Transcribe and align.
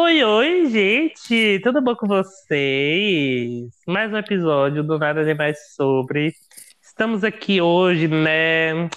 Oi, 0.00 0.22
oi, 0.22 0.70
gente! 0.70 1.58
Tudo 1.58 1.82
bom 1.82 1.92
com 1.96 2.06
vocês? 2.06 3.68
Mais 3.84 4.12
um 4.12 4.16
episódio 4.16 4.84
do 4.84 4.96
Nada 4.96 5.24
Demais 5.24 5.74
Sobre. 5.74 6.32
Estamos 6.80 7.24
aqui 7.24 7.60
hoje, 7.60 8.06
né? 8.06 8.88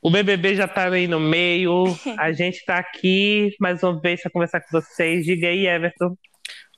O 0.00 0.12
BBB 0.12 0.54
já 0.54 0.68
tá 0.68 0.88
aí 0.88 1.08
no 1.08 1.18
meio. 1.18 1.86
A 2.16 2.30
gente 2.30 2.64
tá 2.64 2.78
aqui 2.78 3.56
mais 3.58 3.82
uma 3.82 4.00
vez 4.00 4.22
para 4.22 4.30
conversar 4.30 4.60
com 4.60 4.80
vocês. 4.80 5.26
Diga 5.26 5.48
aí, 5.48 5.66
Everton. 5.66 6.16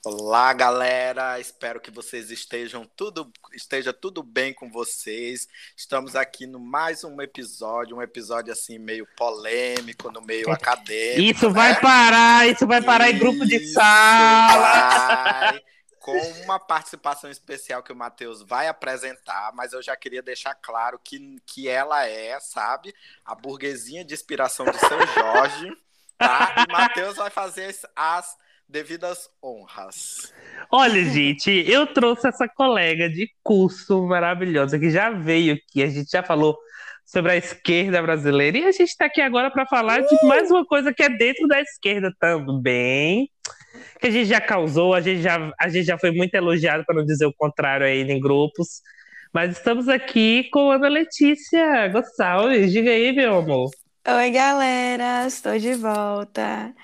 Olá, 0.08 0.52
galera. 0.52 1.40
Espero 1.40 1.80
que 1.80 1.90
vocês 1.90 2.30
estejam 2.30 2.88
tudo 2.94 3.28
esteja 3.52 3.92
tudo 3.92 4.22
bem 4.22 4.54
com 4.54 4.70
vocês. 4.70 5.48
Estamos 5.76 6.14
aqui 6.14 6.46
no 6.46 6.60
mais 6.60 7.02
um 7.02 7.20
episódio, 7.20 7.96
um 7.96 8.00
episódio 8.00 8.52
assim 8.52 8.78
meio 8.78 9.04
polêmico, 9.16 10.12
no 10.12 10.22
meio 10.22 10.48
acadêmico. 10.52 11.36
Isso 11.36 11.48
né? 11.48 11.54
vai 11.54 11.80
parar, 11.80 12.46
isso 12.46 12.64
vai 12.68 12.80
parar 12.80 13.10
em 13.10 13.18
grupo 13.18 13.44
de 13.44 13.56
Isso 13.56 13.72
sala. 13.72 15.50
vai, 15.50 15.62
com 15.98 16.16
uma 16.44 16.60
participação 16.60 17.28
especial 17.28 17.82
que 17.82 17.92
o 17.92 17.96
Matheus 17.96 18.42
vai 18.42 18.68
apresentar, 18.68 19.52
mas 19.56 19.72
eu 19.72 19.82
já 19.82 19.96
queria 19.96 20.22
deixar 20.22 20.54
claro 20.54 21.00
que, 21.02 21.36
que 21.44 21.68
ela 21.68 22.06
é, 22.06 22.38
sabe, 22.38 22.94
a 23.24 23.34
burguesinha 23.34 24.04
de 24.04 24.14
inspiração 24.14 24.66
de 24.66 24.78
seu 24.78 25.04
Jorge, 25.04 25.76
tá? 26.16 26.64
E 26.64 26.72
Matheus 26.72 27.16
vai 27.16 27.28
fazer 27.28 27.76
as 27.96 28.36
devidas 28.68 29.28
honras. 29.42 30.32
Olha, 30.70 31.04
gente, 31.10 31.50
eu 31.50 31.86
trouxe 31.86 32.28
essa 32.28 32.48
colega 32.48 33.08
de 33.08 33.30
curso 33.42 34.06
maravilhosa 34.06 34.78
que 34.78 34.90
já 34.90 35.10
veio 35.10 35.54
aqui. 35.54 35.82
A 35.82 35.88
gente 35.88 36.10
já 36.10 36.22
falou 36.22 36.56
sobre 37.04 37.32
a 37.32 37.36
esquerda 37.36 38.02
brasileira 38.02 38.58
e 38.58 38.64
a 38.64 38.72
gente 38.72 38.88
está 38.88 39.06
aqui 39.06 39.20
agora 39.20 39.50
para 39.50 39.64
falar 39.66 40.00
de 40.00 40.26
mais 40.26 40.50
uma 40.50 40.66
coisa 40.66 40.92
que 40.92 41.02
é 41.02 41.08
dentro 41.08 41.46
da 41.46 41.60
esquerda 41.60 42.12
também. 42.18 43.30
Que 44.00 44.08
a 44.08 44.10
gente 44.10 44.26
já 44.26 44.40
causou, 44.40 44.94
a 44.94 45.00
gente 45.00 45.22
já, 45.22 45.52
a 45.60 45.68
gente 45.68 45.84
já 45.84 45.98
foi 45.98 46.10
muito 46.10 46.34
elogiado, 46.34 46.84
para 46.84 46.96
não 46.96 47.04
dizer 47.04 47.26
o 47.26 47.34
contrário, 47.34 47.86
aí 47.86 48.02
em 48.02 48.20
grupos. 48.20 48.82
Mas 49.32 49.56
estamos 49.56 49.88
aqui 49.88 50.44
com 50.50 50.70
a 50.70 50.76
Ana 50.76 50.88
Letícia 50.88 51.88
Gonçalves. 51.88 52.72
Diga 52.72 52.90
aí, 52.90 53.12
meu 53.12 53.36
amor. 53.36 53.70
Oi, 54.08 54.30
galera, 54.30 55.26
estou 55.26 55.58
de 55.58 55.74
volta. 55.74 56.74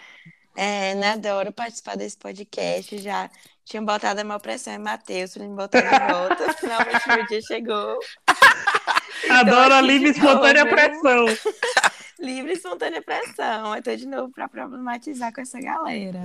É, 0.54 0.94
né, 0.94 1.12
adoro 1.12 1.52
participar 1.52 1.96
desse 1.96 2.16
podcast. 2.16 2.98
Já 2.98 3.30
tinha 3.64 3.82
botado 3.82 4.20
a 4.20 4.24
minha 4.24 4.38
pressão 4.38 4.74
em 4.74 4.78
Matheus 4.78 5.32
para 5.32 5.46
me 5.46 5.54
botar 5.54 5.80
de 5.80 6.12
volta. 6.12 6.52
Finalmente 6.58 7.08
meu 7.08 7.26
dia 7.26 7.40
chegou. 7.42 7.98
Adoro 9.30 9.74
a 9.74 9.78
aqui 9.78 9.86
livre 9.86 10.10
espontânea 10.10 10.66
pressão. 10.66 11.26
Livre 12.22 12.52
e 12.52 12.54
espontânea 12.54 13.02
pressão. 13.02 13.72
Eu 13.72 13.78
estou 13.80 13.96
de 13.96 14.06
novo 14.06 14.32
para 14.32 14.48
problematizar 14.48 15.34
com 15.34 15.40
essa 15.40 15.60
galera. 15.60 16.20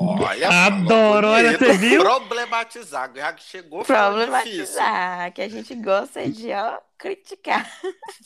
Olha, 0.00 0.48
Adoro, 0.48 1.28
olha, 1.28 1.56
você 1.56 1.78
viu? 1.78 2.02
Problematizar, 2.02 3.12
já 3.14 3.36
chegou 3.36 3.84
falando 3.84 4.36
difícil. 4.38 4.74
Problematizar, 4.74 5.32
que 5.32 5.42
a 5.42 5.48
gente 5.48 5.74
gosta 5.76 6.28
de 6.28 6.50
ó, 6.52 6.78
criticar, 6.98 7.64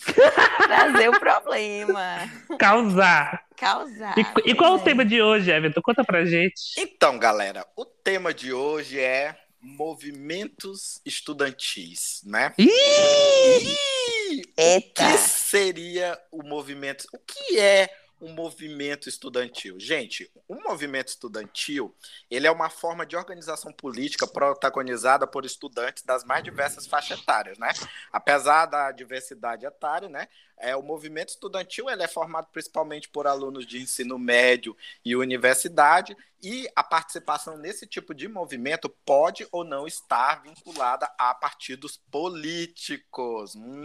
trazer 0.64 1.10
o 1.10 1.20
problema, 1.20 2.20
Causar. 2.58 3.44
causar. 3.54 4.14
E, 4.16 4.50
e 4.50 4.54
qual 4.54 4.76
o 4.76 4.78
é. 4.78 4.82
tema 4.82 5.04
de 5.04 5.20
hoje, 5.20 5.50
Everton? 5.50 5.82
Conta 5.82 6.02
pra 6.02 6.24
gente. 6.24 6.62
Então, 6.78 7.18
galera, 7.18 7.66
o 7.76 7.84
tema 7.84 8.32
de 8.32 8.50
hoje 8.50 8.98
é 8.98 9.36
movimentos 9.60 11.00
estudantis, 11.04 12.22
né? 12.24 12.54
Ih! 12.58 12.68
E 12.68 14.42
o 14.42 14.42
Eita! 14.56 15.04
que 15.04 15.18
seria 15.18 16.18
o 16.30 16.42
movimento? 16.42 17.04
O 17.12 17.18
que 17.18 17.58
é 17.58 17.90
um 18.20 18.32
movimento 18.32 19.08
estudantil? 19.08 19.80
Gente, 19.80 20.30
um 20.48 20.62
movimento 20.62 21.08
estudantil, 21.08 21.94
ele 22.30 22.46
é 22.46 22.50
uma 22.50 22.68
forma 22.68 23.06
de 23.06 23.16
organização 23.16 23.72
política 23.72 24.26
protagonizada 24.26 25.26
por 25.26 25.44
estudantes 25.44 26.02
das 26.02 26.22
mais 26.22 26.44
diversas 26.44 26.86
faixas 26.86 27.18
etárias, 27.20 27.58
né? 27.58 27.72
Apesar 28.12 28.66
da 28.66 28.92
diversidade 28.92 29.64
etária, 29.64 30.08
né? 30.08 30.28
É, 30.58 30.76
o 30.76 30.82
movimento 30.82 31.30
estudantil 31.30 31.88
ele 31.88 32.02
é 32.02 32.08
formado 32.08 32.48
principalmente 32.52 33.08
por 33.08 33.26
alunos 33.26 33.66
de 33.66 33.80
ensino 33.80 34.18
médio 34.18 34.76
e 35.02 35.16
universidade, 35.16 36.14
e 36.42 36.68
a 36.74 36.82
participação 36.82 37.56
nesse 37.56 37.86
tipo 37.86 38.14
de 38.14 38.28
movimento 38.28 38.88
pode 39.04 39.46
ou 39.52 39.64
não 39.64 39.86
estar 39.86 40.42
vinculada 40.42 41.10
a 41.18 41.34
partidos 41.34 42.00
políticos. 42.10 43.54
Hum. 43.54 43.82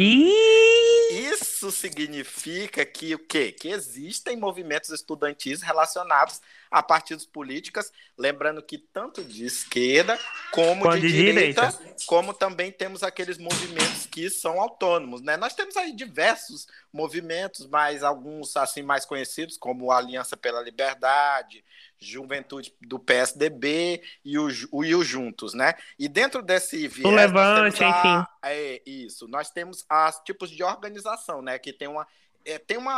Isso 1.12 1.72
significa 1.72 2.86
que 2.86 3.14
o 3.14 3.20
quê? 3.20 3.52
Que 3.52 3.70
existem 3.70 4.36
movimentos 4.36 4.90
estudantis 4.90 5.62
relacionados 5.62 6.42
a 6.76 6.84
partidos 6.84 7.26
políticos, 7.26 7.90
lembrando 8.18 8.62
que 8.62 8.78
tanto 8.78 9.24
de 9.24 9.46
esquerda 9.46 10.20
como 10.52 10.92
de, 10.92 11.00
de 11.00 11.08
direita, 11.10 11.68
direita. 11.70 11.96
como 12.06 12.34
também 12.34 12.70
temos 12.70 13.02
aqueles 13.02 13.38
movimentos 13.38 14.06
que 14.08 14.30
são 14.30 14.60
autônomos, 14.60 15.22
né? 15.22 15.38
Nós 15.38 15.54
temos 15.54 15.78
aí 15.78 15.96
diversos 15.96 16.68
movimentos, 16.92 17.66
mas 17.68 18.04
alguns 18.04 18.58
assim 18.58 18.82
mais 18.82 19.06
conhecidos, 19.06 19.58
como 19.58 19.90
a 19.90 19.98
Aliança 20.00 20.36
pela 20.36 20.62
Liberdade, 20.62 21.64
Juventude 21.98 22.76
do 22.82 23.00
PSDB 23.00 24.04
e 24.26 24.38
o, 24.38 24.50
o, 24.70 24.84
e 24.84 24.94
o 24.94 25.02
Juntos, 25.02 25.54
né? 25.54 25.76
E 25.98 26.10
dentro 26.10 26.42
desse 26.42 26.90
viés, 26.90 27.04
nós 27.10 27.16
Levante, 27.16 27.82
a- 27.86 27.88
enfim. 27.90 28.28
É 28.44 28.82
isso. 28.86 29.30
Nós 29.30 29.50
temos 29.50 29.86
os 29.90 30.20
tipos 30.26 30.50
de 30.50 30.62
organização, 30.62 31.42
né? 31.42 31.58
Que 31.58 31.72
tem 31.72 31.88
uma 31.88 32.06
é, 32.44 32.60
tem 32.60 32.78
uma 32.78 32.94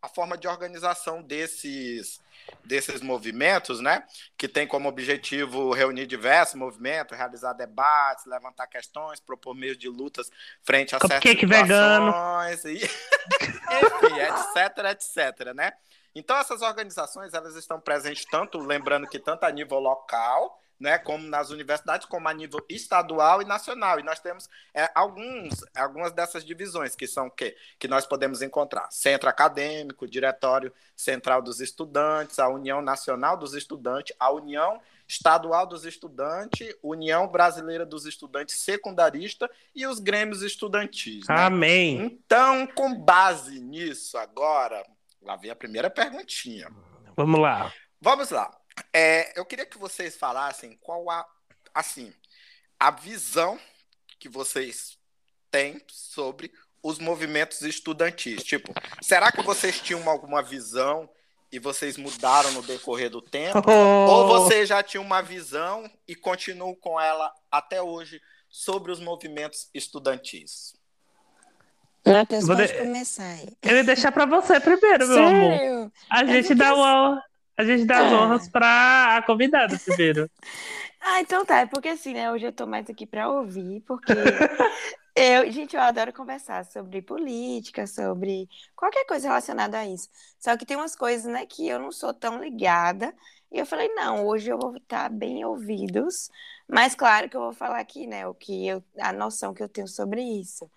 a 0.00 0.08
forma 0.08 0.38
de 0.38 0.48
organização 0.48 1.22
desses 1.22 2.18
desses 2.64 3.00
movimentos, 3.00 3.80
né? 3.80 4.04
Que 4.36 4.48
tem 4.48 4.66
como 4.66 4.88
objetivo 4.88 5.72
reunir 5.72 6.06
diversos 6.06 6.54
movimentos, 6.54 7.16
realizar 7.16 7.52
debates, 7.52 8.26
levantar 8.26 8.66
questões, 8.66 9.20
propor 9.20 9.54
meios 9.54 9.78
de 9.78 9.88
lutas 9.88 10.30
frente 10.62 10.94
a 10.94 10.98
certas 10.98 11.18
Cupcake 11.18 11.46
vegano. 11.46 12.06
situações 12.06 12.64
e 12.64 12.76
enfim, 13.82 14.18
etc, 14.20 14.78
etc, 14.90 15.54
né? 15.54 15.72
Então 16.14 16.36
essas 16.36 16.60
organizações 16.62 17.32
elas 17.32 17.56
estão 17.56 17.80
presentes 17.80 18.24
tanto, 18.26 18.58
lembrando 18.58 19.08
que 19.08 19.18
tanto 19.18 19.44
a 19.44 19.50
nível 19.50 19.78
local, 19.78 20.60
né, 20.78 20.98
como 20.98 21.26
nas 21.28 21.50
universidades, 21.50 22.06
como 22.06 22.28
a 22.28 22.32
nível 22.32 22.64
estadual 22.68 23.40
e 23.40 23.44
nacional. 23.44 24.00
E 24.00 24.02
nós 24.02 24.20
temos 24.20 24.48
é, 24.74 24.90
alguns, 24.94 25.64
algumas 25.74 26.12
dessas 26.12 26.44
divisões 26.44 26.96
que 26.96 27.06
são 27.06 27.26
o 27.26 27.30
quê? 27.30 27.56
Que 27.78 27.88
nós 27.88 28.06
podemos 28.06 28.42
encontrar: 28.42 28.90
Centro 28.90 29.28
Acadêmico, 29.28 30.08
Diretório 30.08 30.72
Central 30.96 31.42
dos 31.42 31.60
Estudantes, 31.60 32.38
a 32.38 32.48
União 32.48 32.82
Nacional 32.82 33.36
dos 33.36 33.54
Estudantes, 33.54 34.14
a 34.18 34.30
União 34.30 34.80
Estadual 35.06 35.66
dos 35.66 35.84
Estudantes, 35.84 36.74
União 36.82 37.28
Brasileira 37.28 37.84
dos 37.84 38.06
Estudantes 38.06 38.56
Secundarista 38.56 39.50
e 39.74 39.86
os 39.86 39.98
Grêmios 39.98 40.42
Estudantis. 40.42 41.28
né? 41.28 41.34
Amém. 41.36 42.00
Então, 42.02 42.66
com 42.66 42.94
base 42.94 43.60
nisso, 43.60 44.16
agora, 44.16 44.82
lá 45.20 45.36
vem 45.36 45.50
a 45.50 45.56
primeira 45.56 45.90
perguntinha. 45.90 46.70
Vamos 47.16 47.40
lá. 47.40 47.72
Vamos 48.00 48.30
lá. 48.30 48.50
É, 48.92 49.38
eu 49.38 49.44
queria 49.44 49.66
que 49.66 49.78
vocês 49.78 50.16
falassem 50.16 50.78
qual 50.80 51.08
a, 51.10 51.26
assim, 51.74 52.12
a 52.78 52.90
visão 52.90 53.58
que 54.18 54.28
vocês 54.28 54.98
têm 55.50 55.80
sobre 55.88 56.52
os 56.82 56.98
movimentos 56.98 57.62
estudantis. 57.62 58.42
Tipo, 58.42 58.72
será 59.02 59.30
que 59.30 59.42
vocês 59.42 59.80
tinham 59.80 60.08
alguma 60.08 60.42
visão 60.42 61.08
e 61.50 61.58
vocês 61.58 61.96
mudaram 61.96 62.50
no 62.52 62.62
decorrer 62.62 63.10
do 63.10 63.20
tempo? 63.20 63.58
Ou 63.70 64.26
vocês 64.28 64.68
já 64.68 64.82
tinham 64.82 65.04
uma 65.04 65.22
visão 65.22 65.88
e 66.08 66.14
continuam 66.14 66.74
com 66.74 67.00
ela 67.00 67.32
até 67.50 67.80
hoje 67.82 68.20
sobre 68.48 68.90
os 68.90 69.00
movimentos 69.00 69.68
estudantis? 69.74 70.74
Matheus, 72.04 72.46
Vou 72.46 72.56
pode 72.56 72.72
de- 72.72 72.78
começar 72.78 73.24
aí. 73.28 73.48
Eu 73.62 73.76
ia 73.76 73.84
deixar 73.84 74.10
pra 74.10 74.26
você 74.26 74.58
primeiro, 74.58 75.06
meu 75.06 75.18
amor. 75.18 75.58
Sério? 75.58 75.92
A 76.10 76.22
É 76.22 76.26
gente 76.26 76.54
dá 76.54 76.74
uma, 76.74 77.22
a 77.62 77.64
gente 77.64 77.86
dá 77.86 78.00
as 78.00 78.12
Ah. 78.12 78.12
honras 78.12 78.48
pra 78.48 79.16
a 79.18 79.22
convidada 79.22 79.78
primeiro. 79.84 80.30
Ah, 81.00 81.20
então 81.20 81.44
tá. 81.44 81.60
É 81.60 81.66
porque 81.66 81.88
assim, 81.88 82.12
né? 82.14 82.30
Hoje 82.30 82.46
eu 82.46 82.52
tô 82.52 82.66
mais 82.66 82.88
aqui 82.88 83.06
pra 83.06 83.28
ouvir, 83.28 83.80
porque 83.82 84.46
eu, 85.16 85.50
gente, 85.50 85.76
eu 85.76 85.82
adoro 85.82 86.12
conversar 86.12 86.64
sobre 86.64 87.02
política, 87.02 87.86
sobre 87.86 88.48
qualquer 88.76 89.04
coisa 89.06 89.28
relacionada 89.28 89.78
a 89.78 89.86
isso. 89.86 90.08
Só 90.38 90.56
que 90.56 90.66
tem 90.66 90.76
umas 90.76 90.96
coisas, 90.96 91.30
né, 91.32 91.46
que 91.46 91.68
eu 91.68 91.78
não 91.78 91.92
sou 91.92 92.14
tão 92.14 92.42
ligada. 92.42 93.14
E 93.50 93.58
eu 93.58 93.66
falei, 93.66 93.88
não, 93.94 94.26
hoje 94.26 94.50
eu 94.50 94.58
vou 94.58 94.76
estar 94.76 95.10
bem 95.10 95.44
ouvidos. 95.44 96.30
Mas 96.68 96.94
claro 96.94 97.28
que 97.28 97.36
eu 97.36 97.42
vou 97.42 97.52
falar 97.52 97.80
aqui, 97.80 98.06
né, 98.06 98.26
o 98.26 98.34
que 98.34 98.66
eu, 98.68 98.82
a 99.00 99.12
noção 99.12 99.54
que 99.54 99.62
eu 99.62 99.68
tenho 99.68 99.88
sobre 99.88 100.22
isso. 100.22 100.70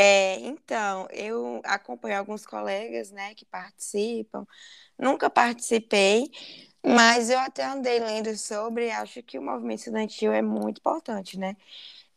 É, 0.00 0.38
então, 0.40 1.08
eu 1.10 1.60
acompanho 1.64 2.18
alguns 2.18 2.46
colegas, 2.46 3.10
né, 3.10 3.34
que 3.34 3.44
participam. 3.44 4.46
Nunca 4.98 5.28
participei, 5.30 6.30
mas 6.86 7.30
eu 7.30 7.38
até 7.40 7.64
andei 7.64 7.98
lendo 8.00 8.36
sobre, 8.36 8.90
acho 8.92 9.22
que 9.24 9.38
o 9.38 9.42
movimento 9.42 9.80
estudantil 9.80 10.32
é 10.32 10.40
muito 10.42 10.78
importante, 10.78 11.38
né? 11.38 11.56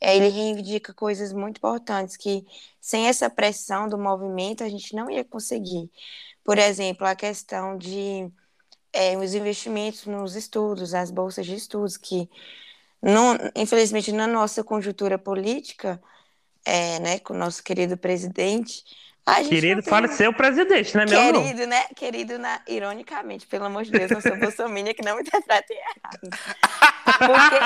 É, 0.01 0.17
Ele 0.17 0.29
reivindica 0.29 0.93
coisas 0.93 1.33
muito 1.33 1.57
importantes 1.59 2.17
que 2.17 2.45
sem 2.81 3.07
essa 3.07 3.29
pressão 3.29 3.89
do 3.89 3.97
movimento 3.97 4.63
a 4.63 4.69
gente 4.69 4.95
não 4.95 5.09
ia 5.11 5.25
conseguir. 5.25 5.91
Por 6.43 6.57
exemplo, 6.59 7.07
a 7.07 7.15
questão 7.15 7.77
de 7.77 8.31
é, 8.93 9.17
os 9.17 9.33
investimentos 9.35 10.05
nos 10.07 10.35
estudos, 10.35 10.93
as 10.95 11.11
bolsas 11.11 11.45
de 11.47 11.55
estudos, 11.55 11.97
que, 11.97 12.29
infelizmente, 13.55 14.11
na 14.11 14.27
nossa 14.27 14.63
conjuntura 14.63 15.17
política, 15.17 16.01
é, 16.65 16.99
né, 16.99 17.19
com 17.19 17.33
o 17.33 17.37
nosso 17.37 17.63
querido 17.63 17.97
presidente. 17.97 18.83
querido, 19.47 19.81
tem... 19.81 19.89
fale 19.89 20.07
seu 20.09 20.33
presidente, 20.33 20.95
né, 20.95 21.05
meu 21.05 21.43
Querido, 21.43 21.67
né? 21.67 21.83
Querido, 21.95 22.37
na... 22.37 22.61
ironicamente, 22.67 23.47
pelo 23.47 23.65
amor 23.65 23.83
de 23.83 23.91
Deus, 23.91 24.11
não 24.11 24.21
sou 24.21 24.37
bolsominion, 24.37 24.93
que 24.93 25.03
não 25.03 25.15
me 25.15 25.21
interpretem 25.21 25.77
errado. 25.77 26.29
Porque, 27.17 27.57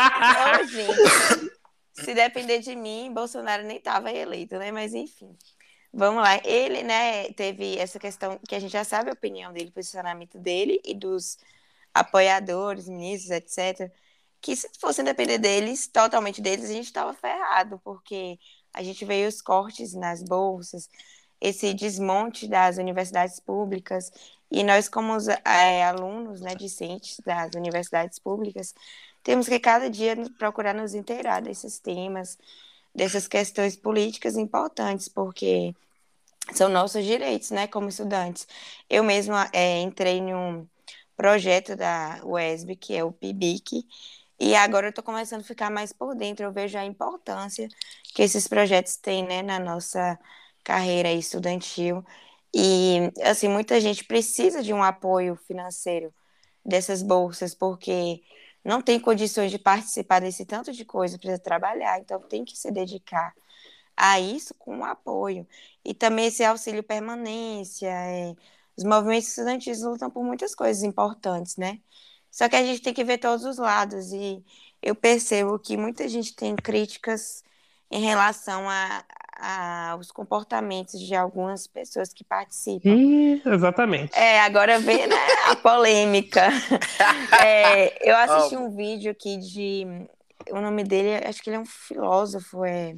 oh, 0.51 0.67
gente, 0.67 1.51
se 1.93 2.13
depender 2.13 2.59
de 2.59 2.75
mim, 2.75 3.11
Bolsonaro 3.13 3.63
nem 3.63 3.77
estava 3.77 4.11
eleito, 4.11 4.57
né? 4.57 4.71
Mas 4.71 4.93
enfim. 4.93 5.35
Vamos 5.93 6.21
lá. 6.21 6.41
Ele, 6.43 6.83
né, 6.83 7.31
teve 7.31 7.77
essa 7.77 7.97
questão 7.97 8.37
que 8.47 8.53
a 8.53 8.59
gente 8.59 8.71
já 8.71 8.83
sabe 8.83 9.09
a 9.09 9.13
opinião 9.13 9.53
dele, 9.53 9.69
o 9.69 9.71
posicionamento 9.71 10.37
dele 10.37 10.81
e 10.83 10.93
dos 10.93 11.37
apoiadores, 11.93 12.89
ministros, 12.89 13.31
etc. 13.31 13.89
Que 14.41 14.55
se 14.57 14.69
fosse 14.77 15.01
depender 15.03 15.37
deles, 15.37 15.87
totalmente 15.87 16.41
deles, 16.41 16.69
a 16.69 16.73
gente 16.73 16.87
estava 16.87 17.13
ferrado, 17.13 17.79
porque 17.81 18.37
a 18.75 18.83
gente 18.83 19.05
veio 19.05 19.27
os 19.27 19.41
cortes 19.41 19.93
nas 19.93 20.21
bolsas, 20.21 20.89
esse 21.39 21.73
desmonte 21.73 22.47
das 22.47 22.77
universidades 22.77 23.39
públicas, 23.39 24.11
e 24.51 24.63
nós, 24.63 24.87
como 24.89 25.13
é, 25.45 25.83
alunos, 25.83 26.41
né, 26.41 26.55
discentes 26.55 27.19
das 27.25 27.55
universidades 27.55 28.19
públicas, 28.19 28.73
temos 29.23 29.47
que 29.47 29.59
cada 29.59 29.89
dia 29.89 30.15
procurar 30.37 30.73
nos 30.73 30.93
inteirar 30.93 31.41
desses 31.41 31.79
temas, 31.79 32.37
dessas 32.93 33.27
questões 33.27 33.75
políticas 33.75 34.37
importantes, 34.37 35.07
porque 35.09 35.73
são 36.53 36.69
nossos 36.69 37.03
direitos, 37.03 37.51
né, 37.51 37.67
como 37.67 37.89
estudantes. 37.89 38.47
Eu 38.89 39.03
mesma 39.03 39.49
é, 39.53 39.81
entrei 39.81 40.21
num 40.21 40.67
projeto 41.15 41.75
da 41.75 42.19
UESB, 42.23 42.75
que 42.75 42.95
é 42.95 43.03
o 43.03 43.11
PIBIC, 43.11 43.85
e 44.39 44.55
agora 44.55 44.87
eu 44.87 44.89
estou 44.89 45.03
começando 45.03 45.41
a 45.41 45.43
ficar 45.43 45.69
mais 45.71 45.93
por 45.93 46.15
dentro, 46.15 46.45
eu 46.45 46.51
vejo 46.51 46.77
a 46.77 46.85
importância 46.85 47.67
que 48.13 48.21
esses 48.23 48.47
projetos 48.47 48.97
têm, 48.97 49.25
né, 49.25 49.41
na 49.41 49.59
nossa 49.59 50.19
carreira 50.63 51.11
estudantil. 51.11 52.03
E, 52.53 53.11
assim, 53.23 53.47
muita 53.49 53.79
gente 53.81 54.03
precisa 54.05 54.63
de 54.63 54.73
um 54.73 54.83
apoio 54.83 55.35
financeiro 55.35 56.13
dessas 56.65 57.01
bolsas, 57.03 57.53
porque 57.55 58.21
não 58.63 58.81
tem 58.81 58.99
condições 58.99 59.51
de 59.51 59.59
participar 59.59 60.21
desse 60.21 60.45
tanto 60.45 60.71
de 60.71 60.85
coisa, 60.85 61.17
precisa 61.17 61.39
trabalhar, 61.41 61.99
então 61.99 62.19
tem 62.21 62.43
que 62.45 62.57
se 62.57 62.71
dedicar 62.71 63.33
a 63.95 64.19
isso 64.19 64.53
com 64.55 64.83
apoio. 64.83 65.47
E 65.83 65.93
também 65.93 66.25
esse 66.27 66.43
auxílio 66.43 66.83
permanência, 66.83 67.87
é, 67.89 68.35
os 68.77 68.83
movimentos 68.83 69.29
estudantis 69.29 69.81
lutam 69.81 70.09
por 70.11 70.23
muitas 70.23 70.55
coisas 70.55 70.83
importantes, 70.83 71.57
né? 71.57 71.79
Só 72.35 72.49
que 72.49 72.55
a 72.57 72.65
gente 72.65 72.81
tem 72.81 72.93
que 72.93 73.05
ver 73.05 73.17
todos 73.17 73.45
os 73.45 73.57
lados, 73.57 74.11
e 74.11 74.43
eu 74.81 74.93
percebo 74.93 75.57
que 75.57 75.77
muita 75.77 76.05
gente 76.09 76.35
tem 76.35 76.53
críticas 76.53 77.41
em 77.89 78.01
relação 78.01 78.69
a, 78.69 79.05
aos 79.93 80.11
comportamentos 80.11 80.99
de 80.99 81.15
algumas 81.15 81.65
pessoas 81.65 82.11
que 82.11 82.25
participam. 82.25 82.89
Ih, 82.89 83.41
exatamente. 83.45 84.13
É, 84.13 84.41
agora 84.41 84.77
vem 84.79 85.07
né, 85.07 85.15
a 85.47 85.55
polêmica. 85.55 86.49
É, 87.41 88.09
eu 88.09 88.15
assisti 88.17 88.57
um 88.57 88.75
vídeo 88.75 89.11
aqui 89.11 89.37
de. 89.37 89.85
O 90.51 90.59
nome 90.59 90.83
dele, 90.83 91.25
acho 91.25 91.41
que 91.41 91.49
ele 91.49 91.57
é 91.57 91.59
um 91.59 91.65
filósofo, 91.65 92.65
é 92.65 92.95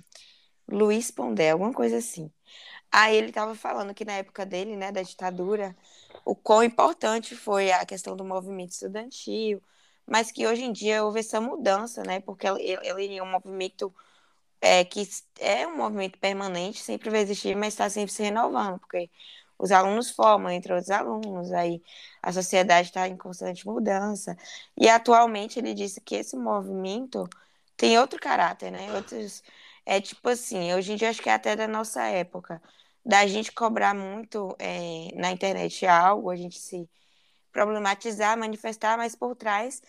Luiz 0.68 1.12
Pondé, 1.12 1.51
alguma 1.51 1.74
coisa 1.74 1.98
assim. 1.98 2.31
Aí 2.92 3.16
ele 3.16 3.30
estava 3.30 3.54
falando 3.56 3.94
que 3.94 4.06
na 4.06 4.13
época 4.13 4.45
dele, 4.45 4.75
né, 4.75 4.92
da 4.92 5.01
ditadura, 5.01 5.75
o 6.28 6.36
quão 6.36 6.64
importante 6.64 7.36
foi 7.36 7.72
a 7.72 7.86
questão 7.86 8.16
do 8.16 8.26
movimento 8.26 8.72
estudantil, 8.72 9.62
mas 10.06 10.32
que 10.32 10.48
hoje 10.48 10.64
em 10.66 10.72
dia 10.74 11.04
houve 11.04 11.20
essa 11.22 11.40
mudança, 11.42 12.04
né, 12.04 12.20
porque 12.22 12.48
ele, 12.48 12.78
ele 12.84 13.18
é 13.18 13.24
um 13.24 13.32
movimento 13.32 13.94
é, 14.62 14.84
que 14.86 15.08
é 15.40 15.68
um 15.68 15.78
movimento 15.78 16.20
permanente, 16.20 16.82
sempre 16.82 17.10
vai 17.10 17.22
existir, 17.22 17.56
mas 17.56 17.74
está 17.74 17.90
sempre 17.90 18.12
se 18.14 18.24
renovando, 18.24 18.80
porque 18.80 19.10
os 19.58 19.72
alunos 19.72 20.12
formam 20.12 20.52
entre 20.52 20.74
outros 20.74 20.92
alunos, 20.92 21.52
aí 21.52 21.82
a 22.22 22.32
sociedade 22.34 22.90
está 22.90 23.08
em 23.08 23.18
constante 23.18 23.66
mudança. 23.68 24.38
E 24.78 24.88
atualmente 24.90 25.60
ele 25.60 25.74
disse 25.74 26.02
que 26.02 26.16
esse 26.16 26.36
movimento 26.38 27.28
tem 27.78 27.98
outro 28.00 28.20
caráter, 28.20 28.72
né? 28.72 28.94
Outros, 28.94 29.44
é 29.86 30.02
tipo 30.02 30.30
assim, 30.30 30.74
hoje 30.74 30.94
em 30.94 30.96
dia 30.96 31.10
acho 31.10 31.22
que 31.22 31.30
é 31.30 31.34
até 31.34 31.56
da 31.56 31.68
nossa 31.68 32.04
época, 32.08 32.62
da 33.07 33.25
gente 33.25 33.54
cobrar 33.54 33.95
muito 33.95 34.54
é, 34.59 35.07
na 35.15 35.31
internet 35.31 35.88
algo, 35.88 36.30
a 36.30 36.36
gente 36.36 36.59
se 36.59 36.89
problematizar, 37.54 38.38
manifestar, 38.38 38.98
mas 38.98 39.15
por 39.15 39.33
trás 39.33 39.81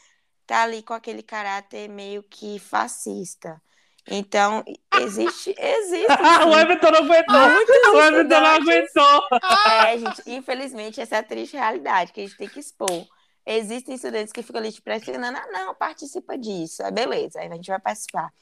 tá 0.46 0.62
ali 0.62 0.84
com 0.84 0.94
aquele 0.94 1.22
caráter 1.22 1.88
meio 1.88 2.22
que 2.22 2.60
fascista. 2.60 3.60
Então, 4.06 4.64
existe. 5.00 5.52
existe 5.58 6.06
o 6.46 6.58
Everton 6.58 6.90
não 6.92 7.00
aguentou! 7.00 7.92
O 7.92 8.00
Everton 8.00 8.40
não 8.40 8.46
aguentou! 8.46 9.22
É, 9.66 9.98
gente, 9.98 10.22
infelizmente, 10.26 11.00
essa 11.00 11.16
é 11.16 11.18
a 11.18 11.22
triste 11.22 11.56
realidade 11.56 12.12
que 12.12 12.20
a 12.20 12.24
gente 12.24 12.38
tem 12.38 12.48
que 12.48 12.60
expor. 12.60 13.04
Existem 13.44 13.96
estudantes 13.96 14.32
que 14.32 14.42
ficam 14.44 14.60
ali 14.60 14.70
te 14.70 14.80
pressionando, 14.80 15.38
ah, 15.38 15.46
não, 15.50 15.74
participa 15.74 16.38
disso, 16.38 16.82
é 16.82 16.90
beleza, 16.90 17.40
aí 17.40 17.48
a 17.48 17.54
gente 17.54 17.68
vai 17.68 17.80
participar. 17.80 18.32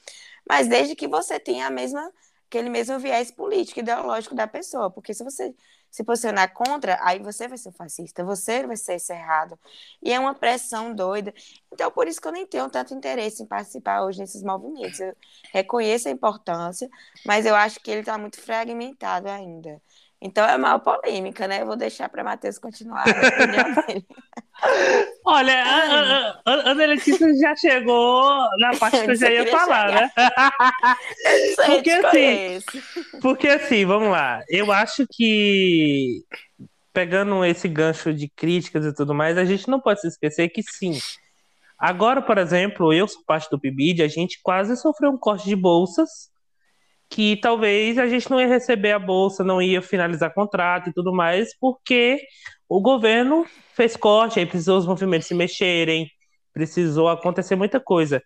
Mas 0.47 0.67
desde 0.67 0.95
que 0.95 1.07
você 1.07 1.39
tenha 1.39 1.65
a 1.65 1.71
mesma, 1.71 2.11
aquele 2.47 2.69
mesmo 2.69 2.97
viés 2.99 3.29
político, 3.31 3.79
ideológico 3.79 4.33
da 4.33 4.47
pessoa, 4.47 4.89
porque 4.89 5.13
se 5.13 5.23
você 5.23 5.53
se 5.89 6.03
posicionar 6.03 6.53
contra, 6.53 6.97
aí 7.01 7.19
você 7.19 7.47
vai 7.47 7.57
ser 7.57 7.71
fascista, 7.71 8.23
você 8.23 8.65
vai 8.65 8.75
ser 8.75 8.99
cerrado. 8.99 9.57
E 10.01 10.11
é 10.13 10.19
uma 10.19 10.35
pressão 10.35 10.93
doida. 10.93 11.33
Então, 11.71 11.89
por 11.91 12.07
isso 12.07 12.21
que 12.21 12.27
eu 12.27 12.31
nem 12.31 12.45
tenho 12.45 12.69
tanto 12.69 12.93
interesse 12.93 13.43
em 13.43 13.45
participar 13.45 14.03
hoje 14.03 14.19
nesses 14.19 14.43
movimentos. 14.43 14.99
Eu 14.99 15.15
reconheço 15.53 16.07
a 16.07 16.11
importância, 16.11 16.89
mas 17.25 17.45
eu 17.45 17.55
acho 17.55 17.79
que 17.79 17.89
ele 17.89 18.01
está 18.01 18.17
muito 18.17 18.39
fragmentado 18.39 19.29
ainda. 19.29 19.81
Então 20.21 20.45
é 20.45 20.57
mal 20.57 20.79
polêmica, 20.79 21.47
né? 21.47 21.61
Eu 21.61 21.67
vou 21.67 21.75
deixar 21.75 22.09
para 22.09 22.23
Matheus 22.23 22.57
continuar 22.57 23.05
a 23.07 23.27
opinião 23.27 23.73
dele. 23.85 24.07
Olha, 25.25 25.63
a, 25.63 26.29
a, 26.45 26.53
a 26.53 26.71
Ana 26.71 26.85
Letícia 26.85 27.27
já 27.35 27.55
chegou 27.55 28.23
na 28.59 28.75
parte 28.77 29.03
que 29.03 29.11
eu 29.11 29.15
já 29.15 29.29
ia 29.29 29.47
falar, 29.47 29.91
né? 29.91 30.11
porque 31.65 31.89
assim, 31.89 32.59
porque 33.21 33.47
assim, 33.47 33.85
vamos 33.85 34.09
lá. 34.09 34.41
Eu 34.49 34.71
acho 34.71 35.05
que 35.11 36.23
pegando 36.93 37.45
esse 37.45 37.67
gancho 37.67 38.13
de 38.13 38.27
críticas 38.29 38.85
e 38.85 38.95
tudo 38.95 39.13
mais, 39.13 39.37
a 39.37 39.45
gente 39.45 39.67
não 39.69 39.79
pode 39.79 40.01
se 40.01 40.07
esquecer 40.07 40.49
que 40.49 40.63
sim. 40.63 40.97
Agora, 41.77 42.21
por 42.21 42.37
exemplo, 42.37 42.91
eu 42.91 43.07
sou 43.07 43.21
parte 43.23 43.49
do 43.51 43.59
PIBID, 43.59 44.01
a 44.01 44.07
gente 44.07 44.39
quase 44.41 44.75
sofreu 44.75 45.11
um 45.11 45.17
corte 45.17 45.45
de 45.45 45.55
bolsas 45.55 46.31
que 47.09 47.37
talvez 47.37 47.97
a 47.97 48.07
gente 48.07 48.29
não 48.29 48.39
ia 48.39 48.47
receber 48.47 48.91
a 48.91 48.99
bolsa, 48.99 49.43
não 49.43 49.61
ia 49.61 49.81
finalizar 49.81 50.33
contrato 50.33 50.89
e 50.89 50.93
tudo 50.93 51.13
mais, 51.13 51.57
porque 51.57 52.19
o 52.67 52.81
governo 52.81 53.45
fez 53.73 53.95
corte, 53.95 54.39
aí 54.39 54.45
precisou 54.45 54.77
os 54.77 54.85
movimentos 54.85 55.27
se 55.27 55.33
mexerem, 55.33 56.09
precisou 56.53 57.07
acontecer 57.07 57.55
muita 57.55 57.79
coisa. 57.79 58.21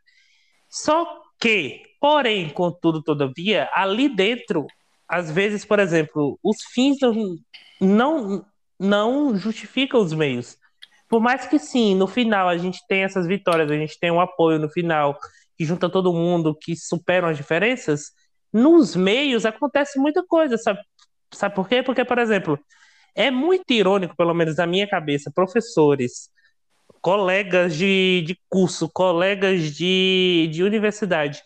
Só 0.69 1.05
que, 1.39 1.81
porém, 1.99 2.49
contudo, 2.49 3.03
todavia, 3.03 3.69
ali 3.73 4.09
dentro, 4.09 4.65
às 5.07 5.29
vezes, 5.29 5.65
por 5.65 5.79
exemplo, 5.79 6.39
os 6.43 6.63
fins 6.73 6.97
não, 7.01 7.35
não, 7.79 8.45
não 8.79 9.35
justificam 9.37 9.99
os 9.99 10.13
meios. 10.13 10.57
Por 11.09 11.19
mais 11.19 11.45
que 11.45 11.59
sim, 11.59 11.93
no 11.93 12.07
final 12.07 12.47
a 12.47 12.57
gente 12.57 12.79
tem 12.87 13.03
essas 13.03 13.27
vitórias, 13.27 13.69
a 13.69 13.75
gente 13.75 13.99
tem 13.99 14.09
um 14.09 14.21
apoio 14.21 14.57
no 14.57 14.69
final 14.69 15.19
que 15.57 15.65
junta 15.65 15.89
todo 15.89 16.13
mundo, 16.13 16.57
que 16.59 16.75
superam 16.75 17.27
as 17.27 17.37
diferenças, 17.37 18.11
nos 18.51 18.95
meios 18.95 19.45
acontece 19.45 19.99
muita 19.99 20.23
coisa, 20.23 20.57
sabe? 20.57 20.79
Sabe 21.33 21.55
por 21.55 21.67
quê? 21.67 21.81
Porque, 21.81 22.03
por 22.03 22.17
exemplo, 22.17 22.59
é 23.15 23.31
muito 23.31 23.71
irônico, 23.71 24.15
pelo 24.15 24.33
menos 24.33 24.57
na 24.57 24.67
minha 24.67 24.87
cabeça, 24.87 25.31
professores, 25.33 26.29
colegas 27.01 27.75
de, 27.75 28.23
de 28.25 28.37
curso, 28.49 28.89
colegas 28.89 29.75
de, 29.75 30.49
de 30.51 30.63
universidade 30.63 31.41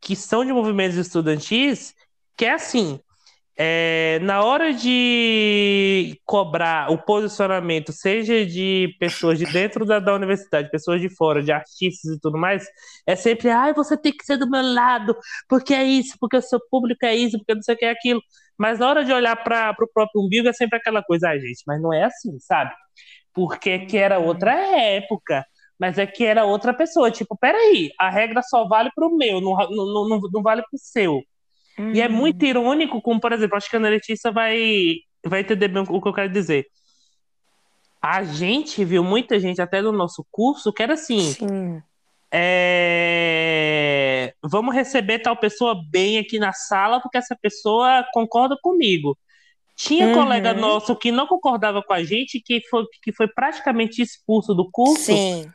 que 0.00 0.14
são 0.14 0.44
de 0.44 0.52
movimentos 0.52 0.96
estudantis, 0.96 1.94
que 2.36 2.44
é 2.44 2.52
assim, 2.52 3.00
é, 3.60 4.20
na 4.20 4.42
hora 4.44 4.72
de 4.72 6.20
cobrar 6.24 6.92
o 6.92 6.98
posicionamento, 6.98 7.92
seja 7.92 8.46
de 8.46 8.94
pessoas 9.00 9.36
de 9.38 9.46
dentro 9.46 9.84
da, 9.84 9.98
da 9.98 10.14
universidade, 10.14 10.70
pessoas 10.70 11.00
de 11.00 11.08
fora, 11.10 11.42
de 11.42 11.50
artistas 11.50 12.12
e 12.16 12.20
tudo 12.20 12.38
mais, 12.38 12.64
é 13.06 13.16
sempre, 13.16 13.50
ai, 13.50 13.70
ah, 13.70 13.74
você 13.74 13.96
tem 13.96 14.12
que 14.16 14.24
ser 14.24 14.36
do 14.36 14.48
meu 14.48 14.62
lado, 14.62 15.16
porque 15.48 15.74
é 15.74 15.82
isso, 15.82 16.16
porque 16.20 16.36
o 16.36 16.42
seu 16.42 16.60
público 16.70 17.04
é 17.04 17.16
isso, 17.16 17.36
porque 17.38 17.54
não 17.54 17.62
sei 17.62 17.74
o 17.74 17.78
que 17.78 17.84
é 17.84 17.90
aquilo. 17.90 18.22
Mas 18.56 18.78
na 18.78 18.88
hora 18.88 19.04
de 19.04 19.12
olhar 19.12 19.36
para 19.42 19.74
o 19.80 19.88
próprio 19.92 20.22
umbigo, 20.22 20.48
é 20.48 20.52
sempre 20.52 20.78
aquela 20.78 21.02
coisa, 21.02 21.28
ai, 21.28 21.40
gente, 21.40 21.62
mas 21.66 21.80
não 21.82 21.92
é 21.92 22.04
assim, 22.04 22.38
sabe? 22.40 22.72
Porque 23.34 23.80
que 23.86 23.96
era 23.98 24.18
outra 24.18 24.52
época 24.52 25.44
mas 25.78 25.96
é 25.98 26.06
que 26.06 26.24
era 26.24 26.44
outra 26.44 26.74
pessoa. 26.74 27.10
Tipo, 27.10 27.36
peraí, 27.36 27.90
a 27.98 28.10
regra 28.10 28.42
só 28.42 28.66
vale 28.66 28.90
para 28.94 29.06
o 29.06 29.16
meu, 29.16 29.40
não, 29.40 29.56
não, 29.70 30.08
não, 30.08 30.20
não 30.32 30.42
vale 30.42 30.62
para 30.62 30.76
o 30.76 30.78
seu. 30.78 31.22
Uhum. 31.78 31.92
E 31.94 32.00
é 32.00 32.08
muito 32.08 32.42
uhum. 32.42 32.48
irônico, 32.48 33.00
como, 33.00 33.20
por 33.20 33.32
exemplo, 33.32 33.56
acho 33.56 33.70
que 33.70 33.76
a 33.76 33.78
Ana 33.78 33.88
Letícia 33.88 34.30
vai, 34.32 34.96
vai 35.24 35.40
entender 35.40 35.68
bem 35.68 35.84
o 35.88 36.02
que 36.02 36.08
eu 36.08 36.12
quero 36.12 36.32
dizer. 36.32 36.66
a 38.00 38.22
gente 38.22 38.84
viu 38.84 39.02
muita 39.02 39.38
gente 39.40 39.60
até 39.60 39.82
do 39.82 39.92
nosso 39.92 40.24
curso 40.30 40.72
que 40.72 40.82
era 40.82 40.94
assim. 40.94 41.20
Sim. 41.20 41.82
É... 42.32 43.58
Vamos 44.42 44.74
receber 44.74 45.18
tal 45.20 45.36
pessoa 45.36 45.74
bem 45.90 46.18
aqui 46.18 46.38
na 46.38 46.52
sala, 46.52 47.00
porque 47.00 47.18
essa 47.18 47.36
pessoa 47.40 48.04
concorda 48.12 48.56
comigo. 48.62 49.16
Tinha 49.76 50.08
Uhum. 50.08 50.14
colega 50.14 50.52
nosso 50.54 50.94
que 50.96 51.10
não 51.12 51.26
concordava 51.26 51.82
com 51.82 51.92
a 51.92 52.02
gente, 52.02 52.40
que 52.40 52.60
foi, 52.68 52.84
que 53.02 53.12
foi 53.12 53.28
praticamente 53.28 54.02
expulso 54.02 54.54
do 54.54 54.68
curso. 54.70 55.04
Sim. 55.04 55.50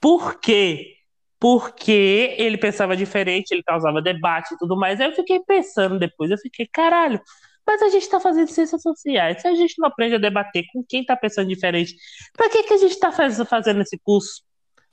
Por 0.00 0.40
quê? 0.40 0.94
Porque 1.44 2.34
ele 2.38 2.56
pensava 2.56 2.96
diferente, 2.96 3.52
ele 3.52 3.62
causava 3.62 4.00
debate 4.00 4.54
e 4.54 4.58
tudo 4.58 4.76
mais. 4.78 4.98
Aí 5.00 5.08
eu 5.08 5.12
fiquei 5.14 5.40
pensando 5.40 5.98
depois, 5.98 6.30
eu 6.30 6.38
fiquei, 6.38 6.66
caralho, 6.66 7.20
mas 7.66 7.82
a 7.82 7.90
gente 7.90 8.08
tá 8.08 8.18
fazendo 8.18 8.48
ciências 8.48 8.80
sociais. 8.80 9.42
Se 9.42 9.48
a 9.48 9.54
gente 9.54 9.74
não 9.78 9.88
aprende 9.88 10.14
a 10.14 10.18
debater 10.18 10.64
com 10.72 10.82
quem 10.88 11.04
tá 11.04 11.14
pensando 11.16 11.48
diferente, 11.48 11.94
pra 12.34 12.48
que, 12.48 12.62
que 12.62 12.72
a 12.74 12.78
gente 12.78 12.98
tá 12.98 13.12
faz- 13.12 13.38
fazendo 13.48 13.82
esse 13.82 13.98
curso? 14.02 14.42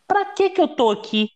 Pra 0.07 0.25
que 0.33 0.49
que 0.51 0.61
eu 0.61 0.67
tô 0.69 0.91
aqui? 0.91 1.29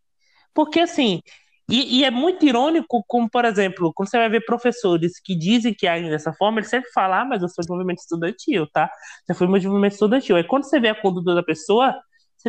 Porque 0.53 0.79
assim, 0.81 1.21
e, 1.69 1.99
e 2.01 2.05
é 2.05 2.11
muito 2.11 2.45
irônico, 2.45 3.03
como 3.07 3.29
por 3.29 3.45
exemplo, 3.45 3.91
quando 3.95 4.09
você 4.09 4.17
vai 4.17 4.29
ver 4.29 4.45
professores 4.45 5.19
que 5.23 5.35
dizem 5.37 5.73
que 5.73 5.87
agem 5.87 6.09
dessa 6.09 6.33
forma, 6.33 6.59
eles 6.59 6.69
sempre 6.69 6.89
falam, 6.91 7.19
ah, 7.21 7.25
mas 7.25 7.41
eu 7.41 7.49
sou 7.49 7.63
de 7.65 7.71
movimento 7.71 7.99
estudantil, 7.99 8.67
tá? 8.71 8.89
Já 9.27 9.35
fui 9.35 9.47
de 9.59 9.67
movimento 9.67 9.93
estudantil. 9.93 10.35
Aí 10.37 10.43
quando 10.45 10.63
você 10.65 10.79
vê 10.79 10.89
a 10.89 11.01
conduta 11.01 11.35
da 11.35 11.43
pessoa, 11.43 11.95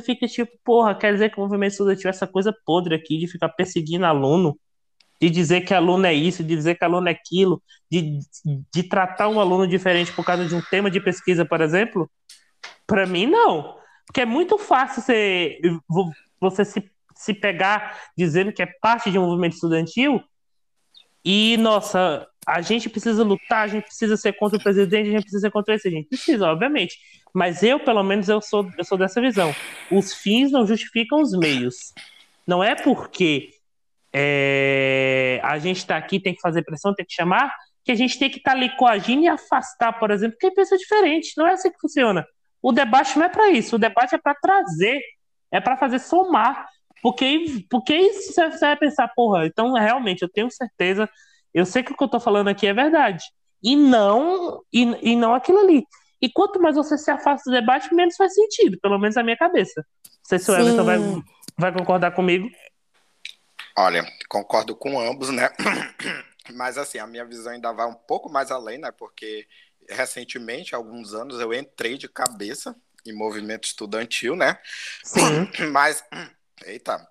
você 0.00 0.02
fica 0.06 0.26
tipo, 0.26 0.52
porra, 0.64 0.94
quer 0.96 1.12
dizer 1.12 1.30
que 1.30 1.38
o 1.38 1.42
movimento 1.42 1.72
estudantil 1.72 2.08
é 2.08 2.10
essa 2.10 2.26
coisa 2.26 2.54
podre 2.64 2.94
aqui 2.94 3.18
de 3.18 3.26
ficar 3.28 3.48
perseguindo 3.50 4.06
aluno, 4.06 4.58
de 5.20 5.30
dizer 5.30 5.62
que 5.62 5.74
aluno 5.74 6.06
é 6.06 6.14
isso, 6.14 6.44
de 6.44 6.56
dizer 6.56 6.76
que 6.76 6.84
aluno 6.84 7.08
é 7.08 7.12
aquilo, 7.12 7.62
de, 7.90 8.18
de 8.74 8.82
tratar 8.84 9.28
um 9.28 9.40
aluno 9.40 9.66
diferente 9.66 10.12
por 10.12 10.24
causa 10.24 10.46
de 10.46 10.54
um 10.54 10.62
tema 10.70 10.90
de 10.90 11.00
pesquisa, 11.00 11.44
por 11.44 11.60
exemplo? 11.60 12.10
Pra 12.86 13.06
mim, 13.06 13.26
não. 13.26 13.76
Porque 14.06 14.20
é 14.20 14.26
muito 14.26 14.58
fácil 14.58 15.02
você, 15.02 15.58
vo- 15.88 16.12
você 16.40 16.64
se, 16.64 16.90
se 17.14 17.34
pegar 17.34 18.00
dizendo 18.16 18.52
que 18.52 18.62
é 18.62 18.66
parte 18.80 19.10
de 19.10 19.18
um 19.18 19.26
movimento 19.26 19.54
estudantil 19.54 20.20
e, 21.28 21.56
nossa, 21.56 22.24
a 22.46 22.60
gente 22.60 22.88
precisa 22.88 23.24
lutar, 23.24 23.64
a 23.64 23.66
gente 23.66 23.86
precisa 23.86 24.16
ser 24.16 24.34
contra 24.34 24.56
o 24.56 24.62
presidente, 24.62 25.08
a 25.08 25.10
gente 25.10 25.22
precisa 25.22 25.40
ser 25.40 25.50
contra 25.50 25.74
esse, 25.74 25.88
a 25.88 25.90
gente 25.90 26.08
precisa, 26.08 26.46
obviamente. 26.46 26.96
Mas 27.34 27.64
eu, 27.64 27.80
pelo 27.80 28.04
menos, 28.04 28.28
eu 28.28 28.40
sou, 28.40 28.70
eu 28.78 28.84
sou 28.84 28.96
dessa 28.96 29.20
visão. 29.20 29.52
Os 29.90 30.14
fins 30.14 30.52
não 30.52 30.64
justificam 30.64 31.20
os 31.20 31.32
meios. 31.32 31.92
Não 32.46 32.62
é 32.62 32.76
porque 32.76 33.50
é, 34.12 35.40
a 35.42 35.58
gente 35.58 35.78
está 35.78 35.96
aqui, 35.96 36.20
tem 36.20 36.32
que 36.32 36.40
fazer 36.40 36.62
pressão, 36.62 36.94
tem 36.94 37.04
que 37.04 37.12
chamar, 37.12 37.52
que 37.84 37.90
a 37.90 37.96
gente 37.96 38.16
tem 38.20 38.30
que 38.30 38.38
estar 38.38 38.52
ali 38.52 38.70
coagindo 38.76 39.24
e 39.24 39.28
afastar, 39.28 39.98
por 39.98 40.12
exemplo, 40.12 40.38
quem 40.38 40.54
pensa 40.54 40.78
diferente. 40.78 41.32
Não 41.36 41.48
é 41.48 41.54
assim 41.54 41.72
que 41.72 41.80
funciona. 41.80 42.24
O 42.62 42.70
debate 42.70 43.18
não 43.18 43.26
é 43.26 43.28
para 43.28 43.50
isso, 43.50 43.74
o 43.74 43.78
debate 43.80 44.14
é 44.14 44.18
para 44.18 44.34
trazer, 44.36 45.00
é 45.50 45.60
para 45.60 45.76
fazer 45.76 45.98
somar. 45.98 46.68
Porque, 47.02 47.64
porque 47.70 47.94
isso 47.94 48.32
você 48.32 48.50
você 48.50 48.66
vai 48.66 48.76
pensar, 48.76 49.08
porra, 49.08 49.46
então 49.46 49.72
realmente 49.74 50.22
eu 50.22 50.28
tenho 50.28 50.50
certeza, 50.50 51.08
eu 51.52 51.64
sei 51.64 51.82
que 51.82 51.92
o 51.92 51.96
que 51.96 52.04
eu 52.04 52.08
tô 52.08 52.18
falando 52.18 52.48
aqui 52.48 52.66
é 52.66 52.74
verdade. 52.74 53.24
E 53.62 53.76
não, 53.76 54.62
e, 54.72 54.82
e 55.12 55.16
não 55.16 55.34
aquilo 55.34 55.58
ali. 55.58 55.84
E 56.20 56.30
quanto 56.30 56.60
mais 56.60 56.76
você 56.76 56.96
se 56.96 57.10
afasta 57.10 57.50
do 57.50 57.54
debate, 57.54 57.94
menos 57.94 58.16
faz 58.16 58.34
sentido, 58.34 58.78
pelo 58.80 58.98
menos 58.98 59.16
na 59.16 59.22
minha 59.22 59.36
cabeça. 59.36 59.84
Não 60.04 60.12
sei 60.24 60.38
se 60.38 60.50
o 60.50 60.54
Sim. 60.54 60.60
Everton 60.60 60.84
vai, 60.84 60.98
vai 61.58 61.72
concordar 61.72 62.12
comigo. 62.12 62.50
Olha, 63.78 64.04
concordo 64.28 64.74
com 64.74 64.98
ambos, 64.98 65.30
né? 65.30 65.50
Mas 66.54 66.78
assim, 66.78 66.98
a 66.98 67.06
minha 67.06 67.24
visão 67.24 67.52
ainda 67.52 67.72
vai 67.72 67.86
um 67.86 67.94
pouco 67.94 68.30
mais 68.30 68.50
além, 68.50 68.78
né? 68.78 68.90
Porque 68.90 69.46
recentemente, 69.88 70.74
há 70.74 70.78
alguns 70.78 71.14
anos, 71.14 71.40
eu 71.40 71.52
entrei 71.52 71.96
de 71.96 72.08
cabeça 72.08 72.74
em 73.04 73.12
movimento 73.12 73.64
estudantil, 73.64 74.34
né? 74.34 74.58
Sim, 75.04 75.48
Mas, 75.70 76.04
eita, 76.64 77.06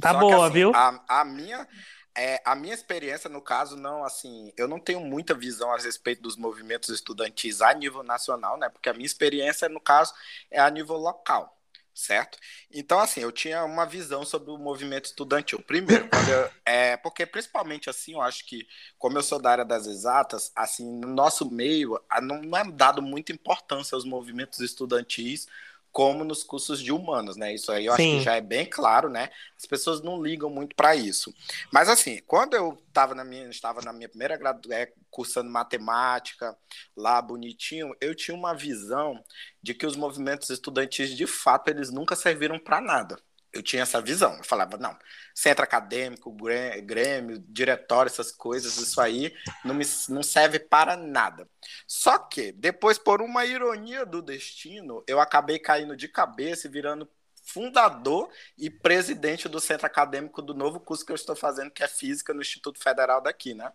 tá 0.00 0.12
Só 0.12 0.24
que, 0.24 0.32
boa, 0.32 0.34
assim, 0.34 0.52
viu? 0.52 0.72
A, 0.72 1.20
a 1.22 1.24
minha, 1.24 1.68
é, 2.16 2.40
a 2.44 2.54
minha 2.54 2.74
experiência, 2.74 3.28
no 3.30 3.42
caso, 3.42 3.76
não, 3.76 4.04
assim, 4.04 4.52
eu 4.56 4.68
não 4.68 4.80
tenho 4.80 5.00
muita 5.00 5.34
visão 5.34 5.72
a 5.72 5.78
respeito 5.78 6.22
dos 6.22 6.36
movimentos 6.36 6.90
estudantis 6.90 7.60
a 7.62 7.72
nível 7.74 8.02
nacional, 8.02 8.56
né? 8.58 8.68
Porque 8.68 8.88
a 8.88 8.94
minha 8.94 9.06
experiência, 9.06 9.68
no 9.68 9.80
caso, 9.80 10.14
é 10.50 10.60
a 10.60 10.70
nível 10.70 10.96
local, 10.96 11.58
certo? 11.94 12.38
Então, 12.70 12.98
assim, 12.98 13.20
eu 13.20 13.32
tinha 13.32 13.64
uma 13.64 13.86
visão 13.86 14.24
sobre 14.24 14.50
o 14.50 14.58
movimento 14.58 15.06
estudantil. 15.06 15.62
Primeiro, 15.62 16.08
eu- 16.26 16.50
é, 16.64 16.96
porque 16.98 17.26
principalmente 17.26 17.90
assim, 17.90 18.14
eu 18.14 18.22
acho 18.22 18.44
que, 18.46 18.66
como 18.98 19.18
eu 19.18 19.22
sou 19.22 19.40
da 19.40 19.50
área 19.50 19.64
das 19.64 19.86
exatas, 19.86 20.52
assim, 20.56 20.86
no 21.00 21.08
nosso 21.08 21.50
meio, 21.50 22.00
não 22.22 22.56
é 22.56 22.64
dado 22.70 23.02
muita 23.02 23.32
importância 23.32 23.94
aos 23.94 24.04
movimentos 24.04 24.60
estudantis 24.60 25.46
como 25.94 26.24
nos 26.24 26.42
cursos 26.42 26.82
de 26.82 26.90
humanos, 26.90 27.36
né? 27.36 27.54
Isso 27.54 27.70
aí 27.70 27.86
eu 27.86 27.92
acho 27.92 28.02
Sim. 28.02 28.18
que 28.18 28.24
já 28.24 28.34
é 28.34 28.40
bem 28.40 28.66
claro, 28.66 29.08
né? 29.08 29.30
As 29.56 29.64
pessoas 29.64 30.02
não 30.02 30.20
ligam 30.20 30.50
muito 30.50 30.74
para 30.74 30.96
isso. 30.96 31.32
Mas 31.72 31.88
assim, 31.88 32.20
quando 32.26 32.54
eu 32.54 32.76
estava 32.88 33.14
na 33.14 33.24
minha, 33.24 33.48
estava 33.48 33.80
na 33.80 33.92
minha 33.92 34.08
primeira 34.08 34.36
gradu... 34.36 34.72
é, 34.72 34.92
cursando 35.08 35.48
matemática 35.48 36.58
lá 36.96 37.22
bonitinho, 37.22 37.94
eu 38.00 38.12
tinha 38.12 38.36
uma 38.36 38.52
visão 38.56 39.22
de 39.62 39.72
que 39.72 39.86
os 39.86 39.94
movimentos 39.94 40.50
estudantis 40.50 41.16
de 41.16 41.28
fato 41.28 41.68
eles 41.68 41.92
nunca 41.92 42.16
serviram 42.16 42.58
para 42.58 42.80
nada. 42.80 43.16
Eu 43.54 43.62
tinha 43.62 43.82
essa 43.82 44.00
visão. 44.00 44.36
Eu 44.36 44.44
falava, 44.44 44.76
não, 44.76 44.98
centro 45.34 45.62
acadêmico, 45.64 46.32
grê- 46.32 46.80
grêmio, 46.80 47.38
diretório, 47.48 48.10
essas 48.10 48.32
coisas, 48.32 48.76
isso 48.76 49.00
aí 49.00 49.32
não, 49.64 49.74
me, 49.74 49.84
não 50.08 50.22
serve 50.22 50.58
para 50.58 50.96
nada. 50.96 51.48
Só 51.86 52.18
que, 52.18 52.52
depois, 52.52 52.98
por 52.98 53.22
uma 53.22 53.44
ironia 53.46 54.04
do 54.04 54.20
destino, 54.20 55.04
eu 55.06 55.20
acabei 55.20 55.58
caindo 55.58 55.96
de 55.96 56.08
cabeça 56.08 56.66
e 56.66 56.70
virando 56.70 57.08
fundador 57.46 58.30
e 58.56 58.70
presidente 58.70 59.48
do 59.48 59.60
centro 59.60 59.86
acadêmico 59.86 60.40
do 60.42 60.54
novo 60.54 60.80
curso 60.80 61.04
que 61.04 61.12
eu 61.12 61.16
estou 61.16 61.36
fazendo, 61.36 61.70
que 61.70 61.84
é 61.84 61.88
Física, 61.88 62.32
no 62.34 62.40
Instituto 62.40 62.82
Federal 62.82 63.20
daqui, 63.20 63.54
né? 63.54 63.70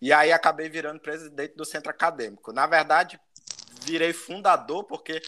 E 0.00 0.12
aí 0.12 0.32
acabei 0.32 0.68
virando 0.68 1.00
presidente 1.00 1.54
do 1.56 1.64
centro 1.64 1.90
acadêmico. 1.90 2.52
Na 2.52 2.66
verdade, 2.66 3.18
virei 3.86 4.12
fundador 4.12 4.84
porque 4.84 5.22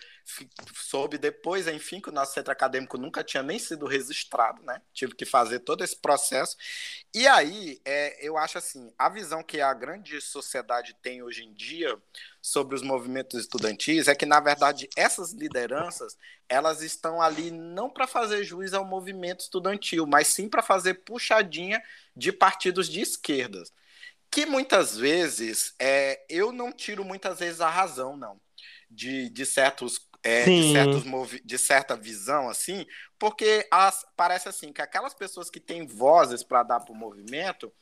soube 0.74 1.16
depois, 1.16 1.66
enfim, 1.68 2.00
que 2.00 2.10
o 2.10 2.12
nosso 2.12 2.34
centro 2.34 2.52
acadêmico 2.52 2.98
nunca 2.98 3.24
tinha 3.24 3.42
nem 3.42 3.58
sido 3.58 3.86
registrado, 3.86 4.62
né? 4.62 4.82
Tive 4.92 5.14
que 5.14 5.24
fazer 5.24 5.60
todo 5.60 5.82
esse 5.82 5.96
processo. 5.96 6.56
E 7.14 7.26
aí, 7.26 7.80
é, 7.84 8.26
eu 8.26 8.36
acho 8.36 8.58
assim, 8.58 8.92
a 8.98 9.08
visão 9.08 9.42
que 9.42 9.60
a 9.60 9.72
grande 9.72 10.20
sociedade 10.20 10.94
tem 11.00 11.22
hoje 11.22 11.44
em 11.44 11.52
dia 11.54 11.96
sobre 12.42 12.74
os 12.74 12.82
movimentos 12.82 13.40
estudantis 13.40 14.08
é 14.08 14.14
que, 14.14 14.26
na 14.26 14.40
verdade, 14.40 14.88
essas 14.96 15.32
lideranças, 15.32 16.18
elas 16.48 16.82
estão 16.82 17.22
ali 17.22 17.50
não 17.50 17.88
para 17.88 18.06
fazer 18.06 18.44
juiz 18.44 18.74
ao 18.74 18.84
movimento 18.84 19.40
estudantil, 19.40 20.06
mas 20.06 20.28
sim 20.28 20.48
para 20.48 20.62
fazer 20.62 20.94
puxadinha 20.94 21.82
de 22.14 22.32
partidos 22.32 22.88
de 22.88 23.00
esquerdas. 23.00 23.72
Que 24.30 24.44
muitas 24.44 24.96
vezes, 24.96 25.74
é, 25.78 26.22
eu 26.28 26.52
não 26.52 26.70
tiro 26.70 27.02
muitas 27.04 27.38
vezes 27.38 27.62
a 27.62 27.70
razão, 27.70 28.14
não, 28.14 28.38
de, 28.90 29.28
de 29.30 29.46
certos 29.46 30.06
é, 30.22 30.50
de, 30.50 30.64
certos 30.64 31.04
de 31.44 31.58
certa 31.58 31.96
visão, 31.96 32.48
assim, 32.48 32.84
porque 33.18 33.66
as- 33.70 34.04
parece 34.16 34.48
assim 34.48 34.72
que 34.72 34.82
aquelas 34.82 35.14
pessoas 35.14 35.48
que 35.48 35.60
têm 35.60 35.86
vozes 35.86 36.42
para 36.42 36.64
dar 36.64 36.80
para 36.80 36.92
o 36.92 36.96
movimento, 36.96 37.72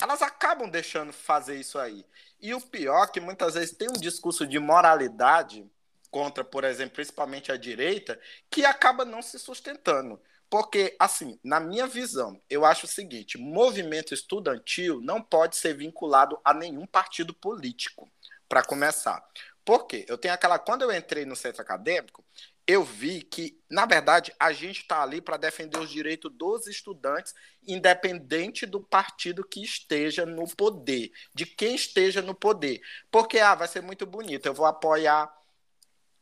elas 0.00 0.22
acabam 0.22 0.68
deixando 0.70 1.12
fazer 1.12 1.56
isso 1.58 1.78
aí. 1.78 2.04
E 2.40 2.54
o 2.54 2.60
pior 2.60 3.04
é 3.04 3.08
que 3.10 3.20
muitas 3.20 3.54
vezes 3.54 3.76
tem 3.76 3.88
um 3.88 3.98
discurso 3.98 4.46
de 4.46 4.58
moralidade 4.58 5.68
contra, 6.10 6.44
por 6.44 6.64
exemplo, 6.64 6.94
principalmente 6.94 7.52
a 7.52 7.56
direita, 7.56 8.18
que 8.50 8.64
acaba 8.64 9.04
não 9.04 9.20
se 9.20 9.38
sustentando. 9.38 10.20
Porque, 10.48 10.96
assim, 10.98 11.38
na 11.44 11.60
minha 11.60 11.86
visão, 11.86 12.40
eu 12.48 12.64
acho 12.64 12.86
o 12.86 12.88
seguinte: 12.88 13.36
movimento 13.36 14.14
estudantil 14.14 15.00
não 15.02 15.20
pode 15.20 15.56
ser 15.56 15.74
vinculado 15.74 16.38
a 16.44 16.54
nenhum 16.54 16.86
partido 16.86 17.34
político, 17.34 18.10
para 18.48 18.62
começar. 18.62 19.22
Por 19.68 19.86
quê? 19.86 20.06
Eu 20.08 20.16
tenho 20.16 20.32
aquela. 20.32 20.58
Quando 20.58 20.80
eu 20.80 20.90
entrei 20.90 21.26
no 21.26 21.36
centro 21.36 21.60
acadêmico, 21.60 22.24
eu 22.66 22.82
vi 22.82 23.20
que, 23.20 23.60
na 23.70 23.84
verdade, 23.84 24.32
a 24.40 24.50
gente 24.50 24.80
está 24.80 25.02
ali 25.02 25.20
para 25.20 25.36
defender 25.36 25.78
os 25.78 25.90
direitos 25.90 26.32
dos 26.32 26.66
estudantes, 26.66 27.34
independente 27.66 28.64
do 28.64 28.80
partido 28.80 29.46
que 29.46 29.62
esteja 29.62 30.24
no 30.24 30.46
poder, 30.56 31.12
de 31.34 31.44
quem 31.44 31.74
esteja 31.74 32.22
no 32.22 32.34
poder. 32.34 32.80
Porque, 33.10 33.38
ah, 33.40 33.54
vai 33.54 33.68
ser 33.68 33.82
muito 33.82 34.06
bonito, 34.06 34.46
eu 34.46 34.54
vou 34.54 34.64
apoiar 34.64 35.30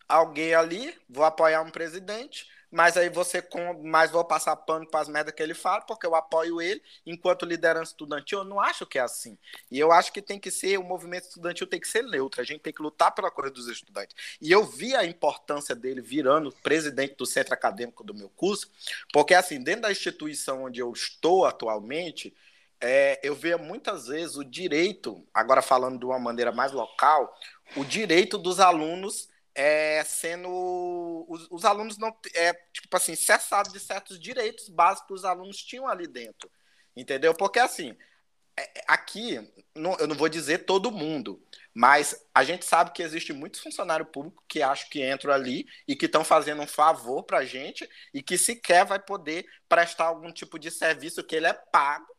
alguém 0.08 0.52
ali, 0.52 0.92
vou 1.08 1.24
apoiar 1.24 1.62
um 1.62 1.70
presidente, 1.70 2.48
mas 2.70 2.96
aí 2.96 3.08
você 3.08 3.40
com, 3.40 3.82
mas 3.84 4.10
vou 4.10 4.24
passar 4.24 4.56
pano 4.56 4.86
para 4.86 5.00
as 5.00 5.08
merdas 5.08 5.34
que 5.34 5.42
ele 5.42 5.54
fala, 5.54 5.82
porque 5.82 6.06
eu 6.06 6.14
apoio 6.14 6.60
ele, 6.60 6.82
enquanto 7.04 7.46
liderança 7.46 7.92
estudantil, 7.92 8.40
eu 8.40 8.44
não 8.44 8.60
acho 8.60 8.84
que 8.86 8.98
é 8.98 9.02
assim. 9.02 9.38
E 9.70 9.78
eu 9.78 9.92
acho 9.92 10.12
que 10.12 10.20
tem 10.20 10.38
que 10.38 10.50
ser, 10.50 10.78
o 10.78 10.82
movimento 10.82 11.24
estudantil 11.24 11.66
tem 11.66 11.80
que 11.80 11.88
ser 11.88 12.02
neutro, 12.02 12.40
a 12.40 12.44
gente 12.44 12.60
tem 12.60 12.72
que 12.72 12.82
lutar 12.82 13.14
pela 13.14 13.30
coisa 13.30 13.50
dos 13.50 13.68
estudantes. 13.68 14.14
E 14.40 14.50
eu 14.50 14.64
vi 14.64 14.94
a 14.94 15.04
importância 15.04 15.74
dele 15.74 16.00
virando 16.00 16.52
presidente 16.62 17.14
do 17.16 17.26
centro 17.26 17.54
acadêmico 17.54 18.02
do 18.02 18.14
meu 18.14 18.28
curso, 18.30 18.70
porque 19.12 19.34
assim, 19.34 19.62
dentro 19.62 19.82
da 19.82 19.92
instituição 19.92 20.64
onde 20.64 20.80
eu 20.80 20.92
estou 20.92 21.44
atualmente, 21.44 22.34
é, 22.80 23.18
eu 23.22 23.34
vejo 23.34 23.58
muitas 23.58 24.08
vezes 24.08 24.36
o 24.36 24.44
direito, 24.44 25.26
agora 25.32 25.62
falando 25.62 25.98
de 25.98 26.04
uma 26.04 26.18
maneira 26.18 26.52
mais 26.52 26.72
local, 26.72 27.34
o 27.76 27.84
direito 27.84 28.36
dos 28.36 28.60
alunos 28.60 29.28
é, 29.56 30.04
sendo 30.04 31.24
os, 31.28 31.48
os, 31.50 31.64
alunos 31.64 31.96
não 31.96 32.14
é 32.34 32.52
tipo 32.72 32.94
assim 32.94 33.16
cessados 33.16 33.72
de 33.72 33.80
certos 33.80 34.20
direitos 34.20 34.68
básicos 34.68 35.06
que 35.06 35.14
os 35.14 35.24
alunos 35.24 35.56
tinham 35.56 35.88
ali 35.88 36.06
dentro, 36.06 36.50
entendeu? 36.94 37.34
Porque 37.34 37.58
assim 37.58 37.96
é, 38.54 38.62
é, 38.62 38.84
aqui 38.86 39.38
não, 39.74 39.96
eu 39.96 40.06
não 40.06 40.14
vou 40.14 40.28
dizer 40.28 40.66
todo 40.66 40.90
mundo, 40.92 41.42
mas 41.72 42.26
a 42.34 42.44
gente 42.44 42.66
sabe 42.66 42.92
que 42.92 43.02
existe 43.02 43.32
muitos 43.32 43.60
funcionários 43.60 44.08
públicos 44.10 44.44
que 44.48 44.62
acham 44.62 44.88
que 44.90 45.10
entram 45.10 45.32
ali 45.32 45.66
e 45.86 45.96
que 45.96 46.06
estão 46.06 46.24
fazendo 46.24 46.60
um 46.62 46.66
favor 46.66 47.22
para 47.22 47.38
a 47.38 47.44
gente 47.44 47.88
e 48.12 48.22
que 48.22 48.36
sequer 48.36 48.84
vai 48.84 48.98
poder 48.98 49.46
prestar 49.68 50.04
algum 50.06 50.32
tipo 50.32 50.58
de 50.58 50.70
serviço 50.70 51.24
que 51.24 51.34
ele 51.34 51.46
é 51.46 51.52
pago 51.52 52.15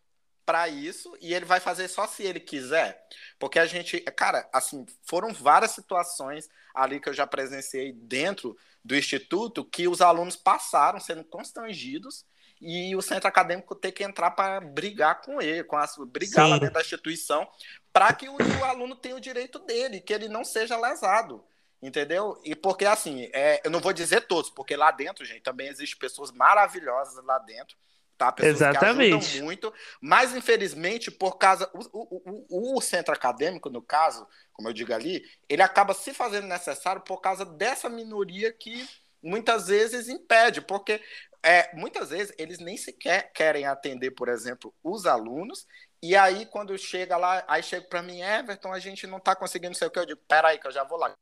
para 0.48 0.70
isso 0.70 1.14
e 1.20 1.34
ele 1.34 1.44
vai 1.44 1.60
fazer 1.60 1.90
só 1.90 2.08
se 2.08 2.24
ele 2.24 2.40
quiser. 2.40 3.06
Porque 3.38 3.60
a 3.60 3.66
gente, 3.66 4.00
cara, 4.00 4.50
assim, 4.54 4.86
foram 5.04 5.34
várias 5.34 5.72
situações 5.72 6.48
ali 6.74 7.02
que 7.02 7.10
eu 7.10 7.14
já 7.14 7.28
presenciei 7.28 7.92
dentro 7.92 8.58
do 8.82 8.96
instituto 8.96 9.66
que 9.66 9.90
os 9.90 10.00
alunos 10.00 10.38
passaram 10.38 11.02
sendo 11.02 11.26
constrangidos 11.26 12.26
e 12.62 12.96
o 12.96 13.02
centro 13.02 13.28
acadêmico 13.28 13.76
ter 13.76 13.92
que 13.92 14.06
entrar 14.06 14.32
para 14.32 14.62
brigar 14.62 15.22
com 15.22 15.42
ele, 15.42 15.66
com 15.66 15.76
a, 15.76 15.86
brigar 16.08 16.46
Sim. 16.46 16.52
lá 16.52 16.58
dentro 16.58 16.76
da 16.76 16.82
instituição, 16.82 17.46
para 17.92 18.14
que 18.14 18.30
o, 18.30 18.38
o, 18.38 18.64
aluno 18.64 18.96
tenha 18.96 19.18
o 19.18 19.22
direito 19.22 19.60
dele, 19.60 20.00
que 20.00 20.14
ele 20.14 20.30
não 20.30 20.46
seja 20.46 20.78
lesado. 20.78 21.44
Entendeu? 21.82 22.42
E 22.44 22.56
porque 22.56 22.86
assim, 22.86 23.30
é, 23.34 23.62
eu 23.66 23.70
não 23.70 23.82
vou 23.82 23.92
dizer 23.92 24.22
todos, 24.22 24.50
porque 24.50 24.78
lá 24.78 24.92
dentro, 24.92 25.26
gente, 25.26 25.42
também 25.42 25.68
existem 25.68 26.00
pessoas 26.00 26.32
maravilhosas 26.32 27.22
lá 27.26 27.38
dentro 27.38 27.78
tá? 28.18 28.32
Pessoas 28.32 28.56
Exatamente. 28.56 29.10
que 29.10 29.16
ajudam 29.16 29.46
muito, 29.46 29.74
mas 30.02 30.36
infelizmente, 30.36 31.12
por 31.12 31.38
causa. 31.38 31.70
O, 31.74 32.48
o, 32.50 32.78
o, 32.78 32.82
centro 32.82 33.14
acadêmico, 33.14 33.70
no 33.70 33.82
caso, 33.82 34.28
como 34.52 34.68
eu 34.68 34.74
digo 34.74 34.94
ali, 34.94 35.24
ele 35.48 35.62
acaba 35.62 35.94
se 35.94 36.14
fazendo 36.14 36.48
necessário 36.48 37.02
por 37.02 37.22
causa 37.22 37.46
dessa 37.46 37.88
minoria 37.88 38.52
que 38.52 38.88
muitas 39.22 39.68
vezes 39.68 40.10
impede, 40.10 40.62
porque 40.62 41.02
é, 41.44 41.76
muitas 41.76 42.10
vezes 42.10 42.34
eles 42.38 42.60
nem 42.60 42.76
sequer 42.76 43.32
querem 43.34 43.66
atender, 43.66 44.12
por 44.12 44.28
exemplo, 44.30 44.74
os 44.84 45.06
alunos. 45.06 45.68
E 46.02 46.16
aí, 46.16 46.46
quando 46.46 46.78
chega 46.78 47.18
lá, 47.18 47.44
aí 47.48 47.64
chega 47.64 47.88
para 47.88 48.02
mim, 48.02 48.22
Everton, 48.22 48.72
a 48.72 48.80
gente 48.80 49.08
não 49.08 49.18
está 49.18 49.36
conseguindo 49.36 49.76
sei 49.76 49.88
o 49.88 49.92
que. 49.92 50.00
Eu 50.00 50.06
digo, 50.06 50.22
peraí, 50.28 50.60
que 50.60 50.68
eu 50.68 50.72
já 50.72 50.84
vou 50.84 50.98
lá 50.98 51.14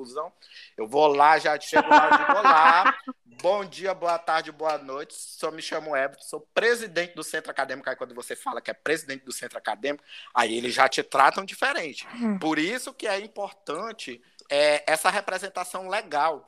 confusão. 0.00 0.32
Eu 0.76 0.88
vou 0.88 1.06
lá, 1.08 1.38
já 1.38 1.58
chego 1.60 1.88
lá, 1.88 2.06
eu 2.06 2.18
digo 2.18 2.38
olá, 2.38 2.98
bom 3.40 3.64
dia, 3.64 3.94
boa 3.94 4.18
tarde, 4.18 4.52
boa 4.52 4.78
noite. 4.78 5.14
Só 5.14 5.50
me 5.50 5.62
chamo 5.62 5.96
Everton, 5.96 6.22
sou 6.22 6.40
presidente 6.54 7.14
do 7.14 7.24
centro 7.24 7.50
acadêmico. 7.50 7.88
Aí 7.88 7.96
quando 7.96 8.14
você 8.14 8.36
fala 8.36 8.60
que 8.60 8.70
é 8.70 8.74
presidente 8.74 9.24
do 9.24 9.32
centro 9.32 9.58
acadêmico, 9.58 10.04
aí 10.34 10.56
eles 10.56 10.74
já 10.74 10.88
te 10.88 11.02
tratam 11.02 11.44
diferente. 11.44 12.06
Hum. 12.14 12.38
Por 12.38 12.58
isso 12.58 12.92
que 12.92 13.06
é 13.06 13.18
importante 13.18 14.20
é, 14.48 14.82
essa 14.86 15.10
representação 15.10 15.88
legal. 15.88 16.46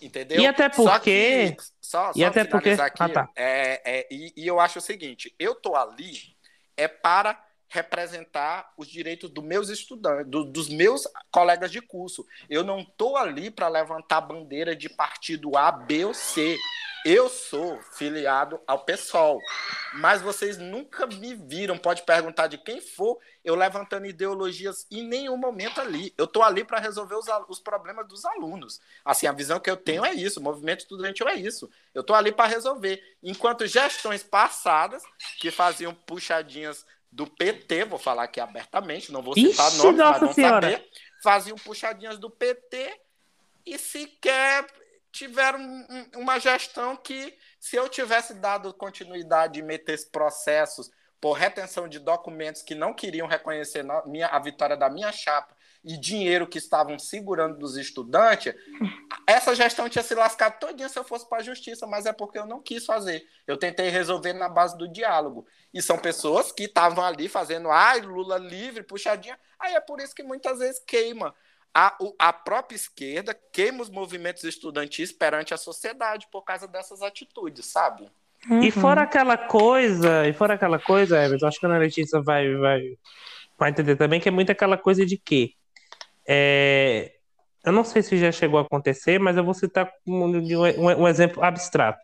Entendeu? 0.00 0.40
E 0.40 0.46
até 0.46 0.68
porque. 0.68 1.56
Só, 1.80 2.12
só, 2.12 2.18
e 2.18 2.24
até 2.24 2.44
porque. 2.44 2.70
Aqui, 2.70 3.02
ah, 3.02 3.08
tá. 3.08 3.30
é, 3.36 3.82
é, 3.84 4.08
e, 4.10 4.32
e 4.34 4.46
eu 4.46 4.58
acho 4.58 4.78
o 4.78 4.82
seguinte: 4.82 5.34
eu 5.38 5.54
tô 5.54 5.76
ali 5.76 6.34
é 6.76 6.88
para 6.88 7.43
representar 7.74 8.72
os 8.76 8.86
direitos 8.86 9.28
dos 9.28 9.42
meus 9.42 9.68
estudantes, 9.68 10.30
do, 10.30 10.44
dos 10.44 10.68
meus 10.68 11.08
colegas 11.28 11.72
de 11.72 11.80
curso. 11.80 12.24
Eu 12.48 12.62
não 12.62 12.80
estou 12.80 13.16
ali 13.16 13.50
para 13.50 13.66
levantar 13.66 14.20
bandeira 14.20 14.76
de 14.76 14.88
partido 14.88 15.56
A, 15.56 15.72
B 15.72 16.04
ou 16.04 16.14
C. 16.14 16.56
Eu 17.04 17.28
sou 17.28 17.78
filiado 17.98 18.58
ao 18.66 18.78
PSOL, 18.78 19.38
mas 19.94 20.22
vocês 20.22 20.56
nunca 20.56 21.06
me 21.06 21.34
viram, 21.34 21.76
pode 21.76 22.02
perguntar 22.02 22.46
de 22.46 22.56
quem 22.56 22.80
for, 22.80 23.18
eu 23.44 23.54
levantando 23.54 24.06
ideologias 24.06 24.86
em 24.90 25.06
nenhum 25.06 25.36
momento 25.36 25.82
ali. 25.82 26.14
Eu 26.16 26.24
estou 26.24 26.42
ali 26.42 26.64
para 26.64 26.78
resolver 26.78 27.16
os, 27.16 27.26
os, 27.46 27.60
problemas 27.60 28.08
dos 28.08 28.24
alunos. 28.24 28.80
Assim, 29.04 29.26
a 29.26 29.32
visão 29.32 29.60
que 29.60 29.70
eu 29.70 29.76
tenho 29.76 30.02
é 30.02 30.14
isso, 30.14 30.40
o 30.40 30.42
movimento 30.42 30.80
estudantil 30.80 31.28
é 31.28 31.34
isso. 31.34 31.68
Eu 31.92 32.00
estou 32.00 32.16
ali 32.16 32.32
para 32.32 32.48
resolver. 32.48 33.02
Enquanto 33.22 33.66
gestões 33.66 34.22
passadas, 34.22 35.02
que 35.38 35.50
faziam 35.50 35.94
puxadinhas 35.94 36.86
do 37.14 37.28
PT, 37.28 37.84
vou 37.84 37.98
falar 37.98 38.24
aqui 38.24 38.40
abertamente, 38.40 39.12
não 39.12 39.22
vou 39.22 39.34
citar 39.34 39.68
Ixi, 39.68 39.78
nomes, 39.78 40.00
mas 40.00 40.18
vão 40.18 40.32
senhora. 40.32 40.68
saber, 40.68 40.90
faziam 41.22 41.56
puxadinhas 41.56 42.18
do 42.18 42.28
PT 42.28 43.00
e 43.64 43.78
sequer 43.78 44.66
tiveram 45.12 45.60
uma 46.16 46.40
gestão 46.40 46.96
que, 46.96 47.38
se 47.60 47.76
eu 47.76 47.88
tivesse 47.88 48.34
dado 48.34 48.74
continuidade 48.74 49.60
e 49.60 49.62
meter 49.62 49.96
processos 50.10 50.90
por 51.20 51.34
retenção 51.34 51.88
de 51.88 52.00
documentos 52.00 52.62
que 52.62 52.74
não 52.74 52.92
queriam 52.92 53.28
reconhecer 53.28 53.86
a 53.88 54.38
vitória 54.40 54.76
da 54.76 54.90
minha 54.90 55.12
chapa 55.12 55.53
e 55.84 55.98
dinheiro 55.98 56.46
que 56.46 56.56
estavam 56.56 56.98
segurando 56.98 57.58
dos 57.58 57.76
estudantes, 57.76 58.54
essa 59.26 59.54
gestão 59.54 59.88
tinha 59.88 60.02
se 60.02 60.14
lascado 60.14 60.58
todinha 60.58 60.88
se 60.88 60.98
eu 60.98 61.04
fosse 61.04 61.28
para 61.28 61.38
a 61.38 61.42
justiça, 61.42 61.86
mas 61.86 62.06
é 62.06 62.12
porque 62.12 62.38
eu 62.38 62.46
não 62.46 62.62
quis 62.62 62.86
fazer. 62.86 63.26
Eu 63.46 63.58
tentei 63.58 63.90
resolver 63.90 64.32
na 64.32 64.48
base 64.48 64.78
do 64.78 64.88
diálogo. 64.88 65.46
E 65.72 65.82
são 65.82 65.98
pessoas 65.98 66.50
que 66.50 66.64
estavam 66.64 67.04
ali 67.04 67.28
fazendo, 67.28 67.70
ai, 67.70 68.00
Lula 68.00 68.38
livre, 68.38 68.82
puxadinha. 68.82 69.38
Aí 69.60 69.74
é 69.74 69.80
por 69.80 70.00
isso 70.00 70.14
que 70.14 70.22
muitas 70.22 70.58
vezes 70.58 70.82
queima. 70.86 71.34
A, 71.74 71.96
a 72.18 72.32
própria 72.32 72.76
esquerda 72.76 73.36
queima 73.52 73.82
os 73.82 73.90
movimentos 73.90 74.44
estudantis 74.44 75.12
perante 75.12 75.52
a 75.52 75.58
sociedade 75.58 76.28
por 76.30 76.42
causa 76.42 76.66
dessas 76.66 77.02
atitudes, 77.02 77.66
sabe? 77.66 78.08
Uhum. 78.48 78.62
E 78.62 78.70
fora 78.70 79.02
aquela 79.02 79.36
coisa, 79.36 80.26
e 80.26 80.32
fora 80.32 80.54
aquela 80.54 80.78
coisa, 80.78 81.22
Everton, 81.22 81.46
acho 81.46 81.60
que 81.60 81.66
a 81.66 81.68
Ana 81.68 81.78
Letícia 81.78 82.22
vai, 82.22 82.54
vai, 82.54 82.98
vai 83.58 83.70
entender 83.70 83.96
também 83.96 84.20
que 84.20 84.28
é 84.28 84.32
muito 84.32 84.52
aquela 84.52 84.78
coisa 84.78 85.04
de 85.04 85.18
que 85.18 85.54
é, 86.26 87.12
eu 87.64 87.72
não 87.72 87.84
sei 87.84 88.02
se 88.02 88.16
já 88.18 88.30
chegou 88.30 88.58
a 88.58 88.62
acontecer, 88.62 89.18
mas 89.18 89.36
eu 89.36 89.44
vou 89.44 89.54
citar 89.54 89.90
um, 90.06 90.24
um, 90.24 91.02
um 91.02 91.08
exemplo 91.08 91.42
abstrato. 91.42 91.98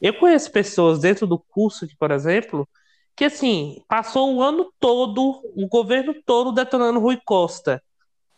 Eu 0.00 0.14
conheço 0.14 0.50
pessoas 0.50 0.98
dentro 0.98 1.26
do 1.26 1.38
curso, 1.38 1.86
que, 1.86 1.96
por 1.96 2.10
exemplo, 2.10 2.68
que 3.14 3.24
assim, 3.24 3.82
passou 3.86 4.34
o 4.34 4.42
ano 4.42 4.72
todo, 4.80 5.42
o 5.54 5.68
governo 5.68 6.14
todo 6.24 6.52
detonando 6.52 6.98
Rui 6.98 7.18
Costa 7.24 7.82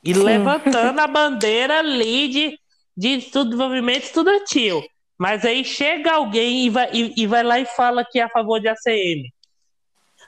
e 0.05 0.12
Sim. 0.12 0.22
levantando 0.22 0.98
a 0.98 1.07
bandeira 1.07 1.79
ali 1.79 2.29
de, 2.29 2.59
de 2.96 3.18
desenvolvimento 3.18 4.05
estudantil. 4.05 4.83
Mas 5.16 5.44
aí 5.44 5.64
chega 5.64 6.12
alguém 6.12 6.66
e 6.66 6.70
vai, 6.70 6.90
e, 6.92 7.14
e 7.16 7.27
vai 7.29 7.44
lá 7.44 7.61
e 7.61 7.64
fala 7.64 8.05
que 8.05 8.18
é 8.18 8.25
a 8.25 8.29
favor 8.29 8.61
de 8.61 8.68
ACM. 8.68 9.33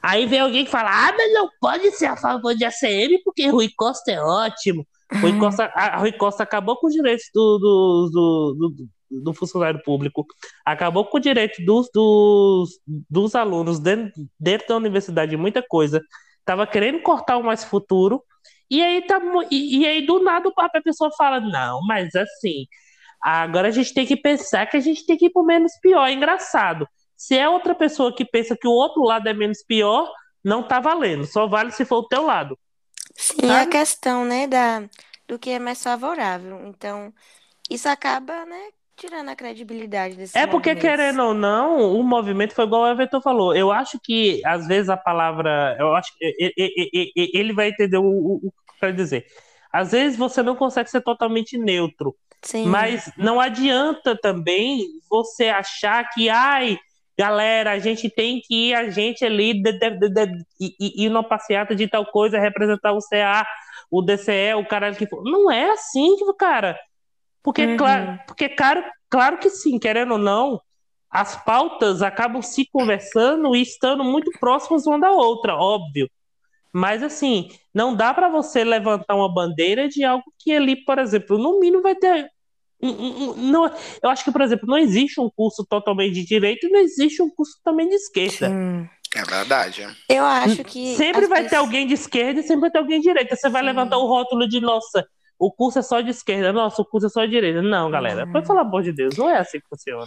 Aí 0.05 0.27
vem 0.27 0.41
alguém 0.41 0.67
que 0.67 0.71
fala: 0.71 0.91
ah, 0.91 1.15
mas 1.17 1.33
não 1.33 1.49
pode 1.59 1.91
ser 1.93 2.07
a 2.07 2.17
favor 2.17 2.55
de 2.55 2.63
ACM 2.63 3.23
porque 3.25 3.49
Rui 3.49 3.71
Costa 3.75 4.13
é 4.13 4.21
ótimo. 4.21 4.87
Rui. 5.19 5.39
Costa, 5.39 5.65
a, 5.75 5.97
Rui 5.97 6.13
Costa 6.13 6.43
acabou 6.43 6.77
com 6.77 6.89
os 6.89 6.93
direitos 6.93 7.25
do, 7.33 7.59
do, 7.59 8.11
do, 8.13 8.69
do, 8.69 9.23
do 9.23 9.35
funcionário 9.35 9.83
público, 9.83 10.27
acabou 10.63 11.07
com 11.07 11.17
o 11.17 11.21
direito 11.21 11.65
dos, 11.65 11.89
dos, 11.95 12.79
dos 13.09 13.35
alunos 13.35 13.79
dentro, 13.79 14.13
dentro 14.39 14.69
da 14.69 14.77
universidade, 14.77 15.39
muita 15.39 15.63
coisa. 15.67 16.03
Tava 16.45 16.67
querendo 16.67 17.01
cortar 17.01 17.39
o 17.39 17.43
mais 17.43 17.65
futuro. 17.65 18.23
E 18.71 18.83
aí, 18.83 19.07
tá, 19.07 19.19
e, 19.51 19.79
e 19.79 19.87
aí 19.87 20.05
do 20.05 20.23
nada 20.23 20.53
a 20.55 20.83
pessoa 20.83 21.11
fala: 21.17 21.41
não, 21.41 21.81
mas 21.87 22.15
assim, 22.15 22.67
agora 23.23 23.69
a 23.69 23.71
gente 23.71 23.95
tem 23.95 24.05
que 24.05 24.17
pensar 24.19 24.67
que 24.67 24.77
a 24.77 24.81
gente 24.81 25.07
tem 25.07 25.17
que 25.17 25.27
ir 25.27 25.31
pro 25.31 25.43
menos 25.43 25.73
pior. 25.81 26.07
É 26.07 26.13
engraçado. 26.13 26.87
Se 27.17 27.37
é 27.37 27.49
outra 27.49 27.75
pessoa 27.75 28.15
que 28.15 28.25
pensa 28.25 28.57
que 28.57 28.67
o 28.67 28.73
outro 28.73 29.03
lado 29.03 29.29
é 29.29 29.33
menos 29.33 29.63
pior, 29.63 30.11
não 30.43 30.63
tá 30.63 30.81
valendo. 30.81 31.27
Só 31.27 31.47
vale 31.47 31.71
se 31.71 31.85
for 31.85 31.99
o 31.99 32.09
teu 32.09 32.25
lado. 32.25 32.59
Sim, 33.17 33.47
sabe? 33.47 33.53
a 33.53 33.67
questão, 33.67 34.25
né, 34.25 34.47
da, 34.47 34.83
do 35.27 35.39
que 35.39 35.51
é 35.51 35.59
mais 35.59 35.83
favorável. 35.83 36.61
Então, 36.67 37.13
isso 37.71 37.89
acaba, 37.89 38.45
né, 38.45 38.69
tirando 38.97 39.29
a 39.29 39.37
credibilidade 39.37 40.17
desse 40.17 40.37
É 40.37 40.47
porque, 40.47 40.75
querendo 40.75 41.23
ou 41.23 41.35
não, 41.35 41.95
o 41.99 42.03
movimento 42.03 42.55
foi 42.55 42.65
igual 42.65 42.83
o 42.83 42.89
Everton 42.89 43.21
falou. 43.21 43.55
Eu 43.55 43.71
acho 43.71 43.99
que, 44.03 44.41
às 44.45 44.67
vezes, 44.67 44.89
a 44.89 44.97
palavra. 44.97 45.77
Eu 45.79 45.95
acho 45.95 46.13
que 46.17 46.53
ele 47.35 47.53
vai 47.53 47.69
entender 47.69 47.99
o, 47.99 48.05
o, 48.05 48.35
o 48.37 48.41
que 48.41 48.47
eu 48.47 48.81
quero 48.81 48.97
dizer. 48.97 49.27
Às 49.73 49.91
vezes 49.91 50.17
você 50.17 50.43
não 50.43 50.55
consegue 50.55 50.89
ser 50.89 51.01
totalmente 51.01 51.59
neutro. 51.59 52.15
Sim. 52.43 52.67
Mas 52.67 53.11
não 53.17 53.41
adianta 53.41 54.17
também 54.21 54.87
você 55.11 55.49
achar 55.49 56.09
que, 56.11 56.29
ai, 56.29 56.79
galera, 57.19 57.73
a 57.73 57.79
gente 57.79 58.11
tem 58.11 58.41
que 58.41 58.71
ir, 58.71 58.75
a 58.75 58.91
gente 58.91 59.25
ali, 59.25 59.63
de, 59.63 59.73
de, 59.73 59.99
de, 60.09 60.47
ir 60.81 61.09
numa 61.09 61.23
passeata 61.23 61.75
de 61.75 61.89
tal 61.89 62.05
coisa, 62.07 62.39
representar 62.39 62.93
o 62.93 63.01
CA, 63.01 63.47
o 63.91 64.03
DCE, 64.03 64.55
o 64.57 64.67
caralho 64.67 64.97
que 64.97 65.07
for. 65.07 65.23
Não 65.23 65.51
é 65.51 65.71
assim, 65.71 66.17
cara. 66.39 66.79
Porque, 67.43 67.67
uhum. 67.67 67.77
claro, 67.77 68.19
porque 68.27 68.49
claro, 68.49 68.85
claro 69.09 69.39
que 69.39 69.51
sim, 69.51 69.79
querendo 69.79 70.13
ou 70.13 70.19
não, 70.19 70.61
as 71.11 71.37
pautas 71.45 72.03
acabam 72.03 72.43
se 72.43 72.67
conversando 72.73 73.55
e 73.55 73.63
estando 73.63 74.03
muito 74.03 74.31
próximas 74.41 74.87
uma 74.87 74.99
da 74.99 75.13
outra, 75.13 75.55
óbvio. 75.55 76.11
Mas 76.73 77.05
assim, 77.05 77.51
não 77.73 77.95
dá 77.95 78.13
para 78.13 78.29
você 78.29 78.65
levantar 78.65 79.15
uma 79.15 79.33
bandeira 79.33 79.89
de 79.89 80.03
algo 80.03 80.25
que 80.39 80.53
ali, 80.53 80.75
por 80.85 80.99
exemplo, 80.99 81.39
no 81.39 81.61
mínimo 81.61 81.83
vai 81.83 81.95
ter 81.95 82.29
não, 83.37 83.71
eu 84.03 84.11
acho 84.11 84.25
que, 84.25 84.33
por 84.33 84.43
exemplo, 84.43 84.69
não 84.69 84.79
existe 84.79 85.21
um 85.21 85.31
curso 85.31 85.65
totalmente 85.65 86.15
de 86.15 86.25
direito 86.25 86.67
e 86.67 86.71
não 86.71 86.81
existe 86.81 87.23
um 87.23 87.31
curso 87.31 87.59
também 87.65 87.89
de 87.89 87.95
esquerda. 87.95 88.49
Sim. 88.49 88.89
É 89.15 89.23
verdade. 89.23 89.87
Eu 90.09 90.25
acho 90.25 90.65
que. 90.65 90.97
Sempre 90.97 91.29
vai 91.29 91.45
pessoas... 91.45 91.51
ter 91.51 91.57
alguém 91.57 91.87
de 91.87 91.95
esquerda 91.95 92.41
e 92.41 92.43
sempre 92.43 92.63
vai 92.63 92.71
ter 92.71 92.79
alguém 92.79 93.01
de 93.01 93.07
direita. 93.07 93.37
Você 93.37 93.49
vai 93.49 93.63
Sim. 93.63 93.69
levantar 93.69 93.97
o 93.97 94.07
rótulo 94.07 94.49
de, 94.49 94.61
nossa, 94.61 95.07
o 95.39 95.53
curso 95.53 95.79
é 95.79 95.83
só 95.83 96.01
de 96.01 96.11
esquerda, 96.11 96.53
nossa, 96.53 96.83
o 96.83 96.85
curso 96.85 97.07
é 97.07 97.11
só 97.11 97.25
de 97.25 97.31
direita. 97.31 97.63
Não, 97.63 97.91
galera, 97.91 98.25
hum. 98.27 98.33
pelo 98.33 98.59
amor 98.59 98.83
de 98.83 98.93
Deus, 98.93 99.17
não 99.17 99.31
é 99.31 99.39
assim 99.39 99.61
que 99.61 99.69
funciona. 99.69 100.07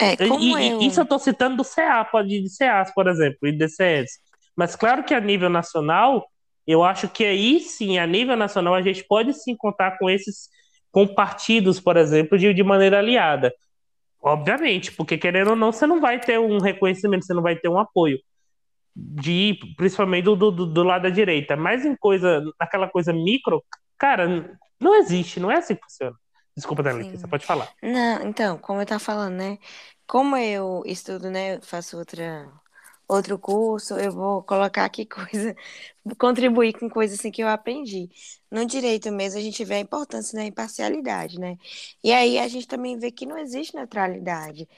É, 0.00 0.14
e, 0.22 0.70
eu... 0.70 0.80
Isso 0.80 1.00
eu 1.00 1.04
estou 1.04 1.18
citando 1.18 1.56
do 1.56 1.64
CA, 1.64 2.04
pode 2.04 2.28
de 2.28 2.56
CAs, 2.56 2.94
por 2.94 3.08
exemplo, 3.08 3.48
e 3.48 3.52
DCS. 3.52 4.20
Mas 4.56 4.76
claro 4.76 5.02
que 5.02 5.14
a 5.14 5.20
nível 5.20 5.50
nacional, 5.50 6.24
eu 6.66 6.84
acho 6.84 7.08
que 7.08 7.24
aí 7.24 7.60
sim, 7.60 7.98
a 7.98 8.06
nível 8.06 8.36
nacional, 8.36 8.74
a 8.74 8.82
gente 8.82 9.04
pode 9.04 9.32
sim 9.32 9.56
contar 9.56 9.98
com 9.98 10.08
esses 10.08 10.48
com 10.90 11.06
partidos, 11.06 11.80
por 11.80 11.96
exemplo, 11.96 12.38
de, 12.38 12.52
de 12.52 12.62
maneira 12.62 12.98
aliada. 12.98 13.52
Obviamente, 14.20 14.92
porque 14.92 15.16
querendo 15.16 15.50
ou 15.50 15.56
não, 15.56 15.72
você 15.72 15.86
não 15.86 16.00
vai 16.00 16.18
ter 16.20 16.38
um 16.38 16.58
reconhecimento, 16.58 17.24
você 17.24 17.34
não 17.34 17.42
vai 17.42 17.56
ter 17.56 17.68
um 17.68 17.78
apoio 17.78 18.18
de 18.94 19.56
principalmente 19.76 20.24
do, 20.24 20.36
do, 20.36 20.66
do 20.66 20.82
lado 20.82 21.02
da 21.02 21.10
direita. 21.10 21.56
Mas 21.56 21.84
em 21.84 21.94
coisa, 21.94 22.42
naquela 22.58 22.88
coisa 22.88 23.12
micro, 23.12 23.64
cara, 23.96 24.58
não 24.80 24.96
existe, 24.96 25.38
não 25.38 25.50
é 25.50 25.56
assim 25.56 25.76
que 25.76 25.82
funciona. 25.82 26.16
Desculpa, 26.56 26.82
Dani, 26.82 27.16
você 27.16 27.28
pode 27.28 27.46
falar. 27.46 27.68
Não, 27.80 28.26
então, 28.26 28.58
como 28.58 28.82
eu 28.82 28.86
tava 28.86 28.98
falando, 28.98 29.34
né? 29.34 29.58
Como 30.04 30.36
eu 30.36 30.82
estudo, 30.84 31.30
né? 31.30 31.60
Faço 31.60 31.96
outra, 31.96 32.50
outro 33.08 33.38
curso, 33.38 33.94
eu 33.98 34.12
vou 34.12 34.42
colocar 34.42 34.84
aqui 34.84 35.06
coisa, 35.06 35.56
contribuir 36.18 36.74
com 36.78 36.88
coisas 36.90 37.18
assim 37.18 37.30
que 37.30 37.42
eu 37.42 37.48
aprendi. 37.48 38.10
No 38.50 38.64
direito 38.66 39.10
mesmo, 39.12 39.38
a 39.38 39.42
gente 39.42 39.64
vê 39.64 39.74
a 39.76 39.80
importância 39.80 40.38
da 40.38 40.44
imparcialidade, 40.44 41.38
né? 41.38 41.58
E 42.02 42.12
aí 42.12 42.38
a 42.38 42.48
gente 42.48 42.66
também 42.68 42.98
vê 42.98 43.10
que 43.10 43.26
não 43.26 43.38
existe 43.38 43.74
neutralidade. 43.74 44.68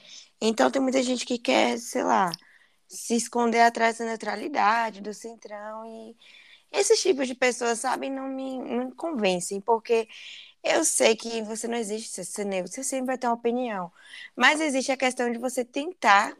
Então 0.41 0.71
tem 0.71 0.81
muita 0.81 1.01
gente 1.03 1.25
que 1.25 1.37
quer, 1.37 1.77
sei 1.79 2.03
lá, 2.03 2.31
se 2.87 3.15
esconder 3.15 3.61
atrás 3.61 3.97
da 3.99 4.05
neutralidade, 4.05 5.01
do 5.01 5.13
centrão 5.13 5.85
e 5.85 6.15
esses 6.71 7.01
tipos 7.01 7.27
de 7.27 7.35
pessoas, 7.35 7.79
sabem, 7.79 8.11
não 8.11 8.27
me, 8.29 8.57
não 8.59 8.85
me 8.87 8.91
convencem, 8.93 9.61
porque 9.61 10.07
eu 10.63 10.85
sei 10.85 11.15
que 11.15 11.41
você 11.43 11.67
não 11.67 11.77
existe 11.77 12.23
ser 12.25 12.45
neutro, 12.45 12.71
você 12.73 12.83
sempre 12.83 13.07
vai 13.07 13.17
ter 13.17 13.27
uma 13.27 13.33
opinião. 13.35 13.91
Mas 14.35 14.61
existe 14.61 14.91
a 14.91 14.97
questão 14.97 15.31
de 15.31 15.39
você 15.39 15.65
tentar, 15.65 16.35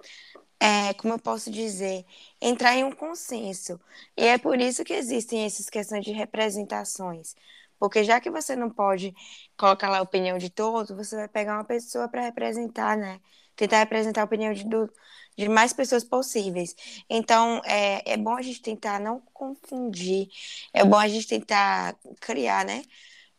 é, 0.62 0.94
como 0.94 1.14
eu 1.16 1.20
posso 1.20 1.52
dizer, 1.52 2.06
entrar 2.42 2.76
em 2.76 2.84
um 2.84 2.92
consenso. 2.92 3.80
E 4.18 4.26
é 4.26 4.38
por 4.38 4.60
isso 4.60 4.84
que 4.84 4.94
existem 4.94 5.46
essas 5.46 5.70
questões 5.70 6.06
de 6.06 6.12
representações. 6.12 7.36
Porque 7.80 8.04
já 8.04 8.22
que 8.22 8.30
você 8.30 8.56
não 8.56 8.70
pode 8.70 9.14
colocar 9.58 9.90
lá 9.90 10.00
a 10.00 10.02
opinião 10.04 10.38
de 10.38 10.50
todos, 10.52 10.96
você 10.96 11.16
vai 11.16 11.28
pegar 11.28 11.56
uma 11.56 11.66
pessoa 11.66 12.08
para 12.08 12.22
representar, 12.22 12.96
né? 12.98 13.20
Tentar 13.56 13.80
representar 13.80 14.22
a 14.22 14.26
opinião 14.26 14.54
de, 14.54 14.66
de 15.38 15.50
mais 15.50 15.74
pessoas 15.74 16.04
possíveis. 16.04 16.76
Então, 17.10 17.62
é, 17.66 18.14
é 18.14 18.18
bom 18.18 18.36
a 18.36 18.42
gente 18.42 18.62
tentar 18.62 19.00
não 19.00 19.22
confundir, 19.34 20.30
é 20.74 20.84
bom 20.86 20.98
a 20.98 21.08
gente 21.08 21.28
tentar 21.28 21.96
criar, 22.20 22.66
né? 22.66 22.84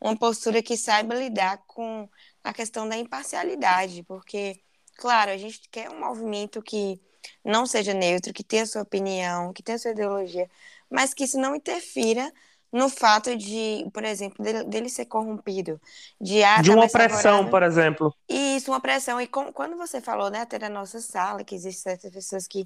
uma 0.01 0.17
postura 0.17 0.63
que 0.63 0.77
saiba 0.77 1.15
lidar 1.15 1.59
com 1.67 2.09
a 2.43 2.53
questão 2.53 2.89
da 2.89 2.97
imparcialidade, 2.97 4.03
porque, 4.03 4.61
claro, 5.03 5.33
a 5.33 5.37
gente 5.37 5.63
quer 5.69 5.91
um 5.91 5.99
movimento 5.99 6.63
que 6.63 7.01
não 7.45 7.67
seja 7.67 7.93
neutro, 7.93 8.33
que 8.33 8.45
tenha 8.45 8.65
sua 8.65 8.83
opinião, 8.83 9.53
que 9.53 9.61
tenha 9.61 9.77
sua 9.77 9.91
ideologia, 9.91 10.49
mas 10.89 11.13
que 11.13 11.25
isso 11.25 11.37
não 11.41 11.57
interfira 11.57 12.33
no 12.73 12.89
fato 12.89 13.37
de, 13.37 13.85
por 13.93 14.05
exemplo, 14.05 14.43
dele, 14.45 14.63
dele 14.63 14.89
ser 14.89 15.07
corrompido, 15.07 15.81
de, 16.21 16.41
ah, 16.45 16.63
de 16.63 16.71
tá 16.71 16.77
uma 16.77 16.85
opressão, 16.85 17.51
por 17.51 17.65
exemplo. 17.65 18.15
Isso, 18.29 18.71
uma 18.71 18.79
opressão. 18.79 19.21
E 19.21 19.27
com, 19.27 19.53
quando 19.53 19.77
você 19.77 20.01
falou, 20.01 20.31
né, 20.31 20.43
até 20.43 20.57
na 20.57 20.69
nossa 20.69 21.01
sala, 21.01 21.43
que 21.43 21.57
existem 21.57 21.83
certas 21.83 22.13
pessoas 22.13 22.47
que 22.47 22.65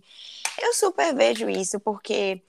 eu 0.61 0.75
super 0.75 1.15
vejo 1.15 1.49
isso, 1.49 1.81
porque 1.81 2.43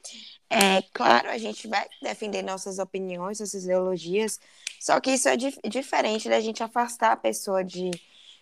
é 0.49 0.81
claro, 0.93 1.29
a 1.29 1.37
gente 1.37 1.65
vai 1.65 1.87
defender 2.01 2.43
nossas 2.43 2.77
opiniões, 2.77 3.39
nossas 3.39 3.63
ideologias, 3.63 4.37
só 4.81 4.99
que 4.99 5.11
isso 5.11 5.29
é 5.29 5.37
dif 5.37 5.57
diferente 5.63 6.27
da 6.27 6.41
gente 6.41 6.61
afastar 6.61 7.13
a 7.13 7.17
pessoa 7.17 7.63
de, 7.63 7.89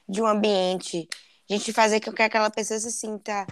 de 0.09 0.23
um 0.23 0.25
ambiente, 0.25 1.07
a 1.49 1.53
gente 1.53 1.73
fazer 1.73 1.99
com 2.01 2.11
que 2.11 2.23
aquela 2.23 2.49
pessoa 2.49 2.79
se 2.79 2.91
sinta 2.91 3.45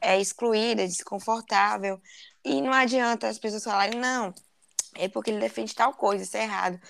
é, 0.00 0.20
excluída, 0.20 0.86
desconfortável. 0.86 2.00
E 2.44 2.60
não 2.62 2.72
adianta 2.72 3.28
as 3.28 3.38
pessoas 3.38 3.64
falarem, 3.64 3.98
não, 3.98 4.34
é 4.94 5.08
porque 5.08 5.30
ele 5.30 5.40
defende 5.40 5.74
tal 5.74 5.94
coisa, 5.94 6.24
isso 6.24 6.36
é 6.36 6.44
errado. 6.44 6.80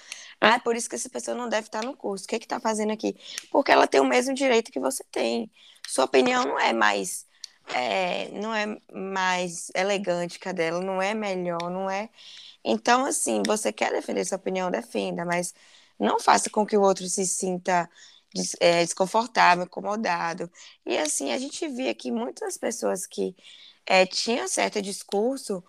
Ah, 0.40 0.56
é 0.56 0.58
por 0.58 0.76
isso 0.76 0.88
que 0.88 0.94
essa 0.96 1.08
pessoa 1.08 1.36
não 1.36 1.48
deve 1.48 1.68
estar 1.68 1.82
no 1.84 1.96
curso. 1.96 2.24
O 2.24 2.28
que 2.28 2.36
é 2.36 2.38
está 2.38 2.60
fazendo 2.60 2.92
aqui? 2.92 3.16
Porque 3.50 3.72
ela 3.72 3.86
tem 3.86 4.00
o 4.00 4.04
mesmo 4.04 4.34
direito 4.34 4.72
que 4.72 4.80
você 4.80 5.04
tem. 5.10 5.50
Sua 5.86 6.04
opinião 6.04 6.44
não 6.44 6.58
é 6.58 6.72
mais 6.72 7.26
é, 7.72 8.28
não 8.32 8.54
é 8.54 8.78
mais 8.92 9.70
elegante 9.74 10.38
que 10.38 10.48
a 10.48 10.52
dela, 10.52 10.80
não 10.80 11.00
é 11.00 11.14
melhor, 11.14 11.70
não 11.70 11.88
é. 11.90 12.10
Então, 12.64 13.06
assim, 13.06 13.42
você 13.46 13.72
quer 13.72 13.92
defender 13.92 14.24
sua 14.24 14.36
opinião, 14.36 14.70
defenda, 14.70 15.24
mas 15.24 15.54
não 15.98 16.18
faça 16.20 16.50
com 16.50 16.66
que 16.66 16.76
o 16.76 16.82
outro 16.82 17.08
se 17.08 17.26
sinta 17.26 17.88
é, 18.60 18.84
desconfortável, 18.84 19.64
incomodado. 19.64 20.50
E 20.86 20.98
assim, 20.98 21.32
a 21.32 21.38
gente 21.38 21.66
via 21.68 21.94
que 21.94 22.10
muitas 22.10 22.56
pessoas 22.56 23.06
que 23.06 23.34
é, 23.86 24.06
tinham 24.06 24.48
certo 24.48 24.80
discurso 24.82 25.62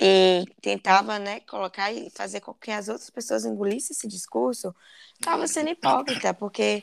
e 0.00 0.44
tentava, 0.60 1.18
né, 1.18 1.40
colocar 1.40 1.92
e 1.92 2.10
fazer 2.10 2.40
com 2.40 2.54
que 2.54 2.70
as 2.70 2.88
outras 2.88 3.10
pessoas 3.10 3.44
engolissem 3.44 3.94
esse 3.94 4.08
discurso, 4.08 4.74
estava 5.14 5.46
sendo 5.46 5.70
hipócrita, 5.70 6.34
porque 6.34 6.82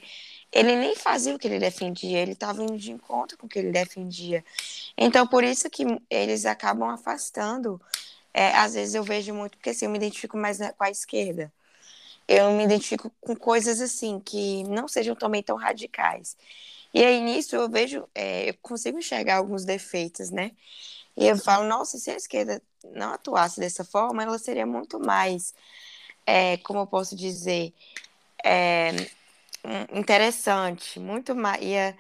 ele 0.52 0.76
nem 0.76 0.96
fazia 0.96 1.36
o 1.36 1.40
que 1.40 1.48
ele 1.48 1.60
defendia, 1.60 2.20
ele 2.20 2.32
estava 2.34 2.64
indo 2.64 2.78
de 2.78 2.92
encontro 2.92 3.38
com 3.38 3.46
o 3.46 3.50
que 3.50 3.60
ele 3.60 3.72
defendia. 3.72 4.44
Então, 4.98 5.28
por 5.28 5.44
isso 5.44 5.70
que 5.70 5.86
eles 6.10 6.46
acabam 6.46 6.90
afastando. 6.90 7.82
É, 8.34 8.52
às 8.56 8.74
vezes 8.76 8.96
eu 8.96 9.04
vejo 9.04 9.34
muito, 9.34 9.58
porque 9.58 9.72
assim, 9.72 9.86
eu 9.86 9.92
me 9.92 9.98
identifico 9.98 10.38
mais 10.38 10.60
com 10.78 10.84
a 10.84 10.90
esquerda. 10.90 11.52
Eu 12.32 12.52
me 12.52 12.64
identifico 12.64 13.12
com 13.20 13.36
coisas 13.36 13.82
assim, 13.82 14.20
que 14.20 14.64
não 14.66 14.88
sejam 14.88 15.16
também 15.16 15.42
tão 15.42 15.58
radicais. 15.58 16.38
E 16.94 17.04
aí, 17.04 17.20
nisso, 17.22 17.56
eu 17.56 17.68
vejo, 17.68 18.08
é, 18.14 18.52
eu 18.52 18.54
consigo 18.62 19.00
enxergar 19.00 19.38
alguns 19.38 19.66
defeitos, 19.66 20.30
né? 20.30 20.52
E 21.18 21.26
eu 21.26 21.36
falo, 21.38 21.68
nossa, 21.68 21.98
se 21.98 22.12
a 22.12 22.16
esquerda 22.16 22.62
não 22.94 23.14
atuasse 23.14 23.60
dessa 23.60 23.84
forma, 23.84 24.22
ela 24.22 24.38
seria 24.38 24.66
muito 24.66 25.00
mais, 25.00 25.56
é, 26.24 26.58
como 26.58 26.82
eu 26.82 26.88
posso 26.88 27.16
dizer, 27.16 27.74
é, 28.46 28.92
interessante, 29.92 31.00
muito 31.00 31.34
mais. 31.34 31.64
Ia, 31.64 31.98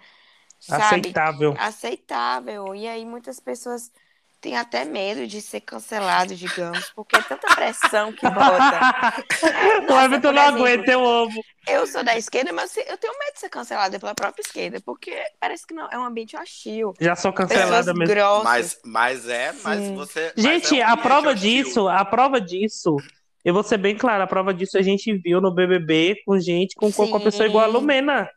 sabe, 0.59 0.83
aceitável. 0.83 1.55
Aceitável. 1.57 2.75
E 2.75 2.87
aí 2.87 3.03
muitas 3.03 3.39
pessoas 3.39 3.91
têm 4.41 4.57
até 4.57 4.85
medo 4.85 5.27
de 5.27 5.41
ser 5.41 5.61
cancelado, 5.61 6.35
digamos, 6.35 6.91
porque 6.95 7.17
é 7.17 7.21
tanta 7.21 7.53
pressão 7.55 8.11
que 8.11 8.29
bota. 8.29 9.23
o 9.89 9.99
Everton 9.99 10.31
não 10.31 10.41
aguenta, 10.41 10.91
eu 10.91 11.05
amo. 11.05 11.43
Eu 11.67 11.85
sou 11.85 12.03
da 12.03 12.17
esquerda, 12.17 12.51
mas 12.53 12.75
eu 12.77 12.97
tenho 12.97 13.13
medo 13.19 13.33
de 13.33 13.39
ser 13.39 13.49
cancelada 13.49 13.99
pela 13.99 14.15
própria 14.15 14.41
esquerda, 14.41 14.81
porque 14.81 15.15
parece 15.39 15.67
que 15.67 15.73
não 15.73 15.87
é 15.91 15.97
um 15.97 16.05
ambiente 16.05 16.35
hostil. 16.37 16.93
Já 16.99 17.15
sou 17.15 17.33
cancelada 17.33 17.93
mesmo. 17.93 18.13
Grossas. 18.13 18.43
Mas, 18.43 18.79
mas 18.83 19.29
é, 19.29 19.53
mas 19.63 19.79
Sim. 19.79 19.95
você. 19.95 20.33
Gente, 20.35 20.71
mas 20.71 20.79
é 20.79 20.85
um 20.85 20.89
a 20.89 20.97
prova 20.97 21.31
hostil. 21.31 21.63
disso, 21.63 21.87
a 21.87 22.05
prova 22.05 22.41
disso 22.41 22.97
eu 23.43 23.53
vou 23.53 23.63
ser 23.63 23.77
bem 23.77 23.95
claro, 23.95 24.23
a 24.23 24.27
prova 24.27 24.53
disso 24.53 24.77
a 24.77 24.81
gente 24.81 25.13
viu 25.17 25.39
no 25.39 25.53
BBB 25.53 26.17
com 26.25 26.37
gente 26.39 26.75
com, 26.75 26.91
com 26.91 27.15
a 27.15 27.19
pessoa 27.19 27.47
igual 27.47 27.63
a 27.63 27.67
Lumena. 27.67 28.29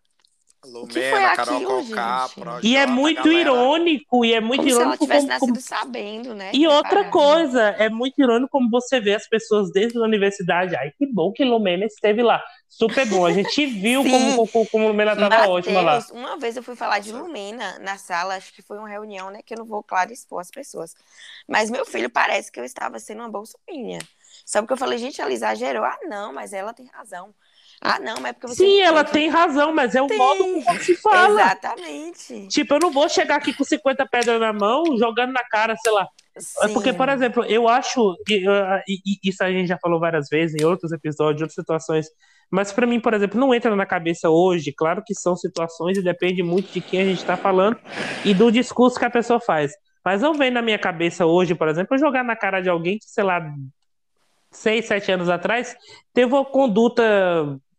Lumena, 0.64 1.34
Carol 1.34 1.64
Conká, 1.64 2.30
E 2.62 2.76
é 2.76 2.86
muito 2.86 3.32
irônico, 3.32 4.24
e 4.24 4.32
é 4.32 4.40
muito 4.40 4.60
como 4.60 4.70
irônico. 4.70 5.04
Se 5.04 5.10
ela 5.10 5.20
tivesse 5.20 5.40
como, 5.40 5.52
nascido 5.52 5.68
sabendo, 5.68 6.34
né? 6.34 6.52
E 6.54 6.68
outra 6.68 7.10
coisa, 7.10 7.60
é 7.78 7.88
muito 7.88 8.20
irônico 8.20 8.50
como 8.50 8.70
você 8.70 9.00
vê 9.00 9.14
as 9.14 9.28
pessoas 9.28 9.72
desde 9.72 9.98
a 9.98 10.02
universidade. 10.02 10.76
Ai, 10.76 10.92
que 10.96 11.04
bom 11.04 11.32
que 11.32 11.44
Lumena 11.44 11.84
esteve 11.84 12.22
lá. 12.22 12.40
Super 12.68 13.06
bom. 13.06 13.26
A 13.26 13.32
gente 13.32 13.66
viu 13.66 14.04
como, 14.04 14.48
como, 14.48 14.66
como 14.68 14.86
Lumena 14.86 15.12
estava 15.14 15.48
ótima 15.48 15.80
lá. 15.80 15.98
Uma 16.12 16.38
vez 16.38 16.56
eu 16.56 16.62
fui 16.62 16.76
falar 16.76 17.00
de 17.00 17.12
Lumena 17.12 17.78
na 17.80 17.98
sala, 17.98 18.36
acho 18.36 18.52
que 18.54 18.62
foi 18.62 18.78
uma 18.78 18.88
reunião, 18.88 19.30
né? 19.30 19.40
Que 19.44 19.54
eu 19.54 19.58
não 19.58 19.66
vou, 19.66 19.82
claro, 19.82 20.12
expor 20.12 20.40
as 20.40 20.50
pessoas. 20.50 20.94
Mas 21.48 21.70
meu 21.70 21.84
filho 21.84 22.08
parece 22.08 22.52
que 22.52 22.60
eu 22.60 22.64
estava 22.64 23.00
sendo 23.00 23.18
uma 23.18 23.28
bolsominion. 23.28 24.00
Só 24.46 24.60
porque 24.60 24.72
eu 24.72 24.78
falei, 24.78 24.98
gente, 24.98 25.20
ela 25.20 25.32
exagerou. 25.32 25.84
Ah, 25.84 25.98
não, 26.04 26.32
mas 26.32 26.52
ela 26.52 26.72
tem 26.72 26.86
razão. 26.86 27.34
Ah, 27.84 27.98
não, 27.98 28.14
mas 28.20 28.26
é 28.26 28.32
porque 28.32 28.46
você. 28.46 28.64
Sim, 28.64 28.80
ela 28.80 29.02
tem 29.02 29.28
razão, 29.28 29.74
mas 29.74 29.96
é 29.96 30.00
o 30.00 30.06
tem. 30.06 30.16
modo 30.16 30.44
como 30.64 30.80
se 30.80 30.94
fala. 30.94 31.40
Exatamente. 31.40 32.46
Tipo, 32.46 32.74
eu 32.74 32.78
não 32.78 32.92
vou 32.92 33.08
chegar 33.08 33.36
aqui 33.36 33.52
com 33.52 33.64
50 33.64 34.06
pedras 34.06 34.40
na 34.40 34.52
mão, 34.52 34.96
jogando 34.96 35.32
na 35.32 35.42
cara, 35.42 35.74
sei 35.76 35.90
lá. 35.90 36.06
Sim. 36.38 36.58
É 36.62 36.68
porque, 36.68 36.92
por 36.92 37.08
exemplo, 37.08 37.44
eu 37.44 37.68
acho. 37.68 38.14
E, 38.28 39.18
isso 39.28 39.42
a 39.42 39.50
gente 39.50 39.66
já 39.66 39.76
falou 39.78 39.98
várias 39.98 40.28
vezes 40.28 40.60
em 40.60 40.64
outros 40.64 40.92
episódios, 40.92 41.40
em 41.40 41.42
outras 41.42 41.54
situações. 41.54 42.06
Mas 42.48 42.70
para 42.70 42.86
mim, 42.86 43.00
por 43.00 43.14
exemplo, 43.14 43.40
não 43.40 43.52
entra 43.52 43.74
na 43.74 43.84
cabeça 43.84 44.30
hoje. 44.30 44.72
Claro 44.72 45.02
que 45.04 45.14
são 45.14 45.34
situações 45.34 45.98
e 45.98 46.02
depende 46.02 46.40
muito 46.40 46.72
de 46.72 46.80
quem 46.80 47.00
a 47.00 47.04
gente 47.04 47.18
está 47.18 47.36
falando 47.36 47.76
e 48.24 48.32
do 48.32 48.52
discurso 48.52 48.96
que 48.96 49.04
a 49.04 49.10
pessoa 49.10 49.40
faz. 49.40 49.72
Mas 50.04 50.22
não 50.22 50.34
vem 50.34 50.52
na 50.52 50.62
minha 50.62 50.78
cabeça 50.78 51.26
hoje, 51.26 51.54
por 51.54 51.66
exemplo, 51.66 51.98
jogar 51.98 52.22
na 52.22 52.36
cara 52.36 52.60
de 52.60 52.68
alguém 52.68 52.98
que, 52.98 53.06
sei 53.06 53.24
lá, 53.24 53.44
seis, 54.52 54.84
sete 54.84 55.10
anos 55.10 55.28
atrás, 55.28 55.74
teve 56.12 56.32
uma 56.32 56.44
conduta 56.44 57.02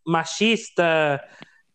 machista, 0.06 1.22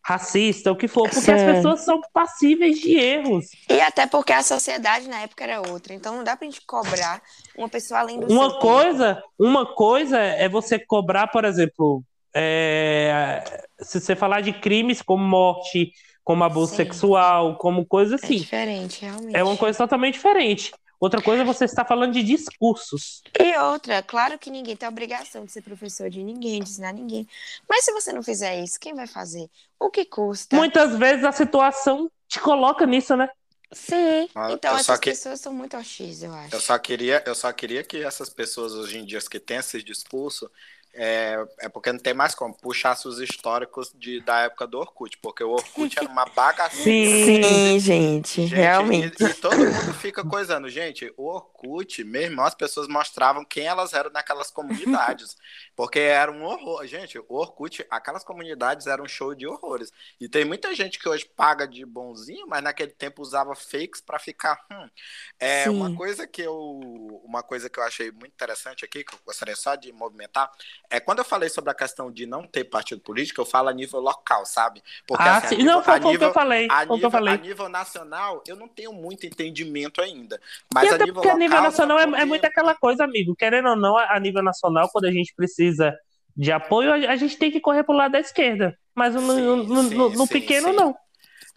racista, 0.03 0.71
o 0.71 0.75
que 0.75 0.87
for, 0.87 1.03
porque 1.03 1.19
Sim. 1.21 1.31
as 1.33 1.43
pessoas 1.43 1.81
são 1.81 2.01
passíveis 2.13 2.79
de 2.79 2.97
erros. 2.97 3.45
E 3.69 3.79
até 3.79 4.07
porque 4.07 4.33
a 4.33 4.41
sociedade 4.41 5.07
na 5.07 5.21
época 5.21 5.43
era 5.43 5.61
outra, 5.61 5.93
então 5.93 6.15
não 6.15 6.23
dá 6.23 6.35
pra 6.35 6.45
gente 6.45 6.61
cobrar 6.65 7.21
uma 7.57 7.69
pessoa 7.69 7.99
além 7.99 8.19
do 8.19 8.31
Uma 8.31 8.59
coisa, 8.59 9.15
tempo. 9.15 9.27
uma 9.37 9.65
coisa 9.75 10.17
é 10.17 10.49
você 10.49 10.79
cobrar, 10.79 11.27
por 11.27 11.45
exemplo, 11.45 12.03
é, 12.33 13.43
se 13.81 13.99
você 13.99 14.15
falar 14.15 14.41
de 14.41 14.53
crimes 14.53 15.01
como 15.01 15.23
morte, 15.23 15.91
como 16.23 16.43
abuso 16.43 16.71
Sim. 16.71 16.77
sexual, 16.77 17.57
como 17.57 17.85
coisa 17.85 18.15
é 18.15 18.17
assim. 18.17 18.35
É 18.35 18.39
diferente, 18.39 19.01
realmente. 19.01 19.35
É 19.35 19.43
uma 19.43 19.57
coisa 19.57 19.77
totalmente 19.77 20.13
diferente. 20.15 20.71
Outra 20.99 21.21
coisa 21.21 21.43
é 21.43 21.45
você 21.45 21.65
está 21.65 21.85
falando 21.85 22.13
de 22.13 22.21
discursos. 22.21 23.23
E 23.39 23.57
outra, 23.57 24.03
claro 24.03 24.37
que 24.37 24.49
ninguém 24.49 24.75
tem 24.75 24.85
a 24.85 24.91
obrigação 24.91 25.45
de 25.45 25.51
ser 25.51 25.61
professor 25.61 26.09
de 26.09 26.21
ninguém, 26.21 26.61
de 26.61 26.69
ensinar 26.69 26.91
ninguém. 26.91 27.27
Mas 27.69 27.85
se 27.85 27.91
você 27.93 28.11
não 28.11 28.21
fizer 28.21 28.61
isso, 28.61 28.79
quem 28.79 28.93
vai 28.93 29.07
fazer? 29.07 29.49
O 29.79 29.89
que 29.89 30.03
custa? 30.03 30.55
Muitas 30.55 30.97
vezes 30.97 31.23
a 31.23 31.31
situação 31.31 32.11
te 32.27 32.39
coloca 32.39 32.85
nisso, 32.85 33.15
né? 33.15 33.29
Sim. 33.71 34.27
Ah, 34.33 34.51
então 34.51 34.77
essas 34.77 34.99
que... 34.99 35.11
pessoas 35.11 35.39
são 35.39 35.53
muito 35.53 35.77
hostis, 35.77 36.23
eu 36.23 36.33
acho. 36.33 36.55
Eu 36.55 36.59
só 36.59 36.77
queria, 36.77 37.23
eu 37.25 37.35
só 37.35 37.51
queria 37.53 37.83
que 37.83 38.03
essas 38.03 38.29
pessoas 38.29 38.73
hoje 38.73 38.97
em 38.97 39.05
dia 39.05 39.19
que 39.21 39.39
têm 39.39 39.57
esse 39.57 39.81
discurso 39.83 40.49
é, 40.93 41.45
é 41.59 41.69
porque 41.69 41.91
não 41.91 41.99
tem 41.99 42.13
mais 42.13 42.33
como 42.33 42.53
puxar 42.53 42.95
seus 42.95 43.19
históricos 43.19 43.91
de, 43.95 44.19
da 44.21 44.41
época 44.41 44.65
do 44.65 44.79
Orkut, 44.79 45.17
porque 45.19 45.43
o 45.43 45.51
Orkut 45.51 45.97
era 45.97 46.07
uma 46.07 46.25
bagaceira. 46.25 46.83
Sim, 46.83 47.25
Sim 47.25 47.79
gente, 47.79 48.41
gente, 48.41 48.55
realmente. 48.55 49.23
E, 49.23 49.25
e, 49.25 49.33
todo 49.35 49.57
mundo 49.57 49.93
fica 49.93 50.23
coisando, 50.23 50.67
gente, 50.69 51.13
o 51.15 51.25
Orkut, 51.27 52.03
mesmo 52.03 52.41
as 52.41 52.55
pessoas 52.55 52.87
mostravam 52.87 53.45
quem 53.45 53.65
elas 53.65 53.93
eram 53.93 54.09
naquelas 54.11 54.49
comunidades, 54.51 55.37
porque 55.75 55.99
era 55.99 56.31
um 56.31 56.43
horror. 56.43 56.85
Gente, 56.87 57.19
o 57.19 57.25
Orkut, 57.29 57.85
aquelas 57.89 58.23
comunidades 58.23 58.87
eram 58.87 59.03
um 59.03 59.07
show 59.07 59.35
de 59.35 59.45
horrores. 59.47 59.91
E 60.19 60.27
tem 60.27 60.43
muita 60.43 60.73
gente 60.73 60.99
que 60.99 61.07
hoje 61.07 61.25
paga 61.35 61.67
de 61.67 61.85
bonzinho, 61.85 62.47
mas 62.47 62.63
naquele 62.63 62.91
tempo 62.91 63.21
usava 63.21 63.55
fakes 63.55 64.01
para 64.01 64.19
ficar. 64.19 64.59
Hum. 64.71 64.89
É 65.39 65.63
Sim. 65.65 65.69
uma 65.69 65.95
coisa 65.95 66.27
que 66.27 66.41
eu, 66.41 66.79
uma 67.23 67.43
coisa 67.43 67.69
que 67.69 67.79
eu 67.79 67.83
achei 67.83 68.11
muito 68.11 68.33
interessante 68.33 68.83
aqui, 68.83 69.03
que 69.03 69.13
eu 69.13 69.19
gostaria 69.25 69.55
só 69.55 69.75
de 69.75 69.91
movimentar 69.91 70.51
é, 70.89 70.99
quando 70.99 71.19
eu 71.19 71.25
falei 71.25 71.49
sobre 71.49 71.69
a 71.69 71.73
questão 71.73 72.11
de 72.11 72.25
não 72.25 72.43
ter 72.43 72.63
partido 72.63 72.99
político, 73.01 73.39
eu 73.39 73.45
falo 73.45 73.69
a 73.69 73.73
nível 73.73 73.99
local, 73.99 74.43
sabe? 74.45 74.81
Porque, 75.07 75.23
ah, 75.23 75.37
assim, 75.37 75.57
nível, 75.57 75.73
não, 75.73 75.83
foi 75.83 75.99
o 75.99 76.17
que 76.17 76.23
eu 76.23 76.33
falei. 76.33 76.67
A 76.69 76.85
nível, 76.85 76.99
eu 76.99 77.11
falei. 77.11 77.33
a 77.33 77.37
nível 77.37 77.69
nacional, 77.69 78.43
eu 78.47 78.55
não 78.55 78.67
tenho 78.67 78.91
muito 78.91 79.25
entendimento 79.25 80.01
ainda. 80.01 80.41
Mas 80.73 80.85
e 80.85 80.87
a 80.95 80.97
nível 80.97 81.13
porque 81.13 81.27
local, 81.27 81.35
a 81.35 81.39
nível 81.39 81.61
nacional 81.61 81.99
é, 81.99 82.03
é 82.03 82.25
muito 82.25 82.45
aquela 82.45 82.73
coisa, 82.73 83.03
amigo. 83.03 83.35
Querendo 83.35 83.69
ou 83.69 83.75
não, 83.75 83.97
a 83.97 84.19
nível 84.19 84.41
nacional, 84.41 84.89
quando 84.91 85.05
a 85.05 85.11
gente 85.11 85.33
precisa 85.35 85.95
de 86.35 86.51
apoio, 86.51 86.91
a 86.91 87.15
gente 87.15 87.37
tem 87.37 87.51
que 87.51 87.59
correr 87.59 87.83
pro 87.83 87.93
lado 87.93 88.13
da 88.13 88.19
esquerda. 88.19 88.75
Mas 88.95 89.13
no, 89.13 89.21
sim, 89.21 89.41
no, 89.41 89.83
sim, 89.83 89.95
no, 89.95 90.09
no 90.09 90.25
sim, 90.25 90.33
pequeno, 90.33 90.73
não. 90.73 90.95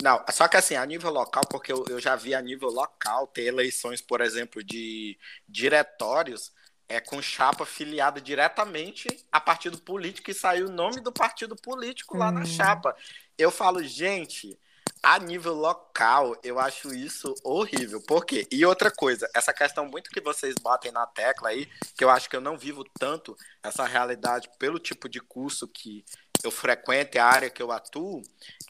Não, 0.03 0.23
só 0.31 0.47
que 0.49 0.57
assim, 0.57 0.75
a 0.75 0.85
nível 0.85 1.11
local, 1.11 1.45
porque 1.49 1.73
eu, 1.73 1.85
eu 1.89 2.01
já 2.01 2.17
vi 2.17 2.35
a 2.35 2.43
nível 2.43 2.69
local 2.69 3.27
ter 3.29 3.45
eleições, 3.45 4.03
por 4.03 4.21
exemplo, 4.21 4.63
de 4.63 5.17
diretórios 5.49 6.53
é 6.93 7.01
com 7.01 7.23
chapa 7.23 7.65
filiada 7.65 8.21
diretamente 8.21 9.09
a 9.33 9.41
partido 9.41 9.79
político 9.79 10.31
e 10.31 10.35
saiu 10.35 10.67
o 10.69 10.73
nome 10.73 11.01
do 11.01 11.11
partido 11.11 11.57
político 11.57 12.19
lá 12.19 12.29
hum. 12.29 12.33
na 12.33 12.45
chapa. 12.45 12.95
Eu 13.39 13.51
falo, 13.51 13.83
gente, 13.83 14.59
a 15.03 15.19
nível 15.19 15.55
local, 15.55 16.37
eu 16.45 16.61
acho 16.61 16.95
isso 16.95 17.35
horrível. 17.43 18.01
Por 18.03 18.27
quê? 18.27 18.47
E 18.53 18.65
outra 18.67 18.91
coisa, 18.91 19.29
essa 19.35 19.55
questão 19.55 19.87
muito 19.87 20.11
que 20.11 20.21
vocês 20.21 20.55
batem 20.63 20.93
na 20.93 21.07
tecla 21.07 21.49
aí, 21.49 21.67
que 21.97 22.05
eu 22.05 22.11
acho 22.11 22.29
que 22.29 22.37
eu 22.37 22.41
não 22.43 22.59
vivo 22.59 22.85
tanto 23.01 23.35
essa 23.63 23.87
realidade 23.87 24.51
pelo 24.59 24.79
tipo 24.79 25.09
de 25.09 25.19
curso 25.19 25.67
que 25.67 26.05
eu 26.45 26.51
frequento, 26.51 27.19
a 27.19 27.25
área 27.25 27.51
que 27.51 27.63
eu 27.63 27.71
atuo, 27.71 28.21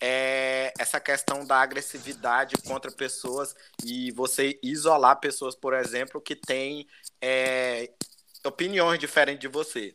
é 0.00 0.72
essa 0.78 1.00
questão 1.00 1.44
da 1.44 1.60
agressividade 1.60 2.56
contra 2.66 2.90
pessoas 2.90 3.54
e 3.84 4.10
você 4.12 4.58
isolar 4.62 5.20
pessoas, 5.20 5.54
por 5.54 5.74
exemplo, 5.74 6.20
que 6.20 6.36
têm 6.36 6.86
é, 7.20 7.90
opiniões 8.44 8.98
diferentes 8.98 9.40
de 9.40 9.48
você. 9.48 9.94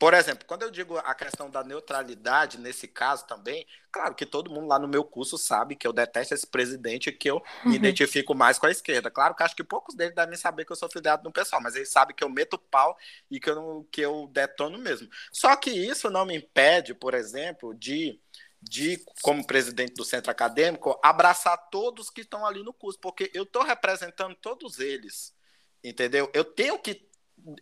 Por 0.00 0.14
exemplo, 0.14 0.46
quando 0.46 0.62
eu 0.62 0.70
digo 0.70 0.96
a 0.96 1.14
questão 1.14 1.50
da 1.50 1.62
neutralidade, 1.62 2.58
nesse 2.58 2.88
caso 2.88 3.26
também, 3.26 3.66
claro 3.92 4.14
que 4.14 4.24
todo 4.24 4.50
mundo 4.50 4.66
lá 4.66 4.78
no 4.78 4.88
meu 4.88 5.04
curso 5.04 5.36
sabe 5.36 5.76
que 5.76 5.86
eu 5.86 5.92
detesto 5.92 6.32
esse 6.32 6.46
presidente 6.46 7.10
e 7.10 7.12
que 7.12 7.30
eu 7.30 7.42
me 7.62 7.72
uhum. 7.72 7.74
identifico 7.74 8.34
mais 8.34 8.58
com 8.58 8.64
a 8.64 8.70
esquerda. 8.70 9.10
Claro 9.10 9.34
que 9.34 9.42
acho 9.42 9.54
que 9.54 9.62
poucos 9.62 9.94
deles 9.94 10.14
devem 10.14 10.38
saber 10.38 10.64
que 10.64 10.72
eu 10.72 10.76
sou 10.76 10.88
filiado 10.88 11.22
no 11.22 11.30
pessoal, 11.30 11.60
mas 11.60 11.76
eles 11.76 11.90
sabem 11.90 12.16
que 12.16 12.24
eu 12.24 12.30
meto 12.30 12.56
pau 12.56 12.96
e 13.30 13.38
que 13.38 13.50
eu, 13.50 13.86
que 13.92 14.00
eu 14.00 14.26
detono 14.32 14.78
mesmo. 14.78 15.06
Só 15.30 15.54
que 15.54 15.70
isso 15.70 16.08
não 16.08 16.24
me 16.24 16.34
impede, 16.34 16.94
por 16.94 17.12
exemplo, 17.12 17.74
de 17.74 18.18
de, 18.62 19.02
como 19.22 19.46
presidente 19.46 19.94
do 19.94 20.04
centro 20.04 20.30
acadêmico, 20.30 20.98
abraçar 21.02 21.56
todos 21.70 22.10
que 22.10 22.20
estão 22.20 22.44
ali 22.44 22.62
no 22.62 22.74
curso, 22.74 22.98
porque 22.98 23.30
eu 23.32 23.44
estou 23.44 23.62
representando 23.62 24.34
todos 24.34 24.78
eles, 24.78 25.34
entendeu? 25.82 26.30
Eu 26.34 26.44
tenho 26.44 26.78
que 26.78 27.09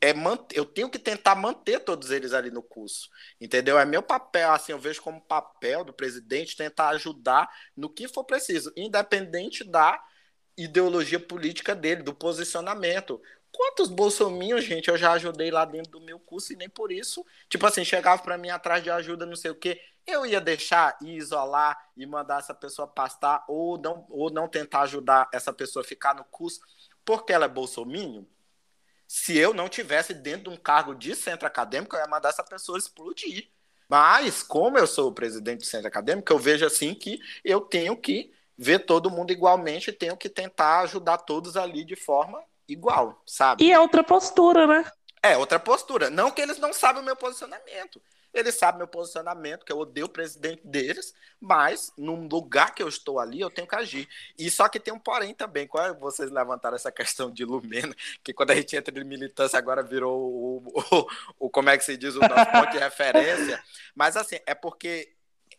é 0.01 0.13
eu 0.53 0.65
tenho 0.65 0.91
que 0.91 0.99
tentar 0.99 1.35
manter 1.35 1.81
todos 1.81 2.11
eles 2.11 2.33
ali 2.33 2.51
no 2.51 2.63
curso, 2.63 3.09
entendeu? 3.41 3.79
É 3.79 3.85
meu 3.85 4.03
papel, 4.03 4.51
assim, 4.53 4.73
eu 4.73 4.79
vejo 4.79 5.03
como 5.03 5.21
papel 5.21 5.85
do 5.85 5.93
presidente 5.93 6.57
tentar 6.57 6.89
ajudar 6.91 7.49
no 7.77 7.89
que 7.89 8.09
for 8.09 8.25
preciso, 8.25 8.73
independente 8.77 9.65
da 9.65 10.03
ideologia 10.57 11.21
política 11.21 11.75
dele, 11.75 12.03
do 12.03 12.15
posicionamento. 12.15 13.21
Quantos 13.53 13.89
bolsominhos, 13.89 14.65
gente, 14.65 14.89
eu 14.89 14.97
já 14.97 15.13
ajudei 15.13 15.51
lá 15.51 15.65
dentro 15.65 15.93
do 15.93 16.01
meu 16.01 16.19
curso 16.19 16.53
e 16.53 16.57
nem 16.57 16.69
por 16.69 16.93
isso, 16.93 17.25
tipo 17.49 17.67
assim, 17.67 17.85
chegava 17.85 18.23
para 18.23 18.37
mim 18.37 18.51
atrás 18.51 18.83
de 18.83 18.91
ajuda, 18.91 19.25
não 19.25 19.37
sei 19.37 19.51
o 19.51 19.55
quê, 19.55 19.81
eu 20.07 20.25
ia 20.25 20.41
deixar 20.41 20.97
e 21.03 21.17
isolar 21.17 21.79
e 21.97 22.07
mandar 22.07 22.39
essa 22.39 22.55
pessoa 22.55 22.89
pastar 22.89 23.45
ou 23.47 23.79
não, 23.79 24.07
ou 24.09 24.31
não 24.31 24.49
tentar 24.49 24.83
ajudar 24.83 25.29
essa 25.33 25.53
pessoa 25.53 25.85
a 25.85 25.89
ficar 25.89 26.15
no 26.15 26.25
curso 26.25 26.61
porque 27.05 27.33
ela 27.33 27.47
é 27.47 27.49
bolsominho? 27.49 28.29
Se 29.09 29.37
eu 29.39 29.55
não 29.55 29.71
tivesse 29.71 30.13
dentro 30.13 30.51
de 30.51 30.57
um 30.57 30.57
cargo 30.57 30.95
de 30.95 31.17
centro 31.17 31.47
acadêmico, 31.47 31.97
eu 31.97 32.01
ia 32.01 32.07
mandar 32.07 32.29
essa 32.29 32.45
pessoa 32.45 32.79
explodir. 32.79 33.49
Mas, 33.89 34.43
como 34.43 34.77
eu 34.77 34.87
sou 34.87 35.09
o 35.09 35.15
presidente 35.15 35.61
do 35.61 35.65
centro 35.65 35.89
acadêmico, 35.89 36.31
eu 36.31 36.39
vejo 36.39 36.67
assim 36.67 36.95
que 36.95 37.19
eu 37.43 37.63
tenho 37.63 37.97
que 37.97 38.31
ver 38.57 38.81
todo 38.81 39.11
mundo 39.11 39.33
igualmente, 39.33 39.93
tenho 39.93 40.15
que 40.15 40.29
tentar 40.29 40.81
ajudar 40.81 41.19
todos 41.19 41.57
ali 41.57 41.85
de 41.85 41.97
forma 41.97 42.43
igual, 42.69 43.23
sabe? 43.25 43.65
E 43.65 43.73
é 43.73 43.81
outra 43.81 44.05
postura, 44.05 44.67
né? 44.67 44.85
É, 45.23 45.39
outra 45.39 45.59
postura. 45.59 46.11
Não 46.11 46.31
que 46.31 46.43
eles 46.43 46.59
não 46.59 46.73
sabem 46.75 47.01
o 47.01 47.05
meu 47.05 47.17
posicionamento. 47.17 48.03
Eles 48.39 48.55
sabem 48.55 48.79
meu 48.79 48.89
posicionamento, 48.89 49.65
que 49.65 49.73
eu 49.73 49.79
odeio 49.79 50.07
o 50.07 50.11
presidente 50.11 50.67
deles, 50.67 51.15
mas 51.41 51.93
no 51.97 52.15
lugar 52.15 52.75
que 52.75 52.83
eu 52.83 52.89
estou 52.89 53.19
ali, 53.19 53.41
eu 53.41 53.51
tenho 53.51 53.67
que 53.67 53.75
agir. 53.75 54.09
E 54.39 54.51
só 54.51 54.69
que 54.69 54.81
tem 54.81 54.93
um 54.93 54.99
porém 54.99 55.35
também. 55.35 55.67
Quando 55.67 55.95
é 55.95 55.99
vocês 55.99 56.31
levantaram 56.31 56.77
essa 56.77 56.93
questão 56.93 57.31
de 57.31 57.45
Lumena, 57.45 57.95
que 58.23 58.33
quando 58.33 58.51
a 58.51 58.55
gente 58.55 58.77
entra 58.77 58.93
de 58.93 59.05
militância 59.05 59.59
agora 59.59 59.83
virou 59.83 60.19
o, 60.19 60.73
o, 60.91 61.07
o 61.47 61.51
como 61.51 61.71
é 61.71 61.79
que 61.79 61.85
se 61.85 61.97
diz, 61.97 62.15
o 62.15 62.21
nosso 62.21 62.51
ponto 62.51 62.71
de 62.73 62.79
referência. 62.79 63.63
Mas 63.95 64.17
assim, 64.17 64.39
é 64.47 64.55
porque 64.55 65.13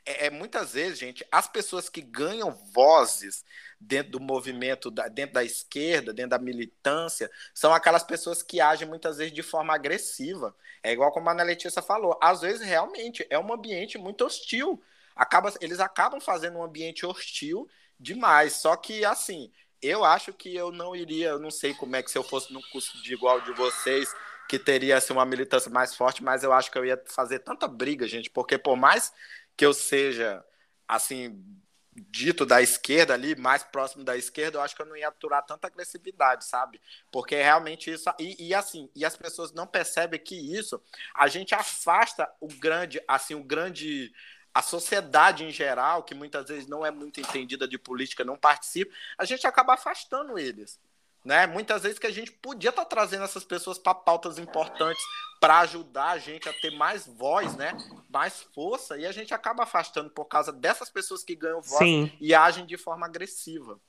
é, 0.05 0.25
é, 0.25 0.29
muitas 0.29 0.73
vezes, 0.73 0.97
gente, 0.97 1.25
as 1.31 1.47
pessoas 1.47 1.87
que 1.87 2.01
ganham 2.01 2.51
vozes 2.73 3.43
dentro 3.79 4.13
do 4.13 4.19
movimento, 4.19 4.91
da, 4.91 5.07
dentro 5.07 5.35
da 5.35 5.43
esquerda, 5.43 6.13
dentro 6.13 6.31
da 6.31 6.39
militância, 6.39 7.31
são 7.53 7.73
aquelas 7.73 8.03
pessoas 8.03 8.43
que 8.43 8.59
agem 8.59 8.87
muitas 8.87 9.17
vezes 9.17 9.33
de 9.33 9.41
forma 9.41 9.73
agressiva. 9.73 10.55
É 10.83 10.91
igual 10.91 11.11
como 11.11 11.29
a 11.29 11.31
Ana 11.31 11.43
Letícia 11.43 11.81
falou, 11.81 12.17
às 12.21 12.41
vezes 12.41 12.61
realmente 12.61 13.25
é 13.29 13.39
um 13.39 13.53
ambiente 13.53 13.97
muito 13.97 14.25
hostil. 14.25 14.81
Acaba, 15.15 15.53
eles 15.61 15.79
acabam 15.79 16.19
fazendo 16.19 16.57
um 16.57 16.63
ambiente 16.63 17.05
hostil 17.05 17.67
demais. 17.99 18.53
Só 18.53 18.75
que, 18.75 19.05
assim, 19.05 19.51
eu 19.81 20.03
acho 20.03 20.33
que 20.33 20.53
eu 20.53 20.71
não 20.71 20.95
iria, 20.95 21.29
eu 21.29 21.39
não 21.39 21.51
sei 21.51 21.73
como 21.73 21.95
é 21.95 22.03
que 22.03 22.11
se 22.11 22.17
eu 22.17 22.23
fosse 22.23 22.51
num 22.51 22.61
curso 22.71 23.01
de 23.01 23.13
igual 23.13 23.39
de 23.41 23.51
vocês, 23.53 24.13
que 24.47 24.59
teria 24.59 24.97
assim, 24.97 25.13
uma 25.13 25.25
militância 25.25 25.69
mais 25.69 25.93
forte, 25.95 26.23
mas 26.23 26.43
eu 26.43 26.51
acho 26.51 26.71
que 26.71 26.77
eu 26.77 26.85
ia 26.85 27.01
fazer 27.05 27.39
tanta 27.39 27.67
briga, 27.67 28.07
gente, 28.07 28.29
porque 28.29 28.57
por 28.57 28.75
mais 28.75 29.13
que 29.55 29.65
eu 29.65 29.73
seja 29.73 30.43
assim 30.87 31.45
dito 31.93 32.45
da 32.45 32.61
esquerda 32.61 33.13
ali, 33.13 33.35
mais 33.35 33.63
próximo 33.63 34.03
da 34.03 34.15
esquerda, 34.15 34.57
eu 34.57 34.61
acho 34.61 34.75
que 34.75 34.81
eu 34.81 34.85
não 34.85 34.95
ia 34.95 35.07
aturar 35.07 35.45
tanta 35.45 35.67
agressividade, 35.67 36.45
sabe? 36.45 36.79
Porque 37.11 37.35
realmente 37.35 37.91
isso. 37.91 38.09
E, 38.19 38.47
e, 38.47 38.53
assim, 38.53 38.89
e 38.95 39.03
as 39.05 39.17
pessoas 39.17 39.51
não 39.53 39.67
percebem 39.67 40.19
que 40.19 40.35
isso 40.35 40.81
a 41.15 41.27
gente 41.27 41.53
afasta 41.55 42.31
o 42.39 42.47
grande, 42.47 43.01
assim, 43.07 43.35
o 43.35 43.43
grande. 43.43 44.11
A 44.51 44.63
sociedade 44.63 45.43
em 45.45 45.51
geral, 45.51 46.03
que 46.03 46.15
muitas 46.15 46.47
vezes 46.49 46.67
não 46.67 46.83
é 46.83 46.89
muito 46.89 47.21
entendida 47.21 47.67
de 47.67 47.77
política, 47.77 48.25
não 48.25 48.35
participa, 48.35 48.91
a 49.17 49.23
gente 49.23 49.45
acaba 49.45 49.75
afastando 49.75 50.39
eles. 50.39 50.79
Né? 51.23 51.45
Muitas 51.47 51.83
vezes 51.83 51.99
que 51.99 52.07
a 52.07 52.11
gente 52.11 52.31
podia 52.31 52.69
estar 52.69 52.85
tá 52.85 52.89
trazendo 52.89 53.23
essas 53.23 53.43
pessoas 53.43 53.77
para 53.77 53.93
pautas 53.93 54.37
importantes 54.37 55.03
para 55.39 55.59
ajudar 55.59 56.09
a 56.09 56.17
gente 56.17 56.49
a 56.49 56.53
ter 56.53 56.71
mais 56.71 57.05
voz, 57.07 57.55
né? 57.55 57.75
mais 58.09 58.41
força, 58.53 58.97
e 58.97 59.05
a 59.05 59.11
gente 59.11 59.33
acaba 59.33 59.63
afastando 59.63 60.09
por 60.09 60.25
causa 60.25 60.51
dessas 60.51 60.89
pessoas 60.89 61.23
que 61.23 61.35
ganham 61.35 61.61
voz 61.61 61.79
Sim. 61.79 62.11
e 62.19 62.33
agem 62.33 62.65
de 62.65 62.77
forma 62.77 63.05
agressiva. 63.05 63.79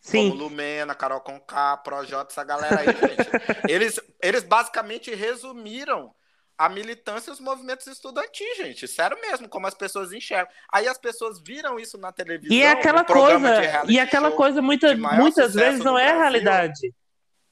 Sim. 0.00 0.30
Como 0.30 0.42
Lumena, 0.42 0.94
Carol 0.94 1.20
Conká, 1.20 1.76
Projota, 1.78 2.30
essa 2.30 2.44
galera 2.44 2.80
aí, 2.80 2.86
gente. 2.86 3.68
eles, 3.68 4.00
eles 4.22 4.44
basicamente 4.44 5.12
resumiram 5.14 6.14
a 6.58 6.68
militância 6.68 7.30
e 7.30 7.32
os 7.32 7.40
movimentos 7.40 7.86
estudantis, 7.86 8.56
gente. 8.56 8.88
Sério 8.88 9.20
mesmo, 9.20 9.48
como 9.48 9.66
as 9.66 9.74
pessoas 9.74 10.12
enxergam. 10.12 10.52
Aí 10.72 10.88
as 10.88 10.98
pessoas 10.98 11.38
viram 11.40 11.78
isso 11.78 11.98
na 11.98 12.12
televisão. 12.12 12.56
E 12.56 12.62
é 12.62 12.70
aquela 12.70 13.04
coisa, 13.04 13.84
e 13.88 13.98
aquela 13.98 14.30
coisa 14.30 14.62
muita, 14.62 14.96
muitas 14.96 15.54
vezes 15.54 15.80
não 15.80 15.98
é 15.98 16.10
a 16.10 16.18
realidade. 16.18 16.94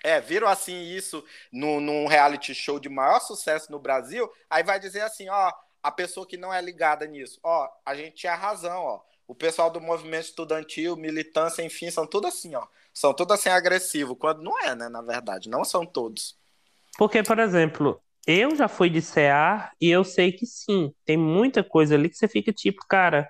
É, 0.02 0.20
viram 0.20 0.46
assim 0.46 0.82
isso 0.82 1.24
no, 1.50 1.80
num 1.80 2.06
reality 2.06 2.54
show 2.54 2.78
de 2.78 2.90
maior 2.90 3.20
sucesso 3.20 3.72
no 3.72 3.78
Brasil, 3.78 4.30
aí 4.50 4.62
vai 4.62 4.78
dizer 4.78 5.00
assim, 5.00 5.30
ó, 5.30 5.50
a 5.82 5.90
pessoa 5.90 6.26
que 6.26 6.36
não 6.36 6.52
é 6.52 6.60
ligada 6.60 7.06
nisso. 7.06 7.38
Ó, 7.42 7.68
a 7.84 7.94
gente 7.94 8.16
tinha 8.16 8.34
razão, 8.34 8.82
ó. 8.82 9.00
O 9.26 9.34
pessoal 9.34 9.70
do 9.70 9.80
movimento 9.80 10.26
estudantil, 10.26 10.96
militância, 10.96 11.62
enfim, 11.62 11.90
são 11.90 12.06
tudo 12.06 12.26
assim, 12.26 12.54
ó. 12.54 12.66
São 12.92 13.14
tudo 13.14 13.32
assim 13.32 13.48
agressivo, 13.48 14.14
quando 14.14 14.42
não 14.42 14.58
é, 14.60 14.74
né, 14.74 14.88
na 14.90 15.00
verdade. 15.00 15.48
Não 15.48 15.64
são 15.64 15.86
todos. 15.86 16.36
Porque, 16.98 17.22
por 17.22 17.38
exemplo, 17.38 18.00
eu 18.26 18.56
já 18.56 18.68
fui 18.68 18.88
de 18.88 19.02
CA 19.02 19.70
e 19.80 19.90
eu 19.90 20.04
sei 20.04 20.32
que 20.32 20.46
sim, 20.46 20.92
tem 21.04 21.16
muita 21.16 21.62
coisa 21.62 21.94
ali 21.94 22.08
que 22.08 22.16
você 22.16 22.28
fica 22.28 22.52
tipo, 22.52 22.82
cara, 22.88 23.28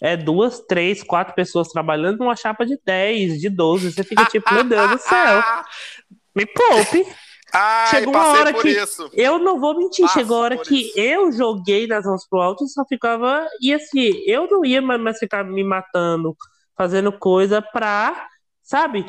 é 0.00 0.16
duas, 0.16 0.60
três, 0.60 1.02
quatro 1.02 1.34
pessoas 1.34 1.68
trabalhando 1.68 2.18
numa 2.18 2.34
chapa 2.34 2.64
de 2.64 2.78
10, 2.84 3.38
de 3.40 3.50
12. 3.50 3.92
Você 3.92 4.02
fica 4.02 4.24
tipo, 4.24 4.52
meu 4.54 4.64
Deus 4.64 4.90
do 4.90 4.98
céu. 4.98 5.42
Me 6.34 6.46
poupe. 6.46 7.06
Ai, 7.52 7.88
chegou 7.88 8.14
uma 8.14 8.28
hora 8.28 8.54
que 8.54 8.68
isso. 8.68 9.10
eu 9.12 9.38
não 9.38 9.58
vou 9.58 9.76
mentir, 9.76 10.04
Passo 10.04 10.18
chegou 10.18 10.36
a 10.36 10.40
hora 10.40 10.58
que 10.58 10.82
isso. 10.82 10.98
eu 10.98 11.32
joguei 11.32 11.86
nas 11.86 12.04
mãos 12.04 12.26
pro 12.28 12.40
alto 12.40 12.64
e 12.64 12.68
só 12.68 12.84
ficava 12.84 13.44
e 13.60 13.74
assim, 13.74 14.12
eu 14.24 14.48
não 14.48 14.64
ia 14.64 14.80
mais 14.80 15.18
ficar 15.18 15.44
me 15.44 15.64
matando, 15.64 16.36
fazendo 16.76 17.10
coisa 17.10 17.60
pra, 17.60 18.28
sabe? 18.62 19.04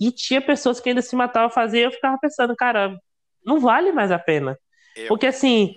E 0.00 0.10
tinha 0.10 0.42
pessoas 0.42 0.80
que 0.80 0.88
ainda 0.88 1.02
se 1.02 1.14
matavam 1.14 1.48
fazer, 1.48 1.78
e 1.78 1.82
eu 1.84 1.92
ficava 1.92 2.18
pensando, 2.20 2.56
cara, 2.56 2.98
não 3.46 3.60
vale 3.60 3.92
mais 3.92 4.10
a 4.10 4.18
pena. 4.18 4.58
Eu. 4.96 5.08
Porque 5.08 5.26
assim, 5.26 5.74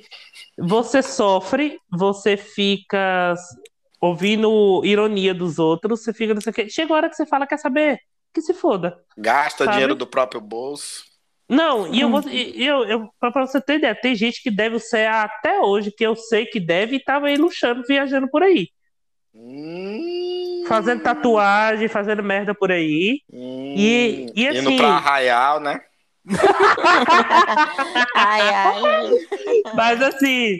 você 0.57 1.01
sofre, 1.01 1.79
você 1.89 2.37
fica 2.37 3.33
ouvindo 3.99 4.81
ironia 4.83 5.33
dos 5.33 5.59
outros, 5.59 6.03
você 6.03 6.13
fica 6.13 6.33
não 6.33 6.41
sei 6.41 6.51
o 6.51 6.53
quê. 6.53 6.69
Chega 6.69 6.93
a 6.93 6.97
hora 6.97 7.09
que 7.09 7.15
você 7.15 7.25
fala, 7.25 7.47
quer 7.47 7.57
saber? 7.57 7.99
Que 8.33 8.41
se 8.41 8.53
foda. 8.53 8.97
Gasta 9.17 9.65
sabe? 9.65 9.71
dinheiro 9.71 9.95
do 9.95 10.05
próprio 10.05 10.39
bolso. 10.39 11.05
Não, 11.49 11.93
e 11.93 12.01
eu 12.01 12.09
vou. 12.09 12.21
Eu, 12.29 12.83
eu, 12.83 13.09
pra 13.19 13.45
você 13.45 13.61
ter 13.61 13.75
ideia, 13.75 13.95
tem 13.95 14.13
gente 14.13 14.43
que 14.43 14.51
deve 14.51 14.75
o 14.75 14.81
CA 14.81 15.23
até 15.23 15.59
hoje, 15.61 15.91
que 15.91 16.05
eu 16.05 16.15
sei 16.15 16.45
que 16.45 16.59
deve, 16.59 16.97
e 16.97 17.03
tava 17.03 17.27
aí 17.27 17.37
luxando, 17.37 17.83
viajando 17.87 18.29
por 18.29 18.43
aí. 18.43 18.69
Hum... 19.33 20.65
Fazendo 20.67 21.03
tatuagem, 21.03 21.87
fazendo 21.87 22.21
merda 22.21 22.53
por 22.53 22.71
aí. 22.71 23.21
Hum... 23.31 23.75
E, 23.77 24.31
e 24.35 24.47
assim. 24.47 24.59
Indo 24.59 24.75
pra 24.75 24.87
Arraial, 24.89 25.59
né? 25.61 25.81
Ai, 28.15 28.41
ai. 28.41 29.11
Mas 29.75 30.01
assim, 30.01 30.59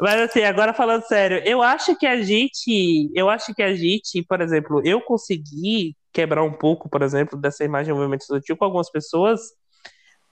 mas 0.00 0.20
assim, 0.20 0.42
agora 0.42 0.74
falando 0.74 1.02
sério, 1.04 1.42
eu 1.44 1.62
acho 1.62 1.96
que 1.96 2.06
a 2.06 2.20
gente, 2.22 3.10
eu 3.14 3.28
acho 3.30 3.54
que 3.54 3.62
a 3.62 3.74
gente, 3.74 4.22
por 4.22 4.40
exemplo, 4.40 4.82
eu 4.84 5.00
consegui 5.00 5.96
quebrar 6.12 6.42
um 6.42 6.52
pouco, 6.52 6.88
por 6.88 7.02
exemplo, 7.02 7.38
dessa 7.38 7.64
imagem 7.64 7.94
do 7.94 7.98
movimento 7.98 8.22
estudantil 8.22 8.56
com 8.56 8.64
algumas 8.64 8.90
pessoas, 8.90 9.40